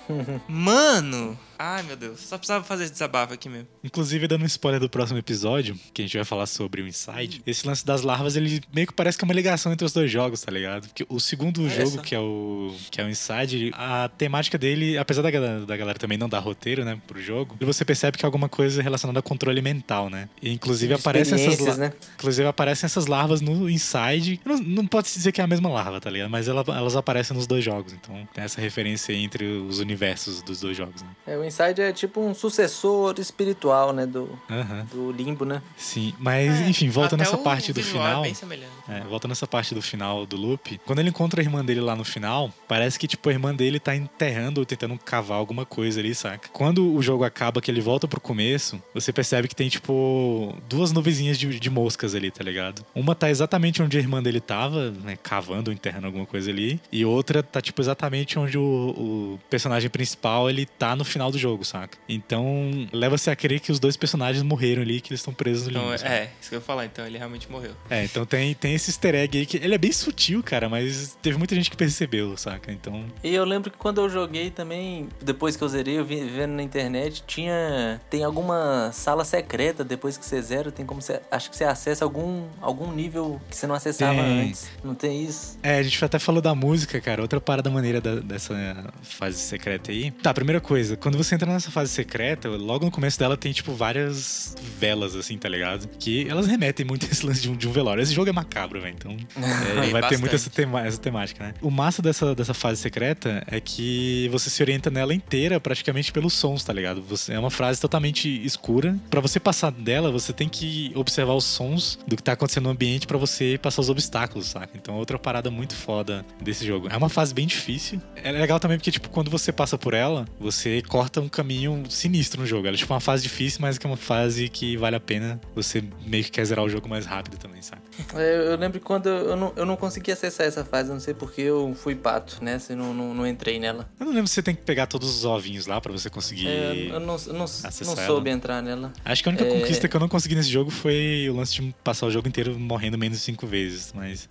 Mano! 0.48 1.38
Ai 1.58 1.82
meu 1.82 1.96
Deus, 1.96 2.20
só 2.20 2.36
precisava 2.36 2.64
fazer 2.64 2.84
esse 2.84 2.92
desabafo 2.92 3.32
aqui 3.34 3.48
mesmo. 3.48 3.66
Inclusive, 3.82 4.26
dando 4.28 4.42
um 4.42 4.46
spoiler 4.46 4.80
do 4.80 4.88
próximo 4.88 5.18
episódio, 5.18 5.78
que 5.92 6.02
a 6.02 6.04
gente 6.04 6.16
vai 6.16 6.24
falar 6.24 6.46
sobre 6.46 6.82
o 6.82 6.86
Inside, 6.88 7.42
esse 7.46 7.66
lance 7.66 7.84
das 7.84 8.02
larvas, 8.02 8.36
ele 8.36 8.60
meio 8.74 8.86
que 8.86 8.92
parece 8.92 9.16
que 9.18 9.24
é 9.24 9.26
uma 9.26 9.34
ligação 9.34 9.72
entre 9.72 9.84
os 9.84 9.92
dois 9.92 10.10
jogos, 10.10 10.40
tá 10.42 10.50
ligado? 10.50 10.88
Porque 10.88 11.06
o 11.08 11.20
segundo 11.20 11.62
Olha 11.62 11.70
jogo, 11.86 12.02
que 12.02 12.14
é 12.14 12.18
o 12.18 12.74
que 12.90 13.00
é 13.00 13.04
o 13.04 13.08
Inside, 13.08 13.70
a 13.74 14.08
temática 14.08 14.56
dele, 14.58 14.96
apesar 14.98 15.22
da, 15.22 15.30
galera- 15.30 15.66
da 15.66 15.76
galera 15.76 15.98
também 15.98 16.18
não 16.18 16.28
dar 16.28 16.38
roteiro, 16.40 16.84
né, 16.84 17.00
pro 17.06 17.20
jogo, 17.20 17.56
você 17.60 17.84
percebe 17.84 18.18
que 18.18 18.24
é 18.24 18.26
alguma 18.26 18.48
coisa 18.48 18.82
relacionada 18.82 19.18
a 19.18 19.22
controle 19.22 19.60
mental, 19.62 20.08
né? 20.10 20.28
E 20.42 20.50
inclusive 20.52 20.94
aparecem 20.94 21.34
essas 21.34 21.78
né? 21.78 21.92
Inclusive 22.16 22.48
aparecem 22.48 22.86
essas 22.86 23.06
larvas 23.06 23.40
no 23.40 23.68
Inside. 23.68 24.40
Não, 24.44 24.56
não 24.58 24.86
pode 24.86 25.08
se 25.08 25.18
dizer 25.18 25.32
que 25.32 25.40
é 25.40 25.44
a 25.44 25.46
mesma 25.46 25.68
larva, 25.68 26.00
tá 26.00 26.10
ligado? 26.10 26.30
Mas 26.30 26.48
ela- 26.48 26.64
elas 26.68 26.96
aparecem 26.96 27.36
nos 27.36 27.46
dois 27.46 27.64
jogos. 27.64 27.92
Então 27.92 28.26
tem 28.34 28.44
essa 28.44 28.60
referência 28.60 29.14
aí 29.14 29.22
entre 29.24 29.44
os 29.44 29.78
universos 29.78 30.42
dos 30.42 30.60
dois 30.60 30.76
jogos, 30.76 31.02
né? 31.02 31.08
É, 31.26 31.36
o 31.36 31.44
Inside 31.54 31.80
é 31.82 31.92
tipo 31.92 32.20
um 32.20 32.34
sucessor 32.34 33.14
espiritual, 33.18 33.92
né? 33.92 34.06
Do, 34.06 34.28
Aham. 34.50 34.86
do 34.92 35.12
limbo, 35.12 35.44
né? 35.44 35.62
Sim, 35.76 36.12
mas 36.18 36.60
enfim, 36.62 36.88
volta 36.88 37.14
É, 37.14 37.18
nessa 37.18 37.38
parte 37.38 37.72
do 37.72 37.80
final. 37.82 38.20
É 38.20 38.26
bem 38.26 38.34
semelhante. 38.34 38.72
É, 38.88 39.00
volta 39.02 39.28
nessa 39.28 39.46
parte 39.46 39.74
do 39.74 39.80
final 39.80 40.26
do 40.26 40.36
loop. 40.36 40.80
Quando 40.84 40.98
ele 40.98 41.10
encontra 41.10 41.40
a 41.40 41.44
irmã 41.44 41.64
dele 41.64 41.80
lá 41.80 41.94
no 41.94 42.04
final, 42.04 42.52
parece 42.66 42.98
que, 42.98 43.06
tipo, 43.06 43.28
a 43.28 43.32
irmã 43.32 43.54
dele 43.54 43.78
tá 43.78 43.94
enterrando 43.94 44.58
ou 44.60 44.66
tentando 44.66 44.98
cavar 44.98 45.38
alguma 45.38 45.64
coisa 45.64 46.00
ali, 46.00 46.14
saca? 46.14 46.48
Quando 46.52 46.92
o 46.92 47.00
jogo 47.00 47.24
acaba, 47.24 47.60
que 47.60 47.70
ele 47.70 47.80
volta 47.80 48.08
pro 48.08 48.20
começo, 48.20 48.82
você 48.92 49.12
percebe 49.12 49.46
que 49.46 49.54
tem, 49.54 49.68
tipo, 49.68 50.54
duas 50.68 50.90
nuvenzinhas 50.92 51.38
de, 51.38 51.58
de 51.60 51.70
moscas 51.70 52.14
ali, 52.14 52.30
tá 52.30 52.42
ligado? 52.42 52.84
Uma 52.94 53.14
tá 53.14 53.30
exatamente 53.30 53.80
onde 53.80 53.96
a 53.96 54.00
irmã 54.00 54.22
dele 54.22 54.40
tava, 54.40 54.90
né, 54.90 55.16
cavando 55.22 55.70
ou 55.70 55.74
enterrando 55.74 56.06
alguma 56.06 56.26
coisa 56.26 56.50
ali. 56.50 56.80
E 56.90 57.04
outra 57.04 57.42
tá, 57.42 57.60
tipo, 57.60 57.80
exatamente 57.80 58.38
onde 58.38 58.58
o, 58.58 58.62
o 58.62 59.40
personagem 59.48 59.88
principal, 59.88 60.50
ele 60.50 60.66
tá 60.66 60.96
no 60.96 61.04
final 61.04 61.30
do 61.34 61.38
jogo, 61.38 61.64
saca? 61.64 61.98
Então, 62.08 62.70
leva-se 62.92 63.30
a 63.30 63.36
crer 63.36 63.60
que 63.60 63.70
os 63.70 63.78
dois 63.78 63.96
personagens 63.96 64.42
morreram 64.42 64.82
ali, 64.82 65.00
que 65.00 65.10
eles 65.10 65.20
estão 65.20 65.34
presos 65.34 65.64
no 65.66 65.70
Então, 65.72 65.92
limbo, 65.92 66.04
é, 66.06 66.30
isso 66.40 66.48
que 66.48 66.54
eu 66.54 66.58
ia 66.58 66.64
falar, 66.64 66.86
então 66.86 67.06
ele 67.06 67.18
realmente 67.18 67.50
morreu. 67.50 67.72
É, 67.90 68.04
então 68.04 68.24
tem, 68.24 68.54
tem 68.54 68.74
esse 68.74 68.90
easter 68.90 69.14
egg 69.14 69.36
aí 69.38 69.46
que 69.46 69.56
ele 69.58 69.74
é 69.74 69.78
bem 69.78 69.92
sutil, 69.92 70.42
cara, 70.42 70.68
mas 70.68 71.16
teve 71.22 71.36
muita 71.36 71.54
gente 71.54 71.70
que 71.70 71.76
percebeu, 71.76 72.36
saca? 72.36 72.72
Então. 72.72 73.04
E 73.22 73.34
eu 73.34 73.44
lembro 73.44 73.70
que 73.70 73.76
quando 73.78 74.00
eu 74.00 74.08
joguei 74.08 74.50
também, 74.50 75.08
depois 75.22 75.56
que 75.56 75.62
eu 75.64 75.68
zerei, 75.68 75.98
eu 75.98 76.04
vi 76.04 76.24
vendo 76.24 76.52
na 76.52 76.62
internet, 76.62 77.22
tinha. 77.26 78.00
Tem 78.08 78.24
alguma 78.24 78.90
sala 78.92 79.24
secreta 79.24 79.82
depois 79.84 80.16
que 80.16 80.24
você 80.24 80.40
zera, 80.40 80.70
tem 80.72 80.86
como 80.86 81.02
você. 81.02 81.20
Acho 81.30 81.50
que 81.50 81.56
você 81.56 81.64
acessa 81.64 82.04
algum, 82.04 82.46
algum 82.60 82.92
nível 82.92 83.40
que 83.50 83.56
você 83.56 83.66
não 83.66 83.74
acessava 83.74 84.14
Tem. 84.22 84.48
antes. 84.48 84.68
Não 84.82 84.94
tem 84.94 85.24
isso? 85.24 85.58
É, 85.62 85.78
a 85.78 85.82
gente 85.82 86.02
até 86.04 86.18
falou 86.18 86.40
da 86.40 86.54
música, 86.54 87.00
cara. 87.00 87.22
Outra 87.22 87.40
parada 87.40 87.70
maneira 87.70 88.00
da- 88.00 88.16
dessa 88.20 88.54
fase 89.02 89.38
secreta 89.38 89.90
aí. 89.90 90.10
Tá, 90.10 90.32
primeira 90.34 90.60
coisa, 90.60 90.96
quando 90.96 91.16
você 91.16 91.23
entra 91.32 91.50
nessa 91.52 91.70
fase 91.70 91.92
secreta, 91.92 92.48
logo 92.48 92.84
no 92.84 92.90
começo 92.90 93.18
dela 93.18 93.36
tem, 93.36 93.52
tipo, 93.52 93.72
várias 93.72 94.54
velas, 94.78 95.14
assim, 95.14 95.38
tá 95.38 95.48
ligado? 95.48 95.88
Que 95.98 96.28
elas 96.28 96.46
remetem 96.46 96.84
muito 96.84 97.06
a 97.06 97.08
esse 97.08 97.24
lance 97.24 97.42
de 97.42 97.50
um, 97.50 97.56
de 97.56 97.68
um 97.68 97.72
velório. 97.72 98.02
Esse 98.02 98.12
jogo 98.12 98.28
é 98.28 98.32
macabro, 98.32 98.80
velho. 98.80 98.94
Então 98.94 99.16
é, 99.82 99.90
vai 99.90 100.08
ter 100.08 100.18
muito 100.18 100.34
essa, 100.34 100.50
tema, 100.50 100.84
essa 100.86 100.98
temática, 100.98 101.44
né? 101.44 101.54
O 101.62 101.70
massa 101.70 102.02
dessa, 102.02 102.34
dessa 102.34 102.54
fase 102.54 102.80
secreta 102.80 103.44
é 103.46 103.60
que 103.60 104.28
você 104.30 104.50
se 104.50 104.62
orienta 104.62 104.90
nela 104.90 105.14
inteira 105.14 105.60
praticamente 105.60 106.12
pelos 106.12 106.34
sons, 106.34 106.64
tá 106.64 106.72
ligado? 106.72 107.02
Você, 107.02 107.32
é 107.32 107.38
uma 107.38 107.50
frase 107.50 107.80
totalmente 107.80 108.28
escura. 108.44 108.98
Para 109.10 109.20
você 109.20 109.38
passar 109.38 109.70
dela, 109.70 110.10
você 110.10 110.32
tem 110.32 110.48
que 110.48 110.92
observar 110.94 111.34
os 111.34 111.44
sons 111.44 111.98
do 112.06 112.16
que 112.16 112.22
tá 112.22 112.32
acontecendo 112.32 112.64
no 112.64 112.70
ambiente 112.70 113.06
para 113.06 113.18
você 113.18 113.58
passar 113.60 113.80
os 113.80 113.88
obstáculos, 113.88 114.46
saca? 114.46 114.70
Então 114.74 114.94
é 114.94 114.98
outra 114.98 115.18
parada 115.18 115.50
muito 115.50 115.74
foda 115.74 116.24
desse 116.40 116.66
jogo. 116.66 116.88
É 116.90 116.96
uma 116.96 117.08
fase 117.08 117.32
bem 117.34 117.46
difícil. 117.46 118.00
É 118.16 118.32
legal 118.32 118.58
também 118.58 118.78
porque, 118.78 118.90
tipo, 118.90 119.08
quando 119.08 119.30
você 119.30 119.52
passa 119.52 119.78
por 119.78 119.94
ela, 119.94 120.26
você 120.38 120.82
corta 120.82 121.13
um 121.20 121.28
caminho 121.28 121.82
sinistro 121.88 122.40
no 122.40 122.46
jogo. 122.46 122.66
Ela 122.66 122.76
é 122.76 122.78
tipo 122.78 122.92
uma 122.92 123.00
fase 123.00 123.22
difícil, 123.22 123.58
mas 123.60 123.78
que 123.78 123.86
é 123.86 123.90
uma 123.90 123.96
fase 123.96 124.48
que 124.48 124.76
vale 124.76 124.96
a 124.96 125.00
pena. 125.00 125.40
Você 125.54 125.82
meio 126.06 126.24
que 126.24 126.30
quer 126.30 126.44
zerar 126.44 126.64
o 126.64 126.68
jogo 126.68 126.88
mais 126.88 127.06
rápido 127.06 127.36
também, 127.36 127.62
sabe? 127.62 127.82
É, 128.14 128.52
eu 128.52 128.56
lembro 128.56 128.80
quando 128.80 129.08
eu 129.08 129.36
não, 129.36 129.52
eu 129.56 129.66
não 129.66 129.76
consegui 129.76 130.12
acessar 130.12 130.46
essa 130.46 130.64
fase, 130.64 130.90
não 130.90 131.00
sei 131.00 131.14
porque 131.14 131.42
eu 131.42 131.74
fui 131.74 131.94
pato, 131.94 132.42
né? 132.42 132.58
Se 132.58 132.74
não, 132.74 132.92
não, 132.92 133.14
não 133.14 133.26
entrei 133.26 133.58
nela. 133.58 133.88
Eu 133.98 134.06
não 134.06 134.12
lembro 134.12 134.28
se 134.28 134.34
você 134.34 134.42
tem 134.42 134.54
que 134.54 134.62
pegar 134.62 134.86
todos 134.86 135.08
os 135.08 135.24
ovinhos 135.24 135.66
lá 135.66 135.80
para 135.80 135.92
você 135.92 136.10
conseguir. 136.10 136.48
É, 136.48 136.88
eu 136.90 137.00
não, 137.00 137.16
não, 137.16 137.38
não 137.38 137.46
soube 137.48 138.30
entrar 138.30 138.62
nela. 138.62 138.92
Acho 139.04 139.22
que 139.22 139.28
a 139.28 139.32
única 139.32 139.46
é... 139.46 139.50
conquista 139.50 139.88
que 139.88 139.96
eu 139.96 140.00
não 140.00 140.08
consegui 140.08 140.34
nesse 140.34 140.50
jogo 140.50 140.70
foi 140.70 141.28
o 141.30 141.36
lance 141.36 141.54
de 141.54 141.74
passar 141.82 142.06
o 142.06 142.10
jogo 142.10 142.28
inteiro 142.28 142.58
morrendo 142.58 142.98
menos 142.98 143.18
de 143.18 143.24
cinco 143.24 143.46
vezes, 143.46 143.92
mas. 143.94 144.28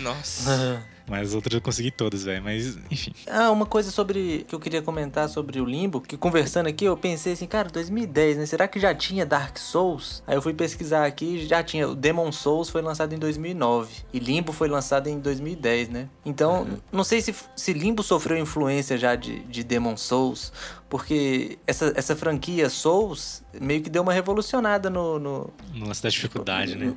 Nossa. 0.00 0.84
Mas 1.06 1.28
as 1.28 1.34
outras 1.34 1.54
eu 1.54 1.60
consegui 1.60 1.90
todas, 1.90 2.24
velho. 2.24 2.42
Mas, 2.42 2.78
enfim. 2.90 3.12
Ah, 3.28 3.50
uma 3.50 3.66
coisa 3.66 3.90
sobre. 3.90 4.44
que 4.48 4.54
eu 4.54 4.60
queria 4.60 4.82
comentar 4.82 5.28
sobre 5.28 5.60
o 5.60 5.64
Limbo, 5.64 6.00
que 6.00 6.16
conversando 6.16 6.68
aqui, 6.68 6.84
eu 6.84 6.96
pensei 6.96 7.34
assim, 7.34 7.46
cara, 7.46 7.68
2010, 7.68 8.38
né? 8.38 8.46
Será 8.46 8.66
que 8.66 8.80
já 8.80 8.94
tinha 8.94 9.26
Dark 9.26 9.58
Souls? 9.58 10.22
Aí 10.26 10.36
eu 10.36 10.42
fui 10.42 10.54
pesquisar 10.54 11.04
aqui 11.04 11.46
já 11.46 11.62
tinha. 11.62 11.88
O 11.88 11.94
Demon 11.94 12.32
Souls 12.32 12.68
foi 12.68 12.82
lançado 12.82 13.14
em 13.14 13.18
2009. 13.18 14.04
E 14.12 14.18
Limbo 14.18 14.52
foi 14.52 14.68
lançado 14.68 15.08
em 15.08 15.18
2010, 15.20 15.88
né? 15.90 16.08
Então, 16.24 16.62
uhum. 16.62 16.78
não 16.90 17.04
sei 17.04 17.20
se, 17.20 17.34
se 17.54 17.72
Limbo 17.72 18.02
sofreu 18.02 18.38
influência 18.38 18.96
já 18.96 19.14
de, 19.14 19.40
de 19.40 19.62
Demon 19.62 19.96
Souls, 19.96 20.52
porque 20.88 21.58
essa, 21.66 21.92
essa 21.96 22.16
franquia 22.16 22.70
Souls 22.70 23.43
meio 23.60 23.82
que 23.82 23.90
deu 23.90 24.02
uma 24.02 24.12
revolucionada 24.12 24.90
no. 24.90 25.18
No, 25.18 25.50
no 25.74 25.86
lance 25.88 26.02
da 26.02 26.08
dificuldade, 26.08 26.76
no, 26.76 26.86
né? 26.86 26.96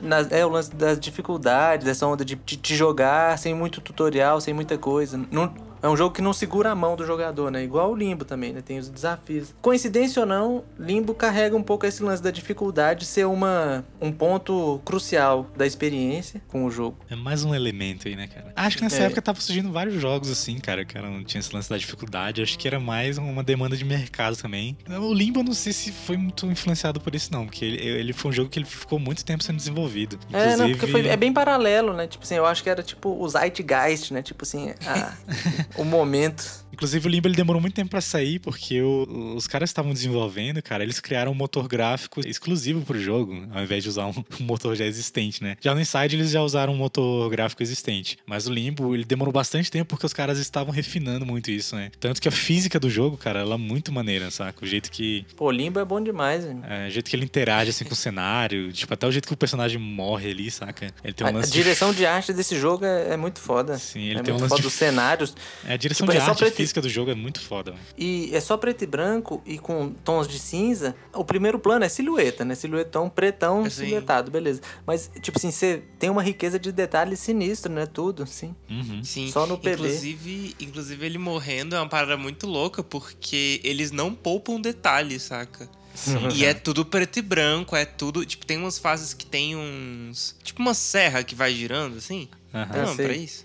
Na, 0.00 0.18
é, 0.30 0.44
o 0.44 0.48
lance 0.48 0.74
das 0.74 0.98
dificuldades, 0.98 1.86
essa 1.86 2.06
onda 2.06 2.24
de 2.24 2.36
te 2.36 2.74
jogar 2.74 3.38
sem 3.38 3.54
muito 3.54 3.80
tutorial, 3.80 4.40
sem 4.40 4.54
muita 4.54 4.78
coisa. 4.78 5.20
Não, 5.30 5.52
é 5.82 5.88
um 5.88 5.96
jogo 5.96 6.14
que 6.14 6.22
não 6.22 6.32
segura 6.32 6.70
a 6.70 6.74
mão 6.74 6.96
do 6.96 7.06
jogador, 7.06 7.50
né? 7.50 7.62
Igual 7.62 7.92
o 7.92 7.96
Limbo 7.96 8.24
também, 8.24 8.52
né? 8.52 8.60
Tem 8.60 8.78
os 8.78 8.88
desafios. 8.88 9.54
Coincidência 9.60 10.20
ou 10.20 10.26
não, 10.26 10.64
Limbo 10.78 11.14
carrega 11.14 11.56
um 11.56 11.62
pouco 11.62 11.86
esse 11.86 12.02
lance 12.02 12.22
da 12.22 12.30
dificuldade 12.30 13.04
ser 13.04 13.26
uma, 13.26 13.84
um 14.00 14.12
ponto 14.12 14.80
crucial 14.84 15.46
da 15.56 15.66
experiência 15.66 16.40
com 16.48 16.64
o 16.64 16.70
jogo. 16.70 16.98
É 17.10 17.16
mais 17.16 17.44
um 17.44 17.54
elemento 17.54 18.08
aí, 18.08 18.16
né, 18.16 18.26
cara? 18.26 18.52
Acho 18.56 18.76
que 18.76 18.82
nessa 18.82 19.02
é. 19.02 19.06
época 19.06 19.22
tava 19.22 19.40
surgindo 19.40 19.70
vários 19.72 20.00
jogos 20.00 20.30
assim, 20.30 20.58
cara, 20.58 20.84
que 20.84 20.98
não 20.98 21.22
tinha 21.24 21.40
esse 21.40 21.54
lance 21.54 21.70
da 21.70 21.76
dificuldade. 21.76 22.42
Acho 22.42 22.58
que 22.58 22.66
era 22.66 22.80
mais 22.80 23.18
uma 23.18 23.42
demanda 23.42 23.76
de 23.76 23.84
mercado 23.84 24.36
também. 24.36 24.76
O 24.88 25.14
Limbo, 25.14 25.40
eu 25.40 25.44
não 25.44 25.54
sei 25.54 25.72
se 25.72 25.92
foi 25.92 26.16
muito 26.16 26.46
influenciado 26.46 27.00
por 27.00 27.14
isso, 27.14 27.32
não, 27.32 27.46
porque 27.46 27.64
ele, 27.64 27.76
ele 27.76 28.12
foi 28.12 28.30
um 28.30 28.34
jogo 28.34 28.50
que 28.50 28.58
ele 28.58 28.66
ficou 28.66 28.98
muito 28.98 29.24
tempo 29.24 29.42
sendo 29.42 29.56
desenvolvido. 29.56 30.18
Inclusive... 30.28 30.52
É, 30.52 30.56
não, 30.56 30.70
porque 30.70 30.86
foi, 30.86 31.06
é 31.06 31.16
bem 31.16 31.32
paralelo, 31.32 31.92
né? 31.92 32.06
Tipo 32.06 32.24
assim, 32.24 32.34
eu 32.34 32.46
acho 32.46 32.62
que 32.62 32.70
era 32.70 32.82
tipo 32.82 33.10
o 33.10 33.28
Zeitgeist, 33.28 34.12
né? 34.12 34.22
Tipo 34.22 34.44
assim, 34.44 34.74
a, 34.86 35.12
o 35.76 35.84
momento. 35.84 36.66
Inclusive 36.78 37.08
o 37.08 37.10
Limbo 37.10 37.26
ele 37.26 37.34
demorou 37.34 37.60
muito 37.60 37.74
tempo 37.74 37.90
para 37.90 38.00
sair 38.00 38.38
porque 38.38 38.80
o, 38.80 39.34
os 39.34 39.48
caras 39.48 39.68
estavam 39.68 39.92
desenvolvendo, 39.92 40.62
cara, 40.62 40.84
eles 40.84 41.00
criaram 41.00 41.32
um 41.32 41.34
motor 41.34 41.66
gráfico 41.66 42.20
exclusivo 42.24 42.82
pro 42.82 42.96
jogo, 43.00 43.48
ao 43.52 43.64
invés 43.64 43.82
de 43.82 43.88
usar 43.88 44.06
um, 44.06 44.10
um, 44.40 44.44
motor 44.44 44.76
já 44.76 44.84
existente, 44.84 45.42
né? 45.42 45.56
Já 45.60 45.74
no 45.74 45.80
Inside 45.80 46.14
eles 46.14 46.30
já 46.30 46.40
usaram 46.40 46.72
um 46.72 46.76
motor 46.76 47.28
gráfico 47.30 47.64
existente, 47.64 48.16
mas 48.24 48.46
o 48.46 48.52
Limbo 48.52 48.94
ele 48.94 49.04
demorou 49.04 49.32
bastante 49.32 49.72
tempo 49.72 49.88
porque 49.88 50.06
os 50.06 50.12
caras 50.12 50.38
estavam 50.38 50.72
refinando 50.72 51.26
muito 51.26 51.50
isso, 51.50 51.74
né? 51.74 51.90
Tanto 51.98 52.22
que 52.22 52.28
a 52.28 52.30
física 52.30 52.78
do 52.78 52.88
jogo, 52.88 53.16
cara, 53.16 53.40
ela 53.40 53.56
é 53.56 53.58
muito 53.58 53.90
maneira, 53.90 54.30
saca? 54.30 54.64
O 54.64 54.68
jeito 54.68 54.88
que 54.88 55.26
Pô, 55.36 55.50
Limbo 55.50 55.80
é 55.80 55.84
bom 55.84 56.00
demais, 56.00 56.46
hein? 56.46 56.60
É, 56.62 56.86
o 56.86 56.90
jeito 56.90 57.10
que 57.10 57.16
ele 57.16 57.24
interage 57.24 57.70
assim 57.70 57.84
com 57.84 57.92
o 57.92 57.96
cenário, 57.96 58.72
tipo 58.72 58.94
até 58.94 59.04
o 59.04 59.10
jeito 59.10 59.26
que 59.26 59.34
o 59.34 59.36
personagem 59.36 59.80
morre 59.80 60.30
ali, 60.30 60.48
saca? 60.48 60.94
Ele 61.02 61.12
tem 61.12 61.26
um 61.26 61.32
lance 61.32 61.50
a, 61.50 61.52
direção 61.52 61.90
de... 61.90 61.96
de... 61.96 62.06
arte 62.06 62.32
desse 62.32 62.56
jogo 62.56 62.84
é, 62.84 63.14
é 63.14 63.16
muito 63.16 63.40
foda. 63.40 63.76
Sim, 63.78 64.10
ele 64.10 64.20
é 64.20 64.22
tem 64.22 64.32
um 64.32 64.36
lance 64.36 64.50
foda 64.50 64.62
de... 64.62 64.68
dos 64.68 64.74
cenários. 64.74 65.34
É, 65.66 65.72
a 65.72 65.76
direção 65.76 66.06
tipo, 66.06 66.16
de 66.16 66.24
é 66.24 66.30
arte 66.30 66.67
física 66.68 66.80
do 66.80 66.88
jogo 66.88 67.10
é 67.10 67.14
muito 67.14 67.40
foda. 67.40 67.72
Mano. 67.72 67.82
E 67.96 68.30
é 68.32 68.40
só 68.40 68.56
preto 68.56 68.84
e 68.84 68.86
branco 68.86 69.42
e 69.44 69.58
com 69.58 69.90
tons 70.04 70.28
de 70.28 70.38
cinza. 70.38 70.94
O 71.12 71.24
primeiro 71.24 71.58
plano 71.58 71.84
é 71.84 71.88
silhueta, 71.88 72.44
né? 72.44 72.54
Silhuetão 72.54 73.08
pretão, 73.08 73.64
assim. 73.64 73.86
silhuetado, 73.86 74.30
beleza. 74.30 74.60
Mas, 74.86 75.10
tipo 75.20 75.38
assim, 75.38 75.50
você 75.50 75.82
tem 75.98 76.10
uma 76.10 76.22
riqueza 76.22 76.58
de 76.58 76.70
detalhes 76.70 77.18
sinistro, 77.20 77.72
né? 77.72 77.86
Tudo, 77.86 78.22
assim. 78.22 78.54
Uhum. 78.70 79.02
Sim. 79.02 79.30
Só 79.30 79.46
no 79.46 79.58
PB. 79.58 79.72
Inclusive, 79.72 80.56
inclusive, 80.60 81.06
ele 81.06 81.18
morrendo 81.18 81.74
é 81.74 81.80
uma 81.80 81.88
parada 81.88 82.16
muito 82.16 82.46
louca, 82.46 82.82
porque 82.82 83.60
eles 83.64 83.90
não 83.90 84.14
poupam 84.14 84.60
detalhes, 84.60 85.22
saca? 85.22 85.68
Sim. 85.94 86.28
E 86.32 86.44
é 86.44 86.54
tudo 86.54 86.84
preto 86.84 87.18
e 87.18 87.22
branco, 87.22 87.74
é 87.74 87.84
tudo. 87.84 88.24
Tipo, 88.24 88.46
tem 88.46 88.56
umas 88.56 88.78
fases 88.78 89.12
que 89.12 89.26
tem 89.26 89.56
uns. 89.56 90.36
Tipo 90.44 90.62
uma 90.62 90.74
serra 90.74 91.24
que 91.24 91.34
vai 91.34 91.52
girando, 91.52 91.96
assim. 91.96 92.28
Uhum. 92.54 92.86
Não, 92.86 92.96
pra 92.96 93.12
isso. 93.12 93.44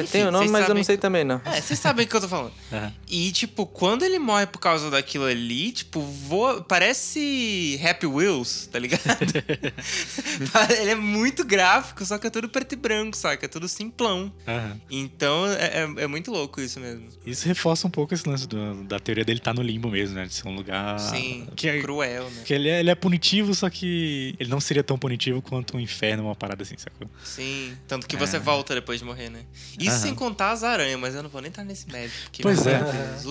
Eu 0.00 0.04
Enfim, 0.04 0.12
tenho 0.12 0.28
o 0.28 0.30
nome, 0.30 0.48
mas 0.48 0.68
eu 0.68 0.74
não 0.74 0.82
sei 0.82 0.96
também, 0.96 1.24
não. 1.24 1.40
É, 1.44 1.60
vocês 1.60 1.78
sabem 1.78 2.06
o 2.06 2.08
que 2.08 2.16
eu 2.16 2.20
tô 2.20 2.28
falando. 2.28 2.52
Uhum. 2.72 2.92
E, 3.08 3.30
tipo, 3.32 3.66
quando 3.66 4.02
ele 4.02 4.18
morre 4.18 4.46
por 4.46 4.58
causa 4.58 4.90
daquilo 4.90 5.24
ali, 5.24 5.72
tipo, 5.72 6.00
voa... 6.00 6.62
parece 6.62 7.78
Happy 7.84 8.06
Wheels, 8.06 8.68
tá 8.72 8.78
ligado? 8.78 9.00
ele 10.80 10.90
é 10.90 10.94
muito 10.94 11.44
gráfico, 11.44 12.04
só 12.04 12.18
que 12.18 12.26
é 12.26 12.30
tudo 12.30 12.48
preto 12.48 12.72
e 12.72 12.76
branco, 12.76 13.16
saca? 13.16 13.44
É 13.44 13.48
tudo 13.48 13.68
simplão. 13.68 14.32
Uhum. 14.46 14.80
Então, 14.90 15.46
é, 15.46 15.82
é, 15.82 16.02
é, 16.04 16.06
muito 16.06 16.30
louco 16.30 16.60
isso 16.60 16.80
mesmo. 16.80 17.08
Isso 17.26 17.46
reforça 17.46 17.86
um 17.86 17.90
pouco 17.90 18.14
esse 18.14 18.28
lance 18.28 18.48
do, 18.48 18.84
da 18.84 18.98
teoria 18.98 19.24
dele 19.24 19.38
estar 19.38 19.52
tá 19.52 19.60
no 19.60 19.62
limbo 19.62 19.90
mesmo, 19.90 20.14
né? 20.16 20.24
De 20.24 20.32
ser 20.32 20.48
um 20.48 20.54
lugar... 20.54 20.98
Sim, 20.98 21.46
que 21.54 21.68
é, 21.68 21.80
cruel, 21.80 22.30
né? 22.30 22.42
Que 22.44 22.54
ele 22.54 22.68
é, 22.68 22.80
ele 22.80 22.90
é 22.90 22.94
punitivo, 22.94 23.54
só 23.54 23.68
que 23.68 24.34
ele 24.38 24.48
não 24.48 24.60
seria 24.60 24.82
tão 24.82 24.98
punitivo 24.98 25.42
quanto 25.42 25.76
um 25.76 25.80
inferno, 25.80 26.24
uma 26.24 26.34
parada 26.34 26.62
assim, 26.62 26.76
sacou? 26.78 27.08
Sim, 27.22 27.76
tanto 27.86 28.06
que 28.06 28.16
você 28.16 28.36
é. 28.36 28.40
volta 28.40 28.74
depois 28.74 29.00
de 29.00 29.04
morrer, 29.04 29.30
né? 29.30 29.44
Isso 29.78 29.89
sem 29.90 30.14
contar 30.14 30.52
as 30.52 30.62
aranhas, 30.62 30.98
mas 31.00 31.14
eu 31.14 31.22
não 31.22 31.30
vou 31.30 31.40
nem 31.40 31.50
estar 31.50 31.64
nesse 31.64 31.90
mérito. 31.90 32.14
Pois 32.42 32.66
é. 32.66 32.80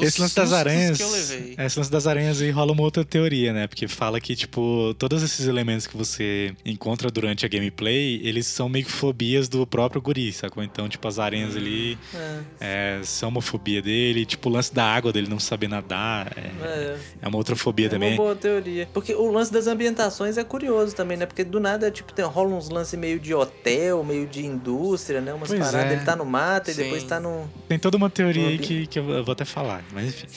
esse 0.01 0.21
lance 0.21 0.35
das 0.35 0.53
aranhas. 0.53 0.99
Esse 0.99 1.79
lance 1.79 1.91
das 1.91 2.07
aranhas 2.07 2.41
aí 2.41 2.51
rola 2.51 2.71
uma 2.71 2.83
outra 2.83 3.03
teoria, 3.03 3.53
né? 3.53 3.67
Porque 3.67 3.87
fala 3.87 4.19
que, 4.19 4.35
tipo, 4.35 4.93
todos 4.97 5.23
esses 5.23 5.47
elementos 5.47 5.87
que 5.87 5.97
você 5.97 6.53
encontra 6.65 7.09
durante 7.09 7.45
a 7.45 7.49
gameplay, 7.49 8.21
eles 8.23 8.47
são 8.47 8.69
meio 8.69 8.85
que 8.85 8.91
fobias 8.91 9.47
do 9.47 9.65
próprio 9.65 10.01
guri, 10.01 10.31
sacou? 10.31 10.63
Então, 10.63 10.87
tipo, 10.87 11.07
as 11.07 11.19
aranhas 11.19 11.55
ali 11.55 11.97
é. 12.13 12.39
É, 12.59 13.01
são 13.03 13.29
uma 13.29 13.41
fobia 13.41 13.81
dele. 13.81 14.25
Tipo, 14.25 14.49
o 14.49 14.51
lance 14.51 14.73
da 14.73 14.83
água 14.83 15.11
dele 15.11 15.27
não 15.29 15.39
saber 15.39 15.67
nadar. 15.67 16.33
É, 16.37 16.65
é. 16.65 16.97
é 17.21 17.27
uma 17.27 17.37
outra 17.37 17.55
fobia 17.55 17.87
é 17.87 17.89
também. 17.89 18.09
É 18.09 18.13
uma 18.13 18.23
boa 18.23 18.35
teoria. 18.35 18.87
Porque 18.93 19.13
o 19.13 19.31
lance 19.31 19.51
das 19.51 19.67
ambientações 19.67 20.37
é 20.37 20.43
curioso 20.43 20.95
também, 20.95 21.17
né? 21.17 21.25
Porque 21.25 21.43
do 21.43 21.59
nada, 21.59 21.89
tipo, 21.91 22.13
tem, 22.13 22.25
rola 22.25 22.55
uns 22.55 22.69
lances 22.69 22.99
meio 22.99 23.19
de 23.19 23.33
hotel, 23.33 24.03
meio 24.03 24.27
de 24.27 24.45
indústria, 24.45 25.21
né? 25.21 25.33
Umas 25.33 25.49
pois 25.49 25.59
paradas. 25.59 25.91
É. 25.91 25.93
Ele 25.93 26.05
tá 26.05 26.15
no 26.15 26.25
ele 26.65 26.73
Sim. 26.73 26.83
depois 26.83 27.03
tá 27.03 27.19
no. 27.19 27.49
Tem 27.67 27.79
toda 27.79 27.97
uma 27.97 28.09
teoria 28.09 28.47
aí 28.47 28.57
que, 28.57 28.87
que 28.87 28.99
eu 28.99 29.23
vou 29.23 29.33
até 29.33 29.45
falar, 29.45 29.83
mas 29.93 30.07
enfim. 30.07 30.27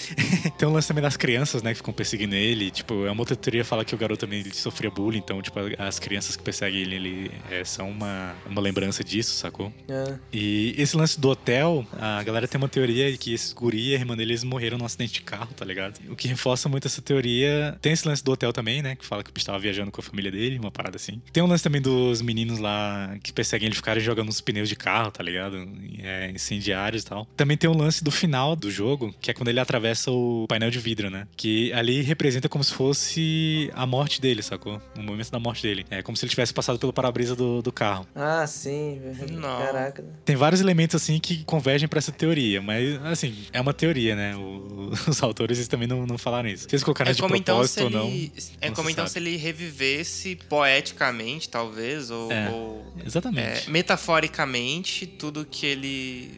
Tem 0.59 0.69
um 0.69 0.73
lance 0.73 0.89
também 0.89 1.03
das 1.03 1.17
crianças, 1.17 1.63
né, 1.63 1.71
que 1.71 1.77
ficam 1.77 1.93
perseguindo 1.93 2.35
ele. 2.35 2.71
Tipo, 2.71 3.07
é 3.07 3.11
uma 3.11 3.21
outra 3.21 3.37
teoria 3.37 3.65
fala 3.65 3.85
que 3.85 3.95
o 3.95 3.99
garoto 3.99 4.21
também 4.21 4.45
sofria 4.53 4.91
bullying, 4.91 5.19
então, 5.19 5.41
tipo, 5.41 5.59
as 5.79 5.99
crianças 5.99 6.37
que 6.37 6.43
perseguem 6.43 6.81
ele, 6.81 6.97
ele 6.97 7.31
é, 7.51 7.65
são 7.65 7.91
uma, 7.91 8.35
uma 8.47 8.61
lembrança 8.61 9.03
disso, 9.03 9.35
sacou? 9.35 9.73
É. 9.89 10.15
E 10.33 10.75
esse 10.79 10.97
lance 10.97 11.19
do 11.19 11.29
hotel, 11.29 11.87
a 11.99 12.23
galera 12.23 12.47
tem 12.47 12.59
uma 12.59 12.69
teoria 12.69 13.17
que 13.17 13.33
esses 13.33 13.53
guri 13.53 13.91
e 13.91 13.95
a 13.95 13.99
irmã 13.99 14.17
deles 14.17 14.45
morreram 14.45 14.79
num 14.79 14.85
acidente 14.85 15.15
de 15.15 15.23
carro, 15.23 15.53
tá 15.55 15.65
ligado? 15.65 16.01
O 16.11 16.17
que 16.17 16.29
reforça 16.29 16.69
muito 16.69 16.87
essa 16.87 17.03
teoria. 17.03 17.77
Tem 17.81 17.93
esse 17.93 18.07
lance 18.07 18.23
do 18.23 18.33
hotel 18.33 18.53
também, 18.53 18.83
né, 18.83 18.97
que 18.97 19.05
fala 19.05 19.23
que 19.23 19.31
o 19.31 19.33
bicho 19.33 19.47
tava 19.47 19.59
viajando 19.59 19.91
com 19.91 20.01
a 20.01 20.05
família 20.05 20.31
dele, 20.31 20.59
uma 20.59 20.71
parada 20.71 20.97
assim. 20.97 21.21
Tem 21.33 21.43
um 21.43 21.47
lance 21.47 21.63
também 21.63 21.81
dos 21.81 22.23
meninos 22.23 22.59
lá 22.59 23.17
que 23.23 23.33
perseguem 23.33 23.67
ele 23.67 23.75
ficarem 23.75 24.03
jogando 24.03 24.29
uns 24.29 24.41
pneus 24.41 24.69
de 24.69 24.77
carro, 24.77 25.11
tá 25.11 25.23
ligado? 25.23 25.57
É, 26.01 26.31
incendiários 26.31 27.03
e 27.03 27.07
tal. 27.07 27.27
Também 27.37 27.57
tem 27.57 27.69
um 27.69 27.77
lance 27.77 28.03
do 28.03 28.11
final 28.11 28.55
do 28.57 28.71
jogo, 28.71 29.15
que 29.21 29.31
é 29.31 29.35
quando 29.35 29.49
ele 29.49 29.61
atravessa 29.61 30.11
o 30.11 30.47
painel 30.49 30.71
de 30.71 30.79
vidro, 30.79 31.11
né? 31.11 31.27
Que 31.37 31.73
ali 31.73 32.03
representa 32.03 32.49
como 32.49 32.63
se 32.63 32.73
fosse 32.73 33.71
a 33.75 33.87
morte 33.87 34.21
dele, 34.21 34.43
sacou? 34.43 34.81
O 34.97 35.03
momento 35.03 35.31
da 35.31 35.39
morte 35.39 35.63
dele. 35.63 35.85
É 35.91 36.03
como 36.03 36.17
se 36.17 36.25
ele 36.25 36.31
tivesse 36.31 36.53
passado 36.53 36.79
pelo 36.79 36.93
para-brisa 36.93 37.35
do, 37.35 37.63
do 37.63 37.73
carro. 37.73 38.07
Ah, 38.15 38.47
sim. 38.47 39.01
Não. 39.31 39.59
Caraca. 39.59 40.05
Tem 40.25 40.37
vários 40.37 40.61
elementos 40.61 40.97
assim 40.97 41.19
que 41.19 41.45
convergem 41.45 41.89
para 41.89 41.99
essa 41.99 42.13
teoria, 42.13 42.61
mas 42.61 43.05
assim, 43.05 43.35
é 43.53 43.61
uma 43.61 43.73
teoria, 43.73 44.15
né? 44.15 44.37
O, 44.37 44.93
os 45.09 45.23
autores 45.23 45.59
eles 45.59 45.69
também 45.69 45.89
não, 45.89 46.07
não 46.07 46.19
falaram 46.19 46.49
isso. 46.49 46.69
Se 46.69 46.75
eles 46.75 46.85
colocaram 46.85 47.11
é 47.11 47.15
de 47.15 47.23
propósito 47.23 47.81
então 47.81 47.85
ou 47.87 47.91
não. 47.91 48.09
Ele, 48.09 48.33
é 48.61 48.69
não 48.69 48.75
como 48.75 48.91
então 48.91 49.07
sabe. 49.07 49.13
se 49.13 49.19
ele 49.19 49.37
revivesse 49.37 50.37
poeticamente, 50.49 51.49
talvez, 51.49 52.11
ou. 52.11 52.31
É, 52.31 52.51
ou 52.51 52.93
exatamente. 53.05 53.69
É, 53.69 53.71
metaforicamente 53.71 55.07
tudo 55.07 55.45
que 55.45 55.67
ele 55.67 55.82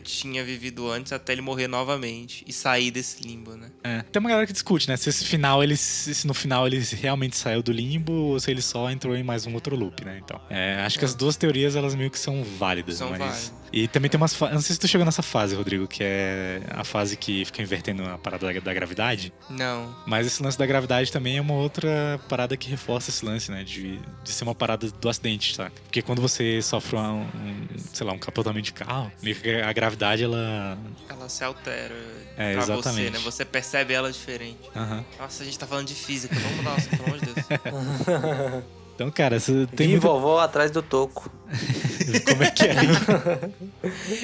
tinha 0.02 0.44
vivido 0.44 0.90
antes 0.90 1.12
até 1.12 1.32
ele 1.32 1.42
morrer 1.42 1.68
novamente 1.68 2.44
e 2.46 2.52
sair 2.52 2.90
desse 2.90 3.22
limbo, 3.22 3.56
né? 3.56 3.70
É. 3.82 4.02
Tem 4.02 4.20
uma 4.20 4.28
galera 4.28 4.46
que 4.46 4.52
discute, 4.52 4.88
né? 4.88 4.96
Se 4.96 5.08
esse 5.08 5.24
final 5.24 5.62
ele. 5.62 5.76
Se 5.76 6.26
no 6.26 6.34
final 6.34 6.66
ele 6.66 6.78
realmente 7.00 7.36
saiu 7.36 7.62
do 7.62 7.72
limbo 7.72 8.12
ou 8.12 8.40
se 8.40 8.50
ele 8.50 8.62
só 8.62 8.90
entrou 8.90 9.16
em 9.16 9.22
mais 9.22 9.46
um 9.46 9.54
outro 9.54 9.76
loop, 9.76 10.04
né? 10.04 10.20
Então. 10.22 10.40
É, 10.50 10.80
acho 10.84 10.98
que 10.98 11.04
as 11.04 11.14
duas 11.14 11.36
teorias 11.36 11.76
elas 11.76 11.94
meio 11.94 12.10
que 12.10 12.18
são 12.18 12.42
válidas, 12.44 12.96
São 12.96 13.10
mas. 13.10 13.18
válidas. 13.18 13.52
E 13.76 13.88
também 13.88 14.08
tem 14.08 14.16
umas. 14.16 14.32
Fa... 14.34 14.50
Não 14.50 14.60
sei 14.60 14.74
se 14.74 14.78
tu 14.80 14.86
chegou 14.86 15.04
nessa 15.04 15.20
fase, 15.20 15.56
Rodrigo, 15.56 15.88
que 15.88 15.98
é 16.04 16.60
a 16.70 16.84
fase 16.84 17.16
que 17.16 17.44
fica 17.44 17.60
invertendo 17.60 18.04
a 18.08 18.16
parada 18.16 18.46
da, 18.52 18.60
da 18.60 18.72
gravidade. 18.72 19.32
Não. 19.50 19.92
Mas 20.06 20.28
esse 20.28 20.40
lance 20.40 20.56
da 20.56 20.64
gravidade 20.64 21.10
também 21.10 21.38
é 21.38 21.40
uma 21.40 21.54
outra 21.54 22.20
parada 22.28 22.56
que 22.56 22.70
reforça 22.70 23.10
esse 23.10 23.24
lance, 23.24 23.50
né? 23.50 23.64
De, 23.64 23.98
de 24.22 24.30
ser 24.30 24.44
uma 24.44 24.54
parada 24.54 24.88
do 24.88 25.08
acidente, 25.08 25.56
sabe? 25.56 25.72
Porque 25.82 26.02
quando 26.02 26.22
você 26.22 26.62
sofre 26.62 26.96
um, 26.96 27.22
um, 27.22 27.66
sei 27.92 28.06
lá, 28.06 28.12
um 28.12 28.18
capotamento 28.18 28.66
de 28.66 28.72
carro, 28.74 29.10
meio 29.20 29.34
que 29.34 29.50
a 29.60 29.72
gravidade, 29.72 30.22
ela. 30.22 30.78
Ela 31.08 31.28
se 31.28 31.42
altera 31.42 31.94
É, 32.36 32.52
pra 32.54 32.62
exatamente. 32.62 33.06
você, 33.06 33.10
né? 33.10 33.18
Você 33.24 33.44
percebe 33.44 33.92
ela 33.92 34.12
diferente. 34.12 34.60
Aham. 34.76 35.04
Nossa, 35.18 35.42
a 35.42 35.46
gente 35.46 35.58
tá 35.58 35.66
falando 35.66 35.88
de 35.88 35.94
física. 35.96 36.32
Vamos 36.36 36.56
mudar, 36.58 36.76
o- 36.78 36.96
pelo 36.96 37.04
amor 37.06 37.18
de 37.18 37.26
Deus. 37.26 38.64
Então, 38.94 39.10
cara, 39.10 39.40
você 39.40 39.66
tem 39.74 39.88
Vi 39.88 39.92
muita... 39.94 40.06
vovó 40.08 40.38
atrás 40.40 40.70
do 40.70 40.80
toco. 40.80 41.28
Como 42.28 42.42
é 42.44 42.50
que 42.50 42.62
é? 42.64 42.74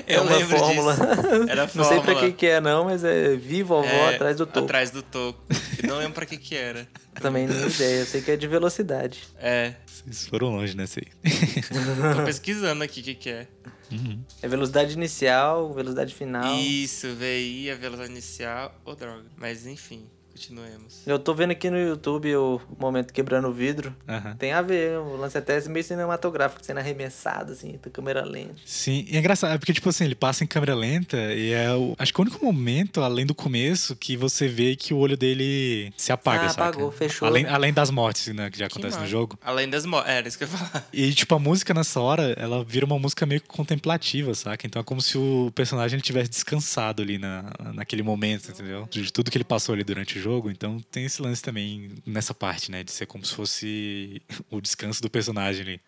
É 0.07 0.17
Eu 0.17 0.23
uma 0.23 0.37
lembro 0.37 0.59
fórmula. 0.59 0.95
disso. 0.95 1.51
Era 1.51 1.63
Não 1.75 1.85
sei 1.85 2.01
pra 2.01 2.15
fórmula. 2.15 2.21
que 2.27 2.33
que 2.33 2.47
é 2.47 2.61
não, 2.61 2.85
mas 2.85 3.03
é 3.03 3.35
vi 3.37 3.63
vovó 3.65 3.87
É, 3.89 4.15
atrás 4.15 4.37
do 4.37 4.47
toco. 4.47 4.65
Atrás 4.65 4.91
do 4.93 5.03
toco. 5.03 5.41
Eu 5.83 5.89
não 5.89 5.99
lembro 5.99 6.13
pra 6.15 6.27
que 6.27 6.37
que 6.37 6.55
era. 6.55 6.87
Também 7.21 7.47
nem 7.49 7.67
ideia. 7.67 8.01
Eu 8.01 8.07
sei 8.07 8.23
que 8.23 8.31
é 8.31 8.37
de 8.37 8.47
velocidade. 8.47 9.25
É, 9.39 9.75
Vocês 9.87 10.27
foram 10.29 10.51
longe 10.55 10.77
nessa 10.77 11.01
aí. 11.01 11.09
tô 12.17 12.25
pesquisando 12.25 12.85
aqui 12.85 13.01
o 13.01 13.03
que 13.05 13.15
que 13.17 13.31
é. 13.31 13.47
Uhum. 13.91 14.23
É 14.41 14.47
velocidade 14.47 14.93
inicial, 14.95 15.73
velocidade 15.75 16.15
final. 16.15 16.55
Isso, 16.61 17.09
VI, 17.17 17.71
a 17.73 17.75
velocidade 17.75 18.13
inicial. 18.13 18.73
Ô, 18.85 18.95
droga. 18.95 19.25
Mas 19.37 19.67
enfim, 19.67 20.05
continuemos. 20.41 21.03
Eu 21.07 21.19
tô 21.19 21.35
vendo 21.35 21.51
aqui 21.51 21.69
no 21.71 21.79
YouTube 21.79 22.35
o 22.37 22.61
momento 22.79 23.13
quebrando 23.13 23.49
o 23.49 23.53
vidro. 23.53 23.95
Aham. 24.09 24.37
Tem 24.37 24.53
a 24.53 24.63
ver, 24.63 24.99
o 24.99 25.17
lance 25.17 25.37
até 25.37 25.61
meio 25.69 25.85
cinematográfico, 25.85 26.65
sendo 26.65 26.79
arremessado, 26.79 27.53
assim, 27.53 27.79
com 27.83 27.91
câmera 27.91 28.25
lenta. 28.25 28.55
Sim, 28.65 29.05
e 29.09 29.17
é 29.17 29.19
engraçado, 29.19 29.55
é 29.55 29.59
porque, 29.59 29.73
tipo 29.73 29.89
assim, 29.89 30.05
ele 30.05 30.15
passa 30.15 30.43
em 30.43 30.47
câmera 30.47 30.75
lenta 30.75 31.17
e 31.35 31.53
é 31.53 31.73
o. 31.75 31.95
Acho 31.99 32.13
que 32.15 32.21
o 32.21 32.23
único 32.23 32.45
momento, 32.45 33.03
além 33.03 33.27
do 33.27 33.35
começo, 33.35 33.95
que 33.95 34.17
você 34.17 34.49
vê 34.49 34.75
que 34.77 34.95
o 34.95 34.99
olho 34.99 35.17
dele 35.17 35.93
se 35.97 36.11
apaga, 36.13 36.47
Ah, 36.47 36.49
saca? 36.49 36.69
apagou, 36.69 36.91
fechou, 36.91 37.29
Além, 37.29 37.45
né? 37.45 37.51
além 37.51 37.73
das 37.73 37.91
mortes, 37.91 38.29
né, 38.35 38.51
que 38.51 38.59
já 38.59 38.67
Que 38.69 38.73
acontece 38.75 38.95
no 38.97 39.01
massa. 39.03 39.11
jogo. 39.11 39.39
Além 39.45 39.69
das 39.69 39.85
mortes. 39.85 40.11
Era 40.11 40.27
isso 40.29 40.39
que 40.39 40.45
eu 40.45 40.49
ia 40.49 40.57
falar. 40.57 40.89
E, 40.93 41.13
tipo, 41.13 41.35
a 41.35 41.39
música 41.39 41.75
nessa 41.75 42.01
hora, 42.01 42.35
ela 42.39 42.65
vira 42.65 42.87
uma 42.87 42.99
música 42.99 43.27
meio 43.27 43.43
contemplativa, 43.43 44.35
saca? 44.35 44.67
Então 44.67 44.81
é 44.81 44.85
como 44.85 45.01
se 45.03 45.19
o 45.19 45.53
personagem 45.55 45.97
ele 45.97 46.03
tivesse 46.03 46.31
descansado 46.31 47.03
ali 47.03 47.19
na, 47.19 47.45
naquele 47.75 48.03
momento, 48.03 48.51
entendeu? 48.51 48.89
De 48.91 49.13
tudo 49.13 49.31
que 49.31 49.37
ele 49.37 49.45
passou 49.45 49.75
ali 49.75 49.85
durante 49.85 50.19
o 50.19 50.23
jogo. 50.23 50.30
Então 50.51 50.79
tem 50.91 51.05
esse 51.05 51.21
lance 51.21 51.43
também 51.43 51.91
nessa 52.07 52.35
parte, 52.35 52.71
né? 52.71 52.85
De 52.85 52.93
ser 52.93 53.07
como 53.07 53.25
se 53.25 53.35
fosse 53.35 54.23
o 54.51 54.61
descanso 54.61 55.03
do 55.03 55.11
personagem 55.11 55.63
ali. 55.63 55.81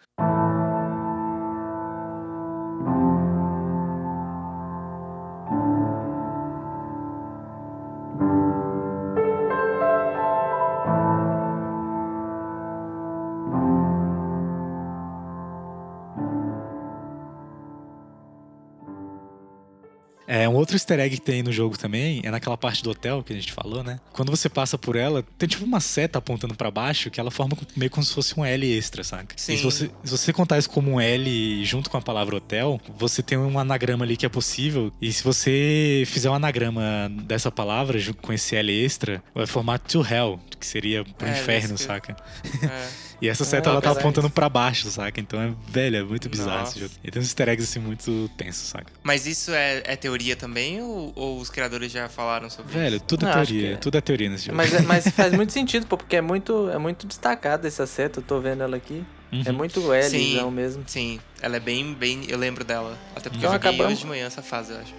Outro 20.62 20.76
easter 20.76 20.98
egg 21.00 21.16
que 21.16 21.22
tem 21.22 21.42
no 21.42 21.52
jogo 21.52 21.76
também 21.76 22.20
é 22.24 22.30
naquela 22.30 22.56
parte 22.56 22.82
do 22.82 22.90
hotel 22.90 23.22
que 23.22 23.32
a 23.32 23.36
gente 23.36 23.52
falou, 23.52 23.82
né? 23.82 24.00
Quando 24.12 24.30
você 24.30 24.48
passa 24.48 24.78
por 24.78 24.96
ela, 24.96 25.24
tem 25.36 25.48
tipo 25.48 25.64
uma 25.64 25.80
seta 25.80 26.18
apontando 26.18 26.54
pra 26.54 26.70
baixo 26.70 27.10
que 27.10 27.20
ela 27.20 27.30
forma 27.30 27.56
meio 27.76 27.90
como 27.90 28.04
se 28.04 28.14
fosse 28.14 28.38
um 28.38 28.44
L 28.44 28.66
extra, 28.78 29.04
saca? 29.04 29.34
Sim. 29.36 29.54
E 29.54 29.56
se 29.58 29.62
você, 29.64 29.90
se 30.04 30.10
você 30.10 30.32
contar 30.32 30.58
isso 30.58 30.70
como 30.70 30.92
um 30.92 31.00
L 31.00 31.64
junto 31.64 31.90
com 31.90 31.96
a 31.96 32.02
palavra 32.02 32.36
hotel, 32.36 32.80
você 32.96 33.22
tem 33.22 33.36
um 33.36 33.58
anagrama 33.58 34.04
ali 34.04 34.16
que 34.16 34.24
é 34.24 34.28
possível. 34.28 34.92
E 35.00 35.12
se 35.12 35.22
você 35.22 36.04
fizer 36.06 36.30
um 36.30 36.34
anagrama 36.34 37.10
dessa 37.24 37.50
palavra 37.50 37.98
junto 37.98 38.22
com 38.22 38.32
esse 38.32 38.56
L 38.56 38.84
extra, 38.84 39.22
vai 39.34 39.46
formar 39.46 39.78
to 39.78 40.04
hell, 40.08 40.40
que 40.58 40.66
seria 40.66 41.04
pro 41.04 41.26
É, 41.28 41.32
inferno, 41.32 41.76
saca? 41.76 42.16
É. 42.62 43.11
E 43.22 43.28
essa 43.28 43.44
seta 43.44 43.70
Ah, 43.70 43.72
ela 43.74 43.80
tá 43.80 43.90
apesar 43.90 44.00
apontando 44.00 44.28
pra 44.28 44.48
baixo, 44.48 44.90
saca? 44.90 45.20
Então 45.20 45.40
é, 45.40 45.52
velho, 45.68 45.96
é 45.98 46.02
muito 46.02 46.28
bizarro 46.28 46.58
Nossa. 46.58 46.72
esse 46.72 46.80
jogo. 46.80 46.92
E 47.04 47.10
tem 47.10 47.22
uns 47.22 47.26
easter 47.26 47.48
eggs 47.48 47.70
assim 47.70 47.78
muito 47.78 48.28
tensos, 48.36 48.68
saca? 48.68 48.92
Mas 49.02 49.26
isso 49.28 49.52
é, 49.52 49.80
é 49.86 49.94
teoria 49.94 50.34
também 50.34 50.82
ou, 50.82 51.12
ou 51.14 51.38
os 51.38 51.48
criadores 51.48 51.92
já 51.92 52.08
falaram 52.08 52.50
sobre 52.50 52.72
Velho, 52.72 52.96
isso? 52.96 53.04
tudo 53.06 53.24
é 53.24 53.30
Não, 53.32 53.40
acho 53.40 53.52
teoria. 53.52 53.72
é. 53.74 53.76
Tudo 53.76 53.96
é 53.96 54.00
teoria 54.00 54.28
nesse 54.28 54.46
jogo. 54.46 54.56
Mas, 54.56 54.74
é- 54.74 54.82
mas 54.82 55.06
faz 55.14 55.32
muito 55.32 55.52
sentido, 55.52 55.86
pô, 55.86 55.96
porque 55.96 56.16
é 56.16 56.20
muito, 56.20 56.68
é 56.70 56.78
muito 56.78 57.06
destacada 57.06 57.68
essa 57.68 57.86
seta, 57.86 58.18
eu 58.18 58.24
tô 58.24 58.40
vendo 58.40 58.64
ela 58.64 58.76
aqui. 58.76 59.04
Uhum. 59.32 59.42
É 59.46 59.52
muito 59.52 59.92
L 59.94 60.10
Sim. 60.10 60.50
mesmo. 60.50 60.82
Sim, 60.86 61.20
ela 61.40 61.56
é 61.56 61.60
bem, 61.60 61.94
bem. 61.94 62.24
Eu 62.28 62.36
lembro 62.36 62.64
dela. 62.64 62.98
Até 63.16 63.30
porque 63.30 63.38
Então 63.38 63.50
eu 63.50 63.54
joguei 63.54 63.70
acabamos- 63.70 63.92
hoje 63.92 64.00
de 64.02 64.06
manhã 64.08 64.26
essa 64.26 64.42
fase, 64.42 64.72
eu 64.72 64.78
acho. 64.80 64.92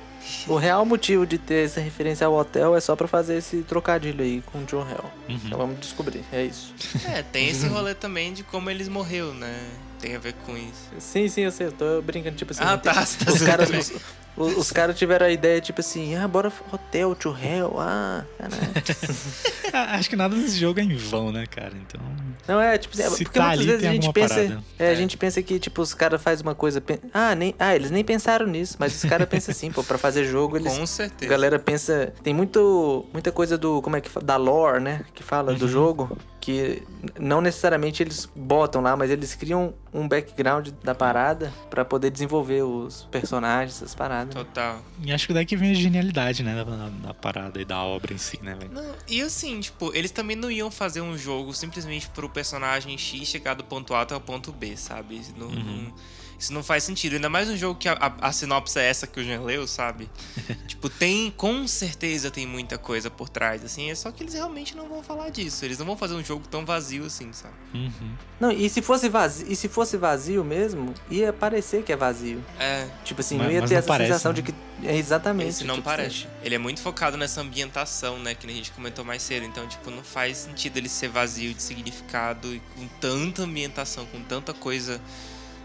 O 0.48 0.56
real 0.56 0.86
motivo 0.86 1.26
de 1.26 1.38
ter 1.38 1.66
essa 1.66 1.80
referência 1.80 2.28
ao 2.28 2.34
hotel 2.34 2.76
é 2.76 2.80
só 2.80 2.96
pra 2.96 3.08
fazer 3.08 3.38
esse 3.38 3.58
trocadilho 3.64 4.24
aí 4.24 4.42
com 4.52 4.60
o 4.60 4.66
John 4.66 4.88
Hell. 4.90 5.06
Uhum. 5.30 5.40
Então 5.46 5.58
vamos 5.58 5.80
descobrir, 5.80 6.24
é 6.32 6.44
isso. 6.44 6.74
É, 7.06 7.22
tem 7.24 7.50
esse 7.50 7.68
rolê 7.70 7.94
também 7.94 8.34
de 8.34 8.44
como 8.44 8.70
eles 8.70 8.88
morreu, 8.88 9.34
né? 9.34 9.56
Tem 10.04 10.16
a 10.18 10.20
ver 10.20 10.34
com 10.46 10.58
isso. 10.58 10.90
Sim, 11.00 11.30
sim, 11.30 11.42
eu 11.44 11.52
sei, 11.52 11.68
eu 11.68 11.72
tô 11.72 12.02
brincando, 12.02 12.36
tipo 12.36 12.52
assim. 12.52 12.62
Ah, 12.62 12.72
não 12.72 12.78
tem- 12.78 12.94
tá, 12.94 13.00
tá 13.26 13.32
Os 13.32 13.42
caras, 13.42 13.70
os, 13.70 13.92
os, 14.36 14.58
os 14.58 14.72
caras 14.72 14.98
tiveram 14.98 15.26
a 15.26 15.30
ideia, 15.30 15.62
tipo 15.62 15.80
assim, 15.80 16.14
ah, 16.18 16.28
bora 16.28 16.52
hotel, 16.74 17.16
to 17.16 17.30
hell, 17.42 17.76
ah, 17.80 18.26
caralho. 18.38 18.62
Ah, 19.76 19.96
Acho 19.96 20.08
que 20.10 20.16
nada 20.16 20.36
nesse 20.36 20.60
jogo 20.60 20.80
é 20.80 20.84
em 20.84 20.96
vão, 20.96 21.32
né, 21.32 21.46
cara? 21.48 21.72
Então. 21.76 22.00
Não, 22.48 22.62
é, 22.62 22.78
tipo, 22.78 23.00
é, 23.02 23.10
Se 23.10 23.24
porque 23.24 23.40
tá 23.40 23.46
muitas 23.48 23.60
ali, 23.62 23.66
vezes 23.72 23.86
a 23.88 23.92
gente 23.92 24.14
pensa. 24.14 24.36
parada. 24.36 24.64
É, 24.78 24.88
a 24.88 24.92
É. 24.92 24.96
gente 24.96 25.18
pensa 25.18 25.42
que, 25.42 25.58
tipo, 25.58 25.82
os 25.82 25.94
caras 25.96 26.22
fazem 26.22 26.46
uma 26.46 26.54
coisa. 26.54 26.84
Ah, 27.12 27.34
nem, 27.34 27.56
ah, 27.58 27.76
eles 27.76 27.90
nem 27.90 28.04
pensaram 28.04 28.46
nisso, 28.46 28.76
mas 28.78 28.94
os 28.94 29.10
caras 29.10 29.28
pensam 29.28 29.52
assim, 29.52 29.72
pô, 29.72 29.84
pra 29.84 29.98
fazer 29.98 30.26
jogo, 30.26 30.58
eles. 30.58 30.78
Com 30.78 30.84
A 30.84 30.86
certeza. 30.86 31.28
galera 31.32 31.58
pensa. 31.58 32.14
Tem 32.22 32.34
muito, 32.36 33.04
muita 33.12 33.32
coisa 33.32 33.58
do. 33.58 33.82
Como 33.82 33.96
é 33.96 34.02
que 34.02 34.10
fala? 34.12 34.26
Da 34.26 34.36
lore, 34.38 34.80
né? 34.80 35.02
Que 35.16 35.24
fala 35.24 35.54
Uhum. 35.54 35.58
do 35.58 35.68
jogo. 35.68 36.16
Que 36.46 36.84
não 37.18 37.40
necessariamente 37.40 38.04
eles 38.04 38.30
botam 38.36 38.82
lá, 38.82 38.98
mas 38.98 39.10
eles 39.10 39.34
criam 39.34 39.74
um 39.94 40.06
background 40.10 40.72
da 40.84 40.94
parada 40.94 41.54
pra 41.70 41.86
poder 41.86 42.10
desenvolver 42.10 42.64
os 42.64 43.08
personagens, 43.10 43.78
essas 43.78 43.96
paradas. 43.96 44.36
Total. 44.36 44.82
E 45.02 45.14
acho 45.14 45.26
que 45.28 45.34
daí 45.34 45.46
que 45.46 45.56
vem 45.56 45.72
a 45.72 45.74
genialidade, 45.74 46.44
né? 46.44 46.54
Da, 46.54 46.90
da 47.08 47.14
parada 47.14 47.62
e 47.62 47.64
da 47.64 47.82
obra 47.82 48.14
em 48.14 48.18
si, 48.18 48.40
né, 48.44 48.56
velho? 48.60 48.74
Não, 48.74 48.94
e 49.08 49.22
assim, 49.22 49.62
tipo, 49.62 49.96
eles 49.96 50.12
também 50.12 50.36
não 50.36 50.52
iam 50.52 50.70
fazer 50.70 51.00
um 51.00 51.18
jogo 51.18 51.54
simplesmente 51.54 52.10
pro 52.10 52.28
personagem 52.28 52.98
X 52.98 53.26
chegar 53.26 53.54
do 53.54 53.64
ponto 53.64 53.94
A 53.94 54.02
até 54.02 54.14
o 54.14 54.20
ponto 54.20 54.52
B, 54.52 54.76
sabe? 54.76 55.22
Não, 55.38 55.48
Uhum. 55.48 55.54
não- 55.64 55.94
isso 56.40 56.52
não 56.54 56.62
faz 56.64 56.84
sentido. 56.84 57.14
Ainda 57.16 57.30
mais 57.30 57.50
um 57.50 57.56
jogo 57.58 57.80
que 57.80 57.88
a, 57.88 57.94
a- 57.94 58.28
a 58.28 58.32
sinopse 58.32 58.78
é 58.80 58.84
essa 58.90 59.08
que 59.08 59.20
o 59.20 59.24
Jean 59.24 59.42
leu, 59.42 59.66
sabe? 59.68 60.10
tipo, 60.68 60.90
tem, 60.90 61.32
com 61.36 61.68
certeza 61.68 62.30
tem 62.32 62.46
muita 62.46 62.78
coisa 62.78 63.10
por 63.10 63.30
trás, 63.30 63.64
assim. 63.64 63.90
É 63.90 63.96
só 63.96 64.12
que 64.12 64.24
eles 64.24 64.34
realmente 64.34 64.76
não 64.76 64.88
vão 64.90 65.02
falar 65.04 65.30
disso. 65.30 65.64
Eles 65.66 65.78
não 65.80 65.86
vão 65.86 65.96
fazer 65.98 66.14
um 66.16 66.24
jogo 66.24 66.48
tão 66.48 66.66
vazio 66.66 67.06
assim, 67.06 67.32
sabe? 67.34 67.54
Uhum. 67.74 68.12
Não, 68.40 68.52
e 68.52 68.70
se 68.70 68.82
fosse 68.82 69.08
vazio, 69.10 69.46
e 69.50 69.56
se 69.56 69.68
fosse 69.70 69.96
vazio 69.98 70.44
mesmo, 70.44 70.94
ia 71.10 71.32
parecer 71.32 71.84
que 71.84 71.92
é 71.92 71.96
vazio. 71.96 72.44
É, 72.60 72.88
Tipo 73.04 73.22
assim, 73.22 73.38
Mas- 73.38 73.48
não 73.48 73.54
ia 73.54 73.62
ter 73.62 73.74
não 73.74 73.78
essa 73.80 73.88
parece, 73.88 74.08
sensação 74.12 74.32
né? 74.32 74.36
de 74.36 74.44
que. 74.44 74.54
É 74.86 74.98
exatamente. 74.98 75.50
esse 75.50 75.64
não 75.64 75.76
tipo, 75.76 75.86
parece. 75.86 76.28
Ele 76.44 76.56
é 76.56 76.58
muito 76.58 76.82
focado 76.82 77.16
nessa 77.16 77.40
ambientação, 77.40 78.20
né? 78.20 78.36
Que 78.36 78.46
a 78.46 78.50
gente 78.50 78.72
comentou 78.72 79.06
mais 79.06 79.22
cedo. 79.22 79.46
Então, 79.46 79.66
tipo, 79.66 79.90
não 79.90 80.04
faz 80.04 80.38
sentido 80.40 80.76
ele 80.78 80.90
ser 80.90 81.08
vazio 81.08 81.54
de 81.54 81.62
significado 81.62 82.54
e 82.54 82.60
com 82.76 82.86
tanta 83.00 83.44
ambientação, 83.44 84.06
com 84.08 84.22
tanta 84.24 84.54
coisa 84.54 85.00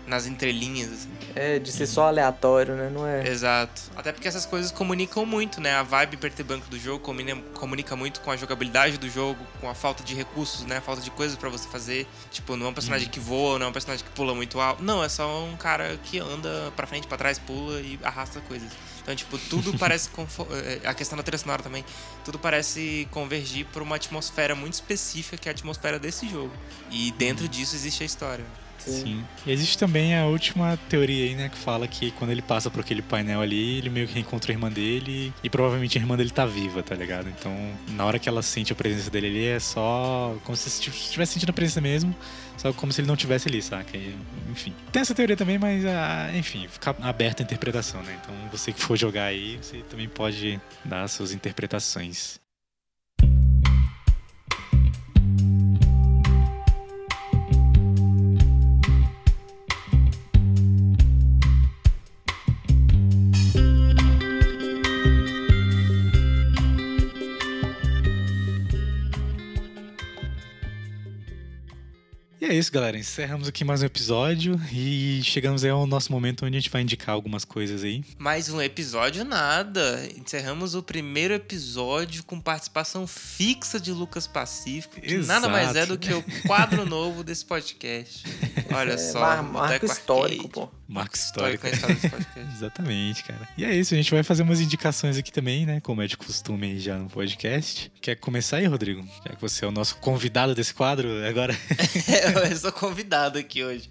nas 0.08 0.26
entrelinhas, 0.26 0.90
assim. 0.92 1.08
É, 1.34 1.58
de 1.58 1.70
ser 1.70 1.86
só 1.86 2.08
aleatório, 2.08 2.74
né? 2.74 2.90
Não 2.92 3.06
é. 3.06 3.28
Exato. 3.28 3.80
Até 3.96 4.10
porque 4.12 4.26
essas 4.26 4.44
coisas 4.46 4.72
comunicam 4.72 5.24
muito, 5.24 5.60
né? 5.60 5.74
A 5.74 5.82
vibe 5.82 6.16
preto 6.16 6.42
branco 6.42 6.66
do 6.68 6.78
jogo 6.78 6.98
comunica, 7.54 7.94
muito 7.94 8.20
com 8.20 8.30
a 8.30 8.36
jogabilidade 8.36 8.98
do 8.98 9.08
jogo, 9.08 9.38
com 9.60 9.68
a 9.68 9.74
falta 9.74 10.02
de 10.02 10.14
recursos, 10.14 10.64
né? 10.64 10.78
A 10.78 10.80
falta 10.80 11.00
de 11.02 11.10
coisas 11.10 11.36
pra 11.36 11.48
você 11.48 11.68
fazer. 11.68 12.06
Tipo, 12.30 12.56
não 12.56 12.66
é 12.66 12.68
um 12.70 12.74
personagem 12.74 13.08
que 13.08 13.20
voa, 13.20 13.58
não 13.58 13.66
é 13.66 13.68
um 13.68 13.72
personagem 13.72 14.04
que 14.04 14.10
pula 14.12 14.34
muito 14.34 14.58
alto. 14.60 14.82
Não, 14.82 15.04
é 15.04 15.08
só 15.08 15.44
um 15.44 15.56
cara 15.56 15.98
que 16.04 16.18
anda 16.18 16.72
pra 16.74 16.86
frente, 16.86 17.06
pra 17.06 17.16
trás, 17.18 17.38
pula 17.38 17.80
e 17.80 17.98
arrasta 18.02 18.40
coisas. 18.40 18.68
Então, 19.02 19.14
tipo, 19.14 19.38
tudo 19.38 19.76
parece. 19.78 20.08
eh, 20.50 20.80
A 20.84 20.94
questão 20.94 21.16
da 21.16 21.22
trilha 21.22 21.38
sonora 21.38 21.62
também. 21.62 21.84
Tudo 22.24 22.38
parece 22.38 23.06
convergir 23.10 23.64
pra 23.66 23.82
uma 23.82 23.96
atmosfera 23.96 24.54
muito 24.54 24.74
específica, 24.74 25.36
que 25.36 25.48
é 25.48 25.52
a 25.52 25.54
atmosfera 25.54 25.98
desse 25.98 26.28
jogo. 26.28 26.52
E 26.90 27.12
dentro 27.12 27.46
disso 27.48 27.74
existe 27.76 28.02
a 28.02 28.06
história. 28.06 28.44
Sim. 28.82 29.24
E 29.46 29.52
existe 29.52 29.78
também 29.78 30.16
a 30.16 30.26
última 30.26 30.78
teoria 30.88 31.24
aí, 31.24 31.34
né, 31.34 31.48
que 31.48 31.58
fala 31.58 31.86
que 31.86 32.10
quando 32.12 32.30
ele 32.30 32.42
passa 32.42 32.70
por 32.70 32.80
aquele 32.80 33.02
painel 33.02 33.40
ali, 33.40 33.78
ele 33.78 33.90
meio 33.90 34.06
que 34.06 34.14
reencontra 34.14 34.52
a 34.52 34.54
irmã 34.54 34.70
dele 34.70 35.32
e 35.42 35.50
provavelmente 35.50 35.98
a 35.98 36.00
irmã 36.00 36.16
dele 36.16 36.30
tá 36.30 36.46
viva, 36.46 36.82
tá 36.82 36.94
ligado? 36.94 37.28
Então, 37.28 37.52
na 37.88 38.04
hora 38.04 38.18
que 38.18 38.28
ela 38.28 38.42
sente 38.42 38.72
a 38.72 38.76
presença 38.76 39.10
dele 39.10 39.26
ali, 39.26 39.46
é 39.46 39.60
só 39.60 40.36
como 40.44 40.56
se 40.56 40.68
estivesse 40.68 41.34
sentindo 41.34 41.50
a 41.50 41.52
presença 41.52 41.80
mesmo, 41.80 42.14
só 42.56 42.72
como 42.72 42.92
se 42.92 43.00
ele 43.00 43.08
não 43.08 43.16
tivesse 43.16 43.48
ali, 43.48 43.62
saca? 43.62 43.96
E, 43.96 44.16
enfim. 44.50 44.74
Tem 44.92 45.02
essa 45.02 45.14
teoria 45.14 45.36
também, 45.36 45.58
mas, 45.58 45.84
ah, 45.84 46.30
enfim, 46.34 46.66
fica 46.68 46.94
aberta 47.00 47.42
a 47.42 47.44
interpretação, 47.44 48.02
né? 48.02 48.18
Então, 48.22 48.34
você 48.50 48.72
que 48.72 48.80
for 48.80 48.96
jogar 48.96 49.24
aí, 49.24 49.58
você 49.60 49.78
também 49.88 50.08
pode 50.08 50.60
dar 50.84 51.02
as 51.02 51.12
suas 51.12 51.32
interpretações. 51.32 52.40
É 72.48 72.54
isso, 72.54 72.72
galera. 72.72 72.96
Encerramos 72.96 73.46
aqui 73.46 73.62
mais 73.62 73.82
um 73.82 73.84
episódio 73.84 74.58
e 74.72 75.20
chegamos 75.22 75.64
aí 75.64 75.70
ao 75.70 75.86
nosso 75.86 76.10
momento 76.10 76.46
onde 76.46 76.56
a 76.56 76.60
gente 76.60 76.70
vai 76.70 76.80
indicar 76.80 77.14
algumas 77.14 77.44
coisas 77.44 77.84
aí. 77.84 78.02
Mais 78.18 78.48
um 78.48 78.60
episódio, 78.60 79.22
nada. 79.22 80.08
Encerramos 80.16 80.74
o 80.74 80.82
primeiro 80.82 81.34
episódio 81.34 82.24
com 82.24 82.40
participação 82.40 83.06
fixa 83.06 83.78
de 83.78 83.92
Lucas 83.92 84.26
Pacífico, 84.26 84.98
que 84.98 85.14
Exato. 85.14 85.40
nada 85.40 85.52
mais 85.52 85.76
é 85.76 85.84
do 85.84 85.98
que 85.98 86.12
o 86.14 86.24
quadro 86.46 86.86
novo 86.88 87.22
desse 87.22 87.44
podcast. 87.44 88.24
Olha 88.74 88.92
é, 88.92 88.98
só. 88.98 89.20
Mar 89.20 89.42
marco 89.42 89.84
histórico, 89.84 90.48
pô. 90.48 90.77
Marco 90.88 91.14
histórico. 91.14 91.66
Exatamente, 92.56 93.22
cara. 93.22 93.46
E 93.58 93.64
é 93.64 93.74
isso, 93.74 93.92
a 93.92 93.96
gente 93.98 94.10
vai 94.10 94.22
fazer 94.22 94.42
umas 94.42 94.58
indicações 94.58 95.18
aqui 95.18 95.30
também, 95.30 95.66
né? 95.66 95.80
Como 95.80 96.00
é 96.00 96.06
de 96.06 96.16
costume 96.16 96.80
já 96.80 96.96
no 96.96 97.10
podcast. 97.10 97.92
Quer 98.00 98.16
começar 98.16 98.56
aí, 98.56 98.64
Rodrigo? 98.64 99.06
Já 99.26 99.34
que 99.34 99.40
você 99.40 99.66
é 99.66 99.68
o 99.68 99.70
nosso 99.70 99.96
convidado 99.96 100.54
desse 100.54 100.72
quadro 100.72 101.06
agora. 101.26 101.54
eu 102.50 102.56
sou 102.56 102.72
convidado 102.72 103.38
aqui 103.38 103.62
hoje. 103.62 103.90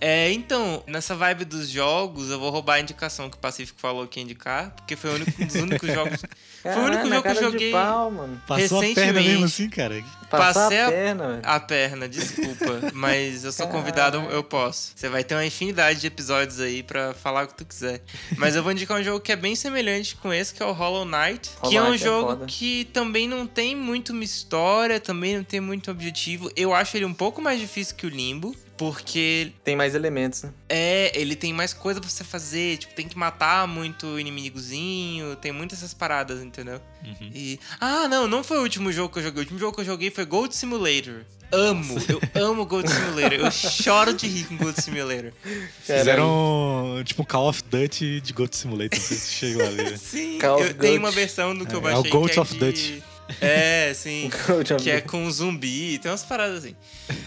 É, 0.00 0.30
então, 0.30 0.84
nessa 0.86 1.16
vibe 1.16 1.46
dos 1.46 1.68
jogos, 1.68 2.30
eu 2.30 2.38
vou 2.38 2.50
roubar 2.50 2.74
a 2.74 2.80
indicação 2.80 3.28
que 3.28 3.36
o 3.36 3.40
Pacífico 3.40 3.80
falou 3.80 4.06
que 4.06 4.20
ia 4.20 4.24
indicar, 4.24 4.70
porque 4.70 4.94
foi 4.94 5.16
único, 5.16 5.42
um 5.42 5.46
dos 5.46 5.56
únicos 5.56 5.92
jogos. 5.92 6.22
foi 6.62 6.72
o 6.76 6.84
único 6.84 7.08
jogo 7.08 7.22
que 7.22 7.28
eu 7.28 7.42
joguei. 7.42 7.72
Pau, 7.72 8.10
mano. 8.12 8.40
Passou 8.46 8.78
recentemente. 8.78 9.00
a 9.00 9.02
perna 9.02 9.20
mesmo 9.20 9.44
assim, 9.46 9.68
cara. 9.68 10.04
Passei 10.30 10.80
a 10.80 10.90
perna, 10.90 11.40
a, 11.42 11.56
a 11.56 11.60
perna, 11.60 12.08
desculpa. 12.08 12.92
mas 12.94 13.42
eu 13.42 13.50
sou 13.50 13.66
convidado, 13.66 14.18
eu 14.30 14.44
posso. 14.44 14.92
Você 14.94 15.08
vai 15.08 15.24
ter 15.24 15.34
uma 15.34 15.44
infinidade 15.44 16.00
de 16.00 16.06
episódios 16.06 16.35
aí 16.60 16.82
para 16.82 17.14
falar 17.14 17.44
o 17.44 17.48
que 17.48 17.54
tu 17.54 17.64
quiser. 17.64 18.02
Mas 18.36 18.56
eu 18.56 18.62
vou 18.62 18.72
indicar 18.72 18.98
um 19.00 19.02
jogo 19.02 19.20
que 19.20 19.32
é 19.32 19.36
bem 19.36 19.54
semelhante 19.54 20.16
com 20.16 20.32
esse, 20.32 20.52
que 20.52 20.62
é 20.62 20.66
o 20.66 20.72
Hollow 20.72 21.04
Knight. 21.04 21.50
Hollow 21.58 21.70
que 21.70 21.76
é 21.76 21.82
um 21.82 21.90
Knight 21.90 22.02
é 22.02 22.06
jogo 22.06 22.44
é 22.44 22.46
que 22.46 22.84
também 22.92 23.28
não 23.28 23.46
tem 23.46 23.74
muito 23.74 24.12
uma 24.12 24.24
história, 24.24 25.00
também 25.00 25.36
não 25.36 25.44
tem 25.44 25.60
muito 25.60 25.90
objetivo. 25.90 26.50
Eu 26.56 26.74
acho 26.74 26.96
ele 26.96 27.04
um 27.04 27.14
pouco 27.14 27.40
mais 27.40 27.60
difícil 27.60 27.96
que 27.96 28.06
o 28.06 28.10
Limbo. 28.10 28.54
Porque. 28.76 29.52
Tem 29.64 29.74
mais 29.74 29.94
elementos, 29.94 30.42
né? 30.42 30.52
É, 30.68 31.12
ele 31.18 31.34
tem 31.34 31.52
mais 31.52 31.72
coisa 31.72 32.00
pra 32.00 32.08
você 32.08 32.24
fazer. 32.24 32.78
Tipo, 32.78 32.94
tem 32.94 33.08
que 33.08 33.16
matar 33.16 33.66
muito 33.66 34.18
inimigozinho. 34.18 35.36
Tem 35.36 35.52
muitas 35.52 35.78
essas 35.78 35.94
paradas, 35.94 36.42
entendeu? 36.42 36.80
Uhum. 37.04 37.30
E. 37.34 37.58
Ah, 37.80 38.06
não, 38.08 38.26
não 38.26 38.44
foi 38.44 38.58
o 38.58 38.62
último 38.62 38.92
jogo 38.92 39.12
que 39.12 39.18
eu 39.18 39.22
joguei. 39.22 39.40
O 39.40 39.42
último 39.42 39.58
jogo 39.58 39.74
que 39.74 39.80
eu 39.80 39.86
joguei 39.86 40.10
foi 40.10 40.24
Gold 40.24 40.54
Simulator. 40.54 41.24
Amo, 41.52 41.96
eu 42.08 42.20
amo 42.42 42.66
Gold 42.66 42.90
Simulator. 42.90 43.38
Eu 43.38 43.50
choro 43.50 44.12
de 44.12 44.26
rir 44.26 44.44
com 44.44 44.56
Gold 44.56 44.80
Simulator. 44.80 45.32
Fizeram 45.80 47.02
tipo 47.04 47.24
Call 47.24 47.48
of 47.48 47.62
Duty 47.62 48.20
de 48.20 48.32
Gold 48.32 48.54
Simulator. 48.56 48.98
Não 48.98 49.06
sei 49.06 49.16
se 49.16 49.32
chegou 49.32 49.64
a 49.64 49.70
ver. 49.70 49.96
Sim, 49.98 50.38
Call 50.38 50.60
eu 50.60 50.74
tenho 50.74 50.98
uma 50.98 51.10
versão 51.10 51.56
do 51.56 51.64
que 51.64 51.72
é, 51.72 51.76
eu 51.76 51.80
baixei. 51.80 52.04
É 52.04 52.08
o 52.08 52.10
Gold 52.10 52.36
é 52.36 52.40
of 52.40 52.52
de... 52.52 52.58
Dutch. 52.58 53.02
É, 53.40 53.92
sim. 53.94 54.30
que 54.80 54.90
é 54.90 55.00
com 55.00 55.28
zumbi, 55.30 55.98
tem 55.98 56.10
umas 56.10 56.24
paradas 56.24 56.64
assim. 56.64 56.76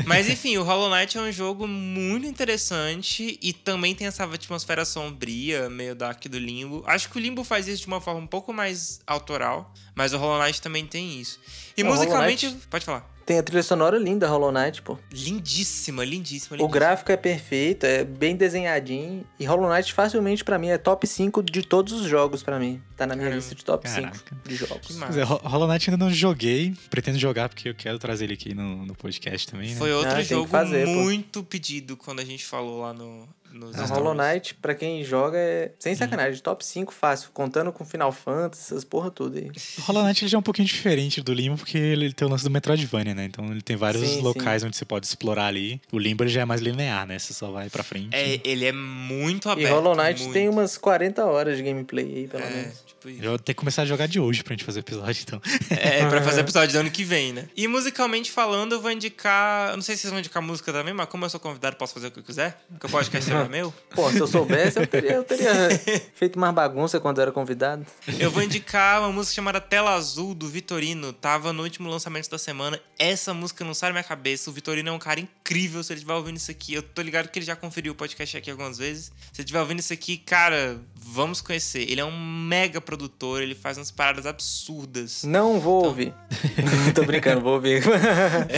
Mas 0.06 0.30
enfim, 0.30 0.58
o 0.58 0.64
Hollow 0.64 0.90
Knight 0.90 1.18
é 1.18 1.22
um 1.22 1.32
jogo 1.32 1.68
muito 1.68 2.26
interessante 2.26 3.38
e 3.42 3.54
também 3.54 3.94
tem 3.94 4.08
essa 4.08 4.24
atmosfera 4.24 4.86
sombria, 4.86 5.70
meio 5.70 5.96
dark 5.96 6.26
do 6.26 6.40
Limbo. 6.40 6.84
Acho 6.88 7.10
que 7.10 7.18
o 7.18 7.20
Limbo 7.20 7.44
faz 7.44 7.68
isso 7.68 7.82
de 7.82 7.88
uma 7.88 8.02
forma 8.02 8.22
um 8.22 8.28
pouco 8.28 8.54
mais 8.54 9.02
autoral, 9.06 9.74
mas 9.96 10.14
o 10.14 10.18
Hollow 10.18 10.42
Knight 10.44 10.62
também 10.62 10.86
tem 10.86 11.20
isso. 11.20 11.40
E 11.76 11.84
musicalmente. 11.84 12.50
Pode 12.70 12.86
falar. 12.86 13.19
Tem 13.30 13.38
a 13.38 13.44
trilha 13.44 13.62
sonora 13.62 14.00
linda, 14.00 14.28
Hollow 14.28 14.52
Knight, 14.52 14.82
pô. 14.82 14.98
Lindíssima, 15.12 16.04
lindíssima, 16.04 16.58
lindíssima. 16.58 16.64
O 16.64 16.68
gráfico 16.68 17.12
é 17.12 17.16
perfeito, 17.16 17.86
é 17.86 18.04
bem 18.04 18.36
desenhadinho. 18.36 19.24
E 19.40 19.46
Hollow 19.46 19.70
Knight 19.70 19.94
facilmente 19.94 20.44
para 20.44 20.58
mim 20.58 20.70
é 20.70 20.80
top 20.80 21.06
5 21.06 21.44
de 21.44 21.62
todos 21.62 21.94
os 21.94 22.08
jogos 22.08 22.42
para 22.42 22.58
mim. 22.58 22.82
Tá 22.98 23.06
na 23.06 23.14
minha 23.14 23.28
Caramba. 23.28 23.36
lista 23.36 23.54
de 23.54 23.64
top 23.64 23.88
Caraca. 23.88 24.18
5 24.18 24.50
de 24.50 24.56
jogos. 24.56 24.98
Pois 24.98 25.16
é, 25.16 25.22
Hollow 25.24 25.68
Knight 25.68 25.92
ainda 25.92 26.04
não 26.04 26.12
joguei. 26.12 26.74
Pretendo 26.90 27.20
jogar 27.20 27.50
porque 27.50 27.70
eu 27.70 27.76
quero 27.76 28.00
trazer 28.00 28.24
ele 28.26 28.34
aqui 28.34 28.56
no, 28.56 28.84
no 28.84 28.96
podcast 28.96 29.48
também, 29.48 29.70
né? 29.70 29.76
Foi 29.76 29.94
outro 29.94 30.18
ah, 30.18 30.24
jogo 30.24 30.48
fazer, 30.48 30.88
muito 30.88 31.44
pô. 31.44 31.50
pedido 31.50 31.96
quando 31.96 32.22
a 32.22 32.26
gente 32.26 32.44
falou 32.44 32.82
lá 32.82 32.96
no, 32.96 33.30
nos 33.52 33.76
a 33.76 33.86
Hollow 33.86 34.14
Knight, 34.14 34.56
pra 34.56 34.76
quem 34.76 35.04
joga, 35.04 35.38
é 35.38 35.72
sem 35.80 35.96
sacanagem, 35.96 36.40
hum. 36.40 36.44
top 36.44 36.66
5 36.66 36.94
fácil, 36.94 37.30
contando 37.34 37.72
com 37.72 37.86
Final 37.86 38.12
Fantasy, 38.12 38.64
essas 38.64 38.84
porra 38.84 39.10
tudo 39.10 39.38
aí. 39.38 39.52
Hollow 39.82 40.04
Knight 40.04 40.24
ele 40.24 40.30
já 40.30 40.38
é 40.38 40.40
um 40.40 40.44
pouquinho 40.44 40.68
diferente 40.68 41.22
do 41.22 41.34
Limbo, 41.34 41.58
porque 41.58 41.78
ele 41.78 42.14
tem 42.14 42.28
o 42.28 42.32
lance 42.32 42.44
do 42.44 42.50
Metroidvania, 42.50 43.14
né? 43.14 43.26
Então 43.26 43.46
ele 43.46 43.62
tem 43.62 43.76
vários 43.76 44.08
sim, 44.08 44.22
locais 44.22 44.62
sim. 44.62 44.68
onde 44.68 44.78
você 44.78 44.86
pode 44.86 45.06
explorar 45.06 45.48
ali. 45.48 45.82
O 45.92 46.00
Limbo 46.00 46.24
ele 46.24 46.32
já 46.32 46.42
é 46.42 46.46
mais 46.46 46.62
linear, 46.62 47.06
né? 47.08 47.18
Você 47.18 47.34
só 47.34 47.52
vai 47.52 47.70
pra 47.70 47.84
frente. 47.84 48.16
É, 48.16 48.40
ele 48.44 48.66
é 48.66 48.72
muito 48.72 49.50
aberto. 49.50 49.70
E 49.70 49.72
Hollow 49.72 49.96
Knight 49.96 50.22
muito. 50.22 50.34
tem 50.34 50.50
umas 50.50 50.78
40 50.78 51.26
horas 51.26 51.58
de 51.58 51.64
gameplay 51.64 52.06
aí, 52.06 52.28
pelo 52.28 52.44
é. 52.44 52.50
menos. 52.50 52.84
Tipo 52.86 53.10
isso. 53.10 53.24
Eu 53.24 53.30
vou 53.32 53.40
ter 53.40 53.54
que 53.54 53.60
começar 53.60 53.84
a 53.84 53.86
jogar 53.86 54.08
de 54.08 54.20
hoje 54.20 54.44
pra 54.44 54.54
gente 54.54 54.64
fazer 54.64 54.80
episódio, 54.80 55.24
então. 55.26 55.42
É, 55.70 56.06
pra 56.08 56.22
fazer 56.22 56.42
episódio 56.42 56.74
do 56.74 56.80
ano 56.80 56.92
que 56.92 57.04
vem, 57.04 57.32
né? 57.32 57.48
E 57.56 57.68
musicalmente 57.68 58.32
falando, 58.32 58.74
eu 58.74 58.82
vou 58.82 58.92
indicar. 58.92 59.70
Eu 59.72 59.78
não 59.78 59.82
sei 59.82 59.96
se 59.96 60.02
vocês 60.02 60.12
vão 60.12 60.20
indicar 60.20 60.42
música 60.42 60.74
também, 60.74 60.94
mas 60.94 61.08
como 61.08 61.26
eu 61.26 61.30
sou 61.30 61.40
convidado, 61.40 61.76
posso 61.76 61.94
fazer 61.94 62.08
o 62.08 62.12
que 62.12 62.20
eu 62.20 62.24
quiser? 62.24 62.62
Porque 62.70 62.88
o 62.88 62.90
podcast 62.90 63.32
é 63.32 63.39
meu. 63.46 63.74
Pô, 63.92 64.10
se 64.12 64.20
eu 64.20 64.28
soubesse, 64.28 64.80
eu 64.80 64.88
teria, 64.88 65.14
eu 65.14 65.24
teria 65.24 65.70
feito 66.16 66.40
mais 66.40 66.54
bagunça 66.54 67.00
quando 67.00 67.20
eu 67.20 67.24
era 67.24 67.32
convidado. 67.32 67.86
Eu 68.20 68.32
vou 68.32 68.44
indicar 68.44 69.02
uma 69.02 69.12
música 69.12 69.36
chamada 69.36 69.62
Tela 69.62 69.94
Azul, 69.94 70.34
do 70.34 70.50
Vitorino. 70.50 71.14
Tava 71.14 71.54
no 71.54 71.64
último 71.64 71.90
lançamento 71.90 72.30
da 72.30 72.38
semana. 72.38 72.80
Essa 72.98 73.34
música 73.34 73.64
não 73.64 73.74
sai 73.74 73.90
da 73.90 73.94
minha 73.94 74.04
cabeça. 74.04 74.50
O 74.50 74.54
Vitorino 74.54 74.90
é 74.90 74.92
um 74.92 75.00
cara 75.00 75.20
incrível. 75.20 75.84
Se 75.84 75.94
ele 75.94 76.00
estiver 76.00 76.14
ouvindo 76.14 76.38
isso 76.38 76.52
aqui, 76.52 76.74
eu 76.74 76.84
tô 76.84 77.02
ligado 77.02 77.30
que 77.30 77.40
ele 77.40 77.46
já 77.46 77.56
conferiu 77.56 77.94
o 77.94 77.96
podcast 77.96 78.36
aqui 78.38 78.52
algumas 78.52 78.78
vezes. 78.78 79.06
Se 79.06 79.42
ele 79.42 79.44
estiver 79.44 79.60
ouvindo 79.60 79.80
isso 79.80 79.94
aqui, 79.94 80.18
cara, 80.18 80.80
vamos 81.02 81.42
conhecer. 81.42 81.90
Ele 81.90 82.02
é 82.02 82.06
um 82.06 82.20
mega 82.20 82.80
produtor, 82.80 83.42
ele 83.42 83.56
faz 83.56 83.78
umas 83.78 83.92
paradas 83.92 84.26
absurdas. 84.26 85.24
Não 85.24 85.60
vou 85.60 85.80
então... 85.80 85.90
ouvir. 85.90 86.14
Tô 86.94 87.04
brincando, 87.04 87.42
vou 87.42 87.54
ouvir. 87.54 87.84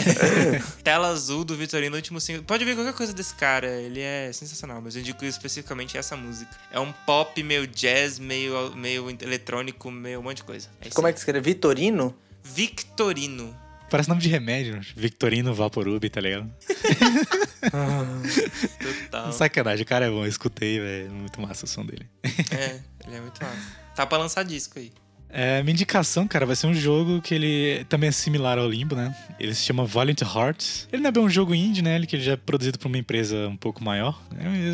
Tela 0.84 1.10
azul 1.10 1.44
do 1.44 1.56
Vitorino, 1.56 1.96
último 1.96 2.20
single. 2.20 2.44
Pode 2.44 2.66
ver 2.66 2.76
qualquer 2.76 2.94
coisa 2.94 3.14
desse 3.14 3.36
cara, 3.36 3.68
ele 3.68 4.02
é 4.02 4.32
sensacional, 4.34 4.82
mas 4.82 4.96
eu 4.96 5.02
indico 5.02 5.24
especificamente 5.26 5.98
essa 5.98 6.16
música. 6.16 6.52
É 6.72 6.80
um 6.80 6.92
pop 6.92 7.42
meio 7.44 7.68
jazz, 7.68 8.20
meio, 8.20 8.76
meio 8.76 9.10
eletrônico, 9.22 9.92
meio 9.92 10.20
um 10.20 10.24
monte 10.24 10.38
de 10.38 10.44
coisa. 10.44 10.70
É 10.82 10.90
Como 10.90 11.08
é 11.08 11.14
que 11.14 11.20
escreve? 11.20 11.42
Vitorino? 11.42 12.16
Victorino. 12.44 13.56
Parece 13.92 14.08
nome 14.08 14.22
de 14.22 14.30
remédio. 14.30 14.80
Victorino 14.96 15.54
Vaporub, 15.54 16.10
tá 16.10 16.22
ligado? 16.22 16.50
Total. 18.80 19.32
Sacanagem, 19.36 19.84
o 19.84 19.86
cara 19.86 20.06
é 20.06 20.10
bom, 20.10 20.24
eu 20.24 20.30
escutei, 20.30 20.80
velho. 20.80 21.12
Muito 21.12 21.42
massa 21.42 21.66
o 21.66 21.68
som 21.68 21.86
dele. 21.86 22.10
é, 22.24 22.80
ele 23.06 23.18
é 23.18 23.20
muito 23.20 23.44
massa. 23.44 23.78
Tá 23.94 24.06
pra 24.06 24.18
lançar 24.18 24.44
disco 24.46 24.80
aí. 24.80 24.94
É, 25.32 25.62
minha 25.64 25.74
indicação, 25.74 26.28
cara, 26.28 26.46
vai 26.46 26.56
ser 26.56 26.68
um 26.68 26.74
jogo 26.74 27.22
que 27.22 27.34
ele 27.34 27.86
também 27.86 28.10
é 28.10 28.12
similar 28.12 28.58
ao 28.58 28.70
Limbo, 28.70 28.96
né? 28.96 29.16
Ele 29.40 29.54
se 29.54 29.64
chama 29.64 29.86
Valiant 29.86 30.22
Hearts. 30.22 30.88
Ele 30.92 31.02
não 31.02 31.10
é 31.10 31.12
bem 31.12 31.24
um 31.24 31.30
jogo 31.30 31.56
indie, 31.56 31.82
né? 31.82 31.96
Ele 31.96 32.06
que 32.06 32.20
já 32.20 32.34
é 32.34 32.36
produzido 32.36 32.78
por 32.78 32.88
uma 32.88 32.98
empresa 32.98 33.48
um 33.48 33.56
pouco 33.56 33.84
maior. 33.84 34.22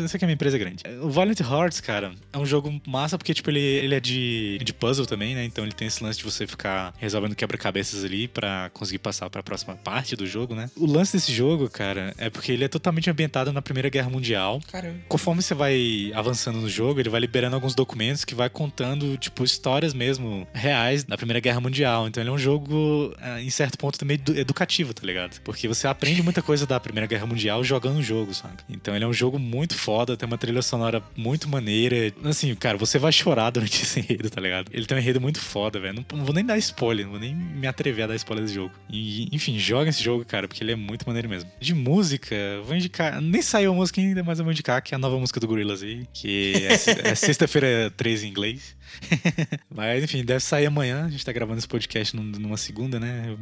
Eu 0.00 0.08
sei 0.08 0.18
que 0.18 0.24
é 0.24 0.28
uma 0.28 0.32
empresa 0.32 0.58
grande. 0.58 0.82
O 1.00 1.10
Valiant 1.10 1.40
Hearts, 1.40 1.80
cara, 1.80 2.12
é 2.32 2.38
um 2.38 2.46
jogo 2.46 2.80
massa 2.86 3.16
porque, 3.16 3.32
tipo, 3.32 3.50
ele, 3.50 3.60
ele 3.60 3.94
é 3.94 4.00
de, 4.00 4.58
de 4.62 4.72
puzzle 4.72 5.06
também, 5.06 5.34
né? 5.34 5.44
Então 5.44 5.64
ele 5.64 5.72
tem 5.72 5.86
esse 5.86 6.02
lance 6.02 6.18
de 6.18 6.24
você 6.24 6.46
ficar 6.46 6.92
resolvendo 6.98 7.34
quebra-cabeças 7.34 8.04
ali 8.04 8.26
para 8.26 8.70
conseguir 8.74 8.98
passar 8.98 9.30
para 9.30 9.40
a 9.40 9.44
próxima 9.44 9.76
parte 9.76 10.16
do 10.16 10.26
jogo, 10.26 10.54
né? 10.54 10.68
O 10.76 10.86
lance 10.86 11.12
desse 11.12 11.32
jogo, 11.32 11.70
cara, 11.70 12.12
é 12.18 12.28
porque 12.28 12.52
ele 12.52 12.64
é 12.64 12.68
totalmente 12.68 13.08
ambientado 13.08 13.52
na 13.52 13.62
Primeira 13.62 13.88
Guerra 13.88 14.10
Mundial. 14.10 14.60
Caramba. 14.70 14.98
Conforme 15.08 15.42
você 15.42 15.54
vai 15.54 16.10
avançando 16.14 16.60
no 16.60 16.68
jogo, 16.68 17.00
ele 17.00 17.08
vai 17.08 17.20
liberando 17.20 17.54
alguns 17.54 17.74
documentos 17.74 18.24
que 18.24 18.34
vai 18.34 18.50
contando, 18.50 19.16
tipo, 19.16 19.44
histórias 19.44 19.94
mesmo 19.94 20.47
reais 20.52 21.04
da 21.04 21.16
Primeira 21.16 21.40
Guerra 21.40 21.60
Mundial. 21.60 22.08
Então 22.08 22.22
ele 22.22 22.30
é 22.30 22.32
um 22.32 22.38
jogo, 22.38 23.14
é, 23.20 23.42
em 23.42 23.50
certo 23.50 23.76
ponto, 23.78 23.98
também 23.98 24.14
edu- 24.16 24.36
educativo, 24.36 24.92
tá 24.94 25.06
ligado? 25.06 25.40
Porque 25.42 25.68
você 25.68 25.86
aprende 25.86 26.22
muita 26.22 26.42
coisa 26.42 26.66
da 26.66 26.78
Primeira 26.80 27.06
Guerra 27.06 27.26
Mundial 27.26 27.62
jogando 27.64 27.98
o 27.98 28.02
jogo, 28.02 28.34
sabe? 28.34 28.54
Então 28.68 28.94
ele 28.94 29.04
é 29.04 29.08
um 29.08 29.12
jogo 29.12 29.38
muito 29.38 29.74
foda, 29.76 30.16
tem 30.16 30.26
uma 30.26 30.38
trilha 30.38 30.62
sonora 30.62 31.02
muito 31.16 31.48
maneira. 31.48 32.12
Assim, 32.24 32.54
cara, 32.54 32.76
você 32.76 32.98
vai 32.98 33.12
chorar 33.12 33.50
durante 33.50 33.80
esse 33.82 34.00
enredo, 34.00 34.30
tá 34.30 34.40
ligado? 34.40 34.70
Ele 34.72 34.86
tem 34.86 34.96
um 34.96 35.00
enredo 35.00 35.20
muito 35.20 35.40
foda, 35.40 35.78
velho. 35.78 35.94
Não, 36.10 36.18
não 36.18 36.24
vou 36.24 36.34
nem 36.34 36.44
dar 36.44 36.58
spoiler, 36.58 37.04
não 37.04 37.12
vou 37.12 37.20
nem 37.20 37.34
me 37.34 37.66
atrever 37.66 38.04
a 38.04 38.08
dar 38.08 38.16
spoiler 38.16 38.44
desse 38.44 38.54
jogo. 38.54 38.72
E, 38.90 39.28
enfim, 39.34 39.58
joga 39.58 39.90
esse 39.90 40.02
jogo, 40.02 40.24
cara, 40.24 40.46
porque 40.48 40.62
ele 40.62 40.72
é 40.72 40.76
muito 40.76 41.06
maneiro 41.06 41.28
mesmo. 41.28 41.50
De 41.60 41.74
música, 41.74 42.36
vou 42.64 42.74
indicar. 42.76 43.20
Nem 43.20 43.42
saiu 43.42 43.72
a 43.72 43.74
música 43.74 44.00
ainda, 44.00 44.22
mas 44.22 44.38
eu 44.38 44.44
vou 44.44 44.52
indicar 44.52 44.80
que 44.82 44.94
é 44.94 44.96
a 44.96 44.98
nova 44.98 45.18
música 45.18 45.38
do 45.40 45.46
Gorillaz 45.46 45.82
aí, 45.82 46.06
que 46.12 46.54
é, 47.04 47.10
é 47.10 47.14
sexta-feira 47.14 47.92
13 47.96 48.26
em 48.26 48.30
inglês. 48.30 48.76
Mas, 49.74 50.02
enfim, 50.04 50.24
deve 50.24 50.40
sair 50.40 50.66
amanhã. 50.66 51.06
A 51.06 51.08
gente 51.08 51.24
tá 51.24 51.32
gravando 51.32 51.58
esse 51.58 51.68
podcast 51.68 52.14
num- 52.16 52.22
numa 52.22 52.56
segunda, 52.56 52.98
né? 52.98 53.36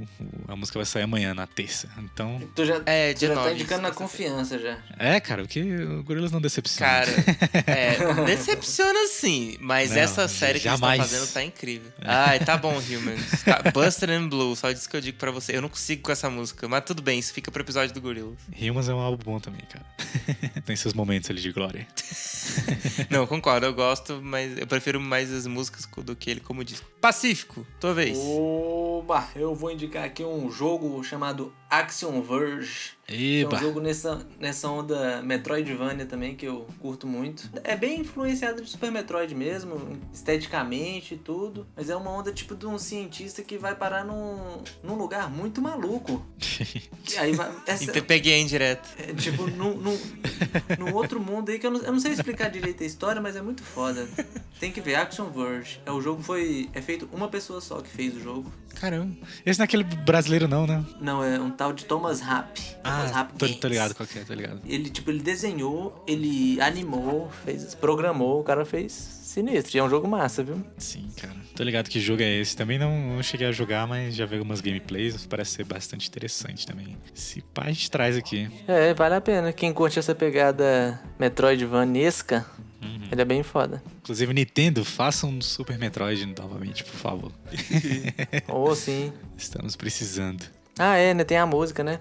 A 0.48 0.56
música 0.56 0.78
vai 0.78 0.86
sair 0.86 1.02
amanhã, 1.02 1.34
na 1.34 1.46
terça. 1.46 1.88
Então. 1.98 2.40
Tu 2.54 2.64
já, 2.66 2.80
É, 2.86 3.12
tu 3.14 3.20
já 3.20 3.28
tá 3.34 3.34
9, 3.42 3.54
indicando 3.54 3.82
na 3.82 3.90
confiança 3.90 4.58
já. 4.58 4.78
É, 4.98 5.18
cara, 5.20 5.42
porque 5.42 5.62
o 5.62 6.02
Gorillaz 6.02 6.32
não 6.32 6.40
decepciona. 6.40 6.90
Cara, 6.90 7.10
é, 7.66 8.24
decepciona 8.24 9.06
sim, 9.08 9.56
mas 9.60 9.90
Não, 9.90 9.98
essa 9.98 10.28
série 10.28 10.60
que 10.60 10.68
eles 10.68 10.78
jamais. 10.78 11.02
estão 11.02 11.18
fazendo 11.18 11.32
tá 11.32 11.42
incrível. 11.44 11.90
Ai, 12.02 12.38
tá 12.40 12.56
bom, 12.56 12.76
Humans. 12.78 13.42
Tá, 13.44 13.62
Buster 13.72 14.10
and 14.10 14.28
Blue, 14.28 14.54
só 14.56 14.70
isso 14.70 14.88
que 14.88 14.96
eu 14.96 15.00
digo 15.00 15.18
pra 15.18 15.30
você. 15.30 15.56
Eu 15.56 15.62
não 15.62 15.68
consigo 15.68 16.02
com 16.02 16.12
essa 16.12 16.28
música, 16.30 16.68
mas 16.68 16.84
tudo 16.84 17.02
bem, 17.02 17.18
isso 17.18 17.32
fica 17.32 17.50
pro 17.50 17.62
episódio 17.62 17.94
do 17.94 18.00
Gorillaz. 18.00 18.36
Humans 18.60 18.88
é 18.88 18.94
um 18.94 18.98
álbum 19.00 19.22
bom 19.24 19.40
também, 19.40 19.62
cara. 19.70 19.84
Tem 20.64 20.76
seus 20.76 20.94
momentos 20.94 21.30
ali 21.30 21.40
de 21.40 21.52
glória. 21.52 21.86
Não, 23.10 23.26
concordo, 23.26 23.66
eu 23.66 23.74
gosto, 23.74 24.20
mas 24.22 24.56
eu 24.58 24.66
prefiro 24.66 25.00
mais 25.00 25.30
as 25.36 25.46
músicas 25.46 25.86
do 26.04 26.16
que 26.16 26.30
ele 26.30 26.40
como 26.40 26.64
disco. 26.64 26.86
Pacífico, 27.00 27.66
tua 27.78 27.94
vez. 27.94 28.18
Oba, 28.18 29.28
eu 29.36 29.54
vou 29.54 29.70
indicar 29.70 30.04
aqui 30.04 30.24
um 30.24 30.50
jogo 30.50 31.02
chamado 31.04 31.52
Action 31.70 32.22
Verge. 32.22 32.96
Que 33.06 33.42
é 33.42 33.46
um 33.46 33.50
Eba! 33.50 33.58
jogo 33.58 33.80
nessa, 33.80 34.26
nessa 34.38 34.68
onda 34.68 35.22
Metroidvania 35.22 36.06
também, 36.06 36.34
que 36.34 36.44
eu 36.44 36.66
curto 36.80 37.06
muito. 37.06 37.48
É 37.62 37.76
bem 37.76 38.00
influenciado 38.00 38.62
de 38.62 38.68
Super 38.68 38.90
Metroid 38.90 39.32
mesmo, 39.32 39.96
esteticamente 40.12 41.14
e 41.14 41.16
tudo. 41.18 41.66
Mas 41.76 41.88
é 41.88 41.94
uma 41.94 42.10
onda 42.10 42.32
tipo 42.32 42.56
de 42.56 42.66
um 42.66 42.78
cientista 42.78 43.42
que 43.42 43.58
vai 43.58 43.76
parar 43.76 44.04
num, 44.04 44.62
num 44.82 44.94
lugar 44.94 45.30
muito 45.30 45.62
maluco. 45.62 46.24
E 47.12 47.16
aí 47.18 47.32
vai. 47.32 47.52
Essa, 47.66 48.02
peguei 48.02 48.34
em 48.34 48.46
direto. 48.46 48.88
é, 48.98 49.14
tipo, 49.14 49.46
num, 49.48 49.76
num, 49.76 49.98
num 50.78 50.94
outro 50.94 51.20
mundo 51.20 51.50
aí 51.50 51.60
que 51.60 51.66
eu 51.66 51.70
não, 51.70 51.80
eu 51.80 51.92
não 51.92 52.00
sei 52.00 52.12
explicar 52.12 52.50
direito 52.50 52.82
a 52.82 52.86
história, 52.86 53.20
mas 53.20 53.36
é 53.36 53.42
muito 53.42 53.62
foda. 53.62 54.08
Tem 54.58 54.72
que 54.72 54.80
ver, 54.80 54.96
Action 54.96 55.30
Verge. 55.30 55.80
É, 55.86 55.92
o 55.92 56.00
jogo 56.00 56.22
foi. 56.22 56.68
É 56.72 56.82
feito 56.82 57.08
uma 57.12 57.28
pessoa 57.28 57.60
só 57.60 57.80
que 57.80 57.88
fez 57.88 58.16
o 58.16 58.20
jogo. 58.20 58.52
Caramba. 58.80 59.16
Esse 59.44 59.58
não 59.58 59.64
é 59.64 59.66
aquele 59.66 59.84
brasileiro, 59.84 60.46
não, 60.46 60.66
né? 60.66 60.84
Não, 61.00 61.24
é 61.24 61.40
um 61.40 61.50
tal 61.50 61.72
de 61.72 61.84
Thomas 61.84 62.20
Rapp. 62.20 62.60
Thomas 62.82 63.10
Rapp 63.10 63.32
tô, 63.38 63.48
tô 63.48 63.68
ligado 63.68 63.94
qual 63.94 64.06
que 64.06 64.18
é, 64.18 64.24
tô 64.24 64.34
ligado. 64.34 64.60
Ele, 64.66 64.90
tipo, 64.90 65.10
ele 65.10 65.20
desenhou, 65.20 66.04
ele 66.06 66.60
animou, 66.60 67.30
fez, 67.44 67.74
programou, 67.74 68.40
o 68.40 68.44
cara 68.44 68.64
fez 68.64 68.92
sinistro. 68.92 69.76
E 69.76 69.80
é 69.80 69.82
um 69.82 69.88
jogo 69.90 70.08
massa, 70.08 70.42
viu? 70.42 70.64
Sim, 70.78 71.08
cara. 71.16 71.34
Tô 71.54 71.62
ligado 71.62 71.88
que 71.88 72.00
jogo 72.00 72.22
é 72.22 72.40
esse. 72.40 72.56
Também 72.56 72.78
não, 72.78 73.16
não 73.16 73.22
cheguei 73.22 73.46
a 73.46 73.52
jogar, 73.52 73.86
mas 73.86 74.14
já 74.14 74.24
vi 74.24 74.36
algumas 74.36 74.60
gameplays. 74.60 75.26
Parece 75.26 75.52
ser 75.52 75.64
bastante 75.64 76.08
interessante 76.08 76.66
também. 76.66 76.96
Se 77.14 77.42
pá, 77.42 77.64
a 77.64 77.72
gente 77.72 77.90
traz 77.90 78.16
aqui. 78.16 78.50
É, 78.66 78.94
vale 78.94 79.14
a 79.14 79.20
pena. 79.20 79.52
Quem 79.52 79.72
curte 79.72 79.98
essa 79.98 80.14
pegada 80.14 81.00
Metroidvanesca, 81.18 82.46
Uhum. 82.82 83.08
ele 83.10 83.20
é 83.22 83.24
bem 83.24 83.42
foda. 83.42 83.82
Inclusive, 84.02 84.32
Nintendo, 84.34 84.84
façam 84.84 85.30
um 85.30 85.40
Super 85.40 85.78
Metroid 85.78 86.26
novamente, 86.38 86.84
por 86.84 86.94
favor. 86.96 87.32
Ou 88.48 88.74
sim. 88.74 89.12
Estamos 89.36 89.76
precisando. 89.76 90.44
Ah, 90.78 90.96
é, 90.96 91.14
né? 91.14 91.24
Tem 91.24 91.38
a 91.38 91.46
música, 91.46 91.82
né? 91.82 92.00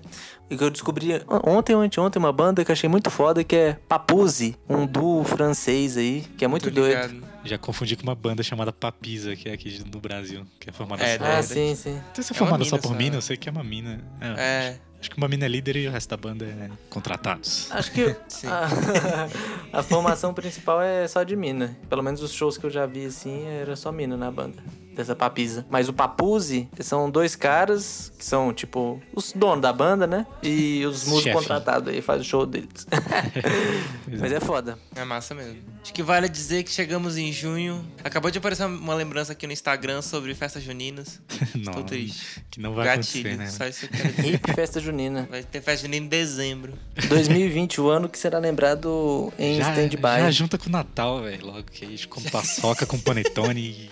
E 0.49 0.57
que 0.57 0.63
eu 0.63 0.69
descobri 0.69 1.09
ontem 1.45 1.73
ou 1.73 1.81
anteontem 1.81 2.19
uma 2.19 2.33
banda 2.33 2.63
que 2.63 2.69
eu 2.69 2.73
achei 2.73 2.89
muito 2.89 3.09
foda, 3.09 3.41
que 3.41 3.55
é 3.55 3.73
Papuzi, 3.87 4.57
um 4.67 4.85
duo 4.85 5.23
francês 5.23 5.95
aí, 5.95 6.25
que 6.37 6.43
é 6.43 6.47
muito 6.47 6.69
doido. 6.69 7.23
Já 7.45 7.57
confundi 7.57 7.95
com 7.95 8.03
uma 8.03 8.13
banda 8.13 8.43
chamada 8.43 8.73
Papisa, 8.73 9.33
que 9.33 9.47
é 9.47 9.53
aqui 9.53 9.81
no 9.91 9.99
Brasil, 10.01 10.45
que 10.59 10.69
é 10.69 10.73
formada 10.73 11.03
É, 11.03 11.17
só. 11.17 11.23
Ah, 11.23 11.29
É, 11.37 11.41
sim, 11.41 11.73
sim. 11.73 11.93
Não 11.93 12.15
sei 12.15 12.23
se 12.25 12.33
é 12.33 12.35
é 12.35 12.37
formada 12.37 12.65
só 12.65 12.77
por 12.77 12.93
mina, 12.93 13.11
né? 13.11 13.17
eu 13.17 13.21
sei 13.21 13.37
que 13.37 13.47
é 13.47 13.51
uma 13.51 13.63
mina. 13.63 14.03
É, 14.19 14.27
É, 14.27 14.77
Acho 15.05 15.11
que 15.11 15.17
uma 15.17 15.27
mina 15.27 15.45
é 15.45 15.47
líder 15.47 15.75
e 15.75 15.87
o 15.87 15.91
resto 15.91 16.09
da 16.09 16.17
banda 16.17 16.45
é 16.45 16.67
contratados. 16.89 17.67
Acho 17.69 17.91
que 17.91 18.15
Sim. 18.27 18.47
a, 18.47 19.29
a 19.71 19.83
formação 19.83 20.33
principal 20.33 20.81
é 20.81 21.07
só 21.07 21.21
de 21.21 21.35
mina. 21.35 21.77
Pelo 21.87 22.01
menos 22.01 22.23
os 22.23 22.33
shows 22.33 22.57
que 22.57 22.65
eu 22.65 22.71
já 22.71 22.87
vi 22.87 23.05
assim, 23.05 23.45
era 23.45 23.75
só 23.75 23.91
mina 23.91 24.17
na 24.17 24.31
banda. 24.31 24.63
Dessa 24.95 25.15
papisa. 25.15 25.65
Mas 25.69 25.89
o 25.89 25.93
Papuzi 25.93 26.67
são 26.79 27.09
dois 27.09 27.35
caras 27.35 28.11
que 28.17 28.23
são, 28.25 28.53
tipo, 28.53 29.01
os 29.13 29.31
donos 29.33 29.61
da 29.61 29.73
banda, 29.73 30.07
né? 30.07 30.25
E 30.41 30.85
os 30.85 31.03
músicos 31.05 31.23
Chefe. 31.23 31.35
contratados 31.37 31.93
aí 31.93 32.01
fazem 32.01 32.21
o 32.21 32.25
show 32.25 32.45
deles. 32.45 32.87
Mas 34.19 34.31
é 34.31 34.39
foda. 34.39 34.77
é 34.95 35.03
massa 35.03 35.33
mesmo. 35.35 35.57
Acho 35.81 35.93
que 35.93 36.01
vale 36.01 36.27
dizer 36.29 36.63
que 36.63 36.71
chegamos 36.71 37.17
em 37.17 37.31
junho. 37.31 37.85
Acabou 38.03 38.31
de 38.31 38.37
aparecer 38.39 38.65
uma 38.65 38.93
lembrança 38.95 39.33
aqui 39.33 39.45
no 39.45 39.53
Instagram 39.53 40.01
sobre 40.01 40.33
festas 40.33 40.63
juninas. 40.63 41.21
Não, 41.55 41.73
Tô 41.73 41.83
triste. 41.83 42.43
que 42.49 42.59
não 42.59 42.73
vai 42.73 42.85
Gatilho, 42.85 43.29
acontecer, 43.29 43.37
né? 43.37 43.49
só 43.49 43.65
isso 43.67 43.87
que 43.87 43.93
eu 43.95 44.01
quero 44.01 44.13
dizer. 44.13 44.33
Hip 44.35 44.53
Festa 44.53 44.79
Junina. 44.79 45.27
Vai 45.29 45.43
ter 45.43 45.61
festa 45.61 45.85
junina 45.85 46.05
em 46.05 46.07
dezembro. 46.09 46.73
2020, 47.07 47.81
o 47.81 47.89
ano 47.89 48.07
que 48.09 48.17
será 48.17 48.39
lembrado 48.39 49.31
em 49.37 49.59
stand-by. 49.59 50.21
já 50.21 50.31
junta 50.31 50.57
com 50.57 50.67
o 50.67 50.71
Natal, 50.71 51.21
velho. 51.23 51.45
Logo 51.45 51.63
que 51.63 51.85
a 51.85 51.87
gente 51.87 52.07
come 52.07 52.29
paçoca 52.29 52.85
com 52.85 52.99
panetone 52.99 53.61
e 53.61 53.91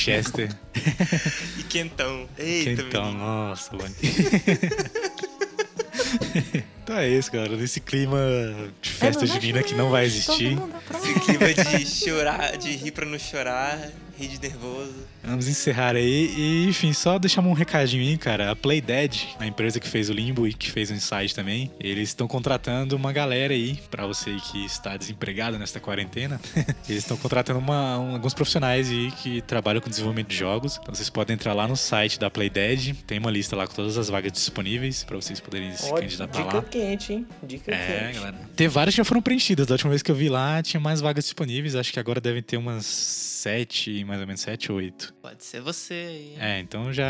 Chester. 0.00 0.48
E 1.58 1.62
quentão. 1.64 2.26
Eita, 2.38 2.82
então, 2.82 3.04
menino. 3.04 3.22
nossa, 3.22 3.76
mano. 3.76 3.94
então 6.82 6.96
é 6.96 7.06
isso, 7.06 7.30
galera. 7.30 7.54
Nesse 7.54 7.80
clima 7.80 8.18
de 8.80 8.90
festa 8.90 9.26
junina 9.26 9.62
que 9.62 9.74
não 9.74 9.90
vai 9.90 10.06
existir. 10.06 10.56
Esse 11.02 11.20
clima 11.20 11.52
de 11.52 11.84
chorar, 12.04 12.56
de 12.56 12.70
rir 12.76 12.92
pra 12.92 13.04
não 13.04 13.18
chorar, 13.18 13.90
rir 14.18 14.28
de 14.28 14.40
nervoso. 14.40 15.06
Vamos 15.22 15.48
encerrar 15.48 15.96
aí 15.96 16.32
e, 16.36 16.66
enfim, 16.68 16.92
só 16.92 17.18
deixar 17.18 17.40
um 17.42 17.52
recadinho 17.52 18.02
aí, 18.02 18.16
cara. 18.16 18.50
A 18.50 18.56
Playdead, 18.56 19.36
a 19.38 19.46
empresa 19.46 19.78
que 19.78 19.86
fez 19.88 20.08
o 20.08 20.12
Limbo 20.12 20.46
e 20.46 20.52
que 20.54 20.70
fez 20.70 20.90
o 20.90 20.94
Inside 20.94 21.34
também, 21.34 21.70
eles 21.78 22.08
estão 22.10 22.26
contratando 22.26 22.96
uma 22.96 23.12
galera 23.12 23.52
aí, 23.52 23.78
pra 23.90 24.06
você 24.06 24.34
que 24.50 24.64
está 24.64 24.96
desempregado 24.96 25.58
nesta 25.58 25.78
quarentena. 25.78 26.40
eles 26.88 27.02
estão 27.04 27.16
contratando 27.16 27.58
uma- 27.58 27.98
um- 27.98 28.14
alguns 28.14 28.34
profissionais 28.34 28.90
aí 28.90 29.10
que 29.22 29.40
trabalham 29.42 29.80
com 29.80 29.90
desenvolvimento 29.90 30.28
de 30.28 30.36
jogos. 30.36 30.78
Então 30.82 30.94
vocês 30.94 31.10
podem 31.10 31.34
entrar 31.34 31.52
lá 31.52 31.68
no 31.68 31.76
site 31.76 32.18
da 32.18 32.30
Playdead, 32.30 32.94
tem 33.06 33.18
uma 33.18 33.30
lista 33.30 33.54
lá 33.54 33.66
com 33.66 33.74
todas 33.74 33.98
as 33.98 34.08
vagas 34.08 34.32
disponíveis 34.32 35.04
pra 35.04 35.16
vocês 35.16 35.38
poderem 35.38 35.76
se 35.76 35.90
Ó, 35.92 35.96
candidatar 35.96 36.42
dica 36.42 36.56
lá. 36.56 36.62
quente, 36.62 37.12
hein? 37.12 37.26
Dica 37.42 37.72
É, 37.72 38.04
quente. 38.06 38.14
galera. 38.18 38.36
Tem 38.56 38.68
várias 38.68 38.94
que 38.94 38.98
já 38.98 39.04
foram 39.04 39.20
preenchidas. 39.22 39.66
Da 39.66 39.74
última 39.74 39.90
vez 39.90 40.02
que 40.02 40.10
eu 40.10 40.14
vi 40.14 40.28
lá, 40.28 40.62
tinha 40.62 40.80
mais 40.80 41.00
vagas 41.00 41.24
disponíveis. 41.24 41.76
Acho 41.76 41.92
que 41.92 42.00
agora 42.00 42.20
devem 42.20 42.42
ter 42.42 42.56
umas 42.56 42.84
sete, 42.86 44.04
mais 44.04 44.20
ou 44.20 44.26
menos 44.26 44.40
sete 44.42 44.70
ou 44.70 44.78
oito. 44.78 45.14
Pode 45.22 45.44
ser 45.44 45.60
você 45.60 45.92
aí. 45.94 46.34
É, 46.38 46.60
então 46.60 46.90
já, 46.92 47.04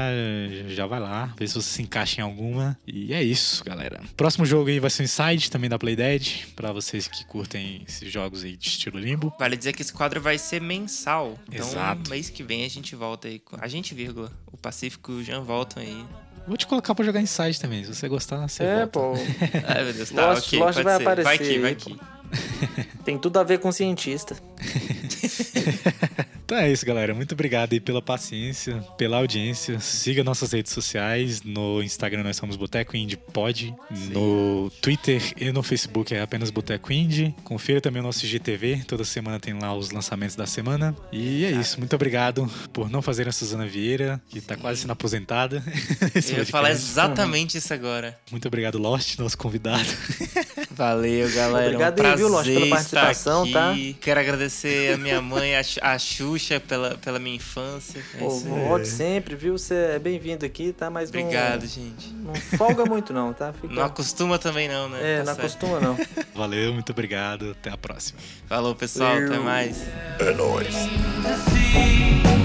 já 0.69 0.85
vai 0.85 0.99
lá, 0.99 1.33
vê 1.39 1.47
se 1.47 1.55
você 1.55 1.69
se 1.71 1.83
encaixa 1.83 2.21
em 2.21 2.25
alguma. 2.25 2.77
E 2.87 3.15
é 3.15 3.23
isso, 3.23 3.63
galera. 3.65 4.01
Próximo 4.17 4.45
jogo 4.45 4.69
aí 4.69 4.81
vai 4.81 4.91
ser 4.91 5.03
o 5.03 5.05
Inside, 5.05 5.49
também 5.51 5.71
da 5.71 5.79
Playdead, 5.79 6.49
pra 6.57 6.73
vocês 6.73 7.07
que 7.07 7.25
curtem 7.25 7.85
esses 7.87 8.11
jogos 8.13 8.43
aí 8.43 8.57
de 8.57 8.67
estilo 8.69 8.99
limbo. 8.99 9.33
Vale 9.39 9.57
dizer 9.57 9.73
que 9.75 9.83
esse 9.83 9.93
quadro 9.93 10.21
vai 10.21 10.39
ser 10.39 10.61
mensal. 10.61 11.39
Então, 11.53 11.67
Exato. 11.69 12.11
mês 12.11 12.29
que 12.29 12.43
vem 12.43 12.65
a 12.65 12.69
gente 12.69 12.97
volta 12.97 13.29
aí. 13.29 13.39
com- 13.39 13.57
A 13.61 13.69
gente, 13.69 13.95
vírgula. 13.95 14.33
O 14.51 14.57
Pacífico 14.57 15.13
e 15.13 15.15
o 15.15 15.23
Jean 15.25 15.43
voltam 15.43 15.81
aí. 15.83 16.05
Vou 16.49 16.57
te 16.57 16.67
colocar 16.67 16.95
pra 16.97 17.05
jogar 17.05 17.21
Inside 17.21 17.61
também, 17.61 17.85
se 17.85 17.95
você 17.95 18.09
gostar, 18.09 18.49
você 18.49 18.65
É, 18.65 18.77
volta. 18.79 18.91
pô. 18.91 19.13
Ai, 19.69 19.85
meu 19.85 19.93
Deus. 19.93 20.11
Tá, 20.11 20.31
Lost- 20.31 20.49
ok. 20.49 20.59
Lost 20.59 20.75
pode 20.75 20.83
vai 20.85 20.97
ser. 20.97 21.03
aparecer 21.03 21.25
Vai 21.25 21.35
aqui, 21.37 21.59
vai 21.61 21.73
aqui. 21.73 22.20
Tem 23.05 23.19
tudo 23.19 23.39
a 23.39 23.45
ver 23.45 23.59
com 23.59 23.73
cientista. 23.73 24.37
Então 26.51 26.59
é 26.59 26.69
isso, 26.69 26.85
galera. 26.85 27.15
Muito 27.15 27.31
obrigado 27.31 27.75
aí 27.75 27.79
pela 27.79 28.03
paciência, 28.03 28.85
pela 28.99 29.19
audiência. 29.19 29.79
Siga 29.79 30.25
nossas 30.25 30.51
redes 30.51 30.73
sociais. 30.73 31.43
No 31.45 31.81
Instagram 31.81 32.25
nós 32.25 32.37
somos 32.37 32.57
Boteco 32.57 32.97
Indie 32.97 33.17
Pod. 33.17 33.73
No 34.13 34.69
Twitter 34.83 35.23
e 35.37 35.53
no 35.53 35.63
Facebook 35.63 36.13
é 36.13 36.21
apenas 36.21 36.51
Boteco 36.51 36.93
Indie. 36.93 37.33
Confira 37.45 37.81
também 37.81 38.03
o 38.03 38.05
nosso 38.05 38.27
GTV. 38.27 38.83
Toda 38.85 39.05
semana 39.05 39.39
tem 39.39 39.57
lá 39.57 39.73
os 39.73 39.93
lançamentos 39.93 40.35
da 40.35 40.45
semana. 40.45 40.93
E 41.13 41.45
é 41.45 41.53
isso. 41.53 41.79
Muito 41.79 41.95
obrigado 41.95 42.51
por 42.73 42.91
não 42.91 43.01
fazer 43.01 43.29
a 43.29 43.33
Suzana 43.33 43.65
Vieira, 43.65 44.21
que 44.29 44.41
tá 44.41 44.57
quase 44.57 44.81
sendo 44.81 44.91
aposentada. 44.91 45.63
Eu 46.33 46.39
ia 46.39 46.47
falar 46.47 46.73
exatamente 46.73 47.59
isso 47.59 47.73
agora. 47.73 48.19
Muito 48.29 48.49
obrigado, 48.49 48.77
Lost, 48.77 49.21
nosso 49.21 49.39
convidado. 49.39 49.87
Valeu, 50.73 51.31
galera. 51.33 51.69
Obrigado 51.69 52.01
um 52.01 52.07
aí, 52.07 52.20
viu, 52.27 52.31
prazer 52.31 52.55
pela 52.55 52.69
participação, 52.71 53.43
aqui. 53.43 53.97
Quero 54.01 54.21
agradecer 54.21 54.95
a 54.95 54.97
minha 54.97 55.21
mãe, 55.21 55.57
a, 55.57 55.63
Xu- 55.63 55.81
a 55.83 55.99
Xuxa, 55.99 56.61
pela, 56.61 56.97
pela 56.99 57.19
minha 57.19 57.37
infância. 57.37 58.03
É 58.15 58.19
Pô, 58.19 58.31
volte 58.31 58.89
sempre, 58.89 59.35
viu? 59.35 59.59
Você 59.59 59.75
é 59.75 59.99
bem-vindo 59.99 60.45
aqui, 60.47 60.73
tá? 60.73 60.89
Mas 60.91 61.11
não- 61.11 61.21
Obrigado, 61.21 61.67
gente. 61.67 62.09
Não, 62.13 62.35
folga 62.57 62.85
muito 62.85 63.13
não, 63.13 63.33
tá? 63.33 63.53
Fica... 63.53 63.73
Não 63.75 63.85
acostuma 63.85 64.39
também 64.39 64.69
não, 64.69 64.89
né? 64.89 64.99
É, 65.03 65.19
Tá 65.19 65.19
não 65.19 65.27
certo. 65.35 65.39
acostuma 65.41 65.81
não. 65.81 65.99
Valeu, 66.35 66.73
muito 66.73 66.93
obrigado. 66.93 67.51
Até 67.53 67.71
a 67.71 67.77
próxima. 67.77 68.19
Falou, 68.47 68.75
pessoal. 68.75 69.13
Até 69.17 69.27
Valeu. 69.27 69.43
mais. 69.43 69.77
É 70.19 70.33
nóis. 70.35 70.75
the 71.23 71.37
sea. 71.51 72.41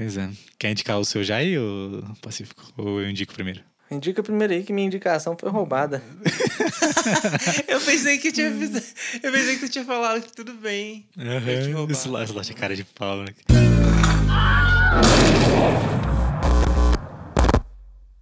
Pois 0.00 0.16
é. 0.16 0.30
Quer 0.58 0.70
indicar 0.70 0.98
o 0.98 1.04
seu 1.04 1.22
já 1.22 1.36
aí, 1.36 1.58
ou 1.58 2.02
Pacífico? 2.22 2.72
Ou 2.74 3.02
eu 3.02 3.10
indico 3.10 3.34
primeiro? 3.34 3.60
Indica 3.90 4.22
primeiro 4.22 4.54
aí 4.54 4.62
que 4.62 4.72
minha 4.72 4.86
indicação 4.86 5.36
foi 5.38 5.50
roubada. 5.50 6.02
eu 7.68 7.78
pensei 7.82 8.16
que 8.16 8.32
tinha 8.32 8.48
Eu 8.48 9.30
pensei 9.30 9.56
que 9.56 9.66
tu 9.66 9.68
tinha 9.68 9.84
falado 9.84 10.22
que 10.22 10.32
tudo 10.32 10.54
bem. 10.54 11.06
Uhum. 11.18 11.90
Esse 11.90 12.08
lá, 12.08 12.24
esse 12.24 12.32
lá 12.32 12.40
de 12.40 12.54
cara 12.54 12.74
de 12.74 12.84
pau, 12.84 13.18
né? 13.18 13.34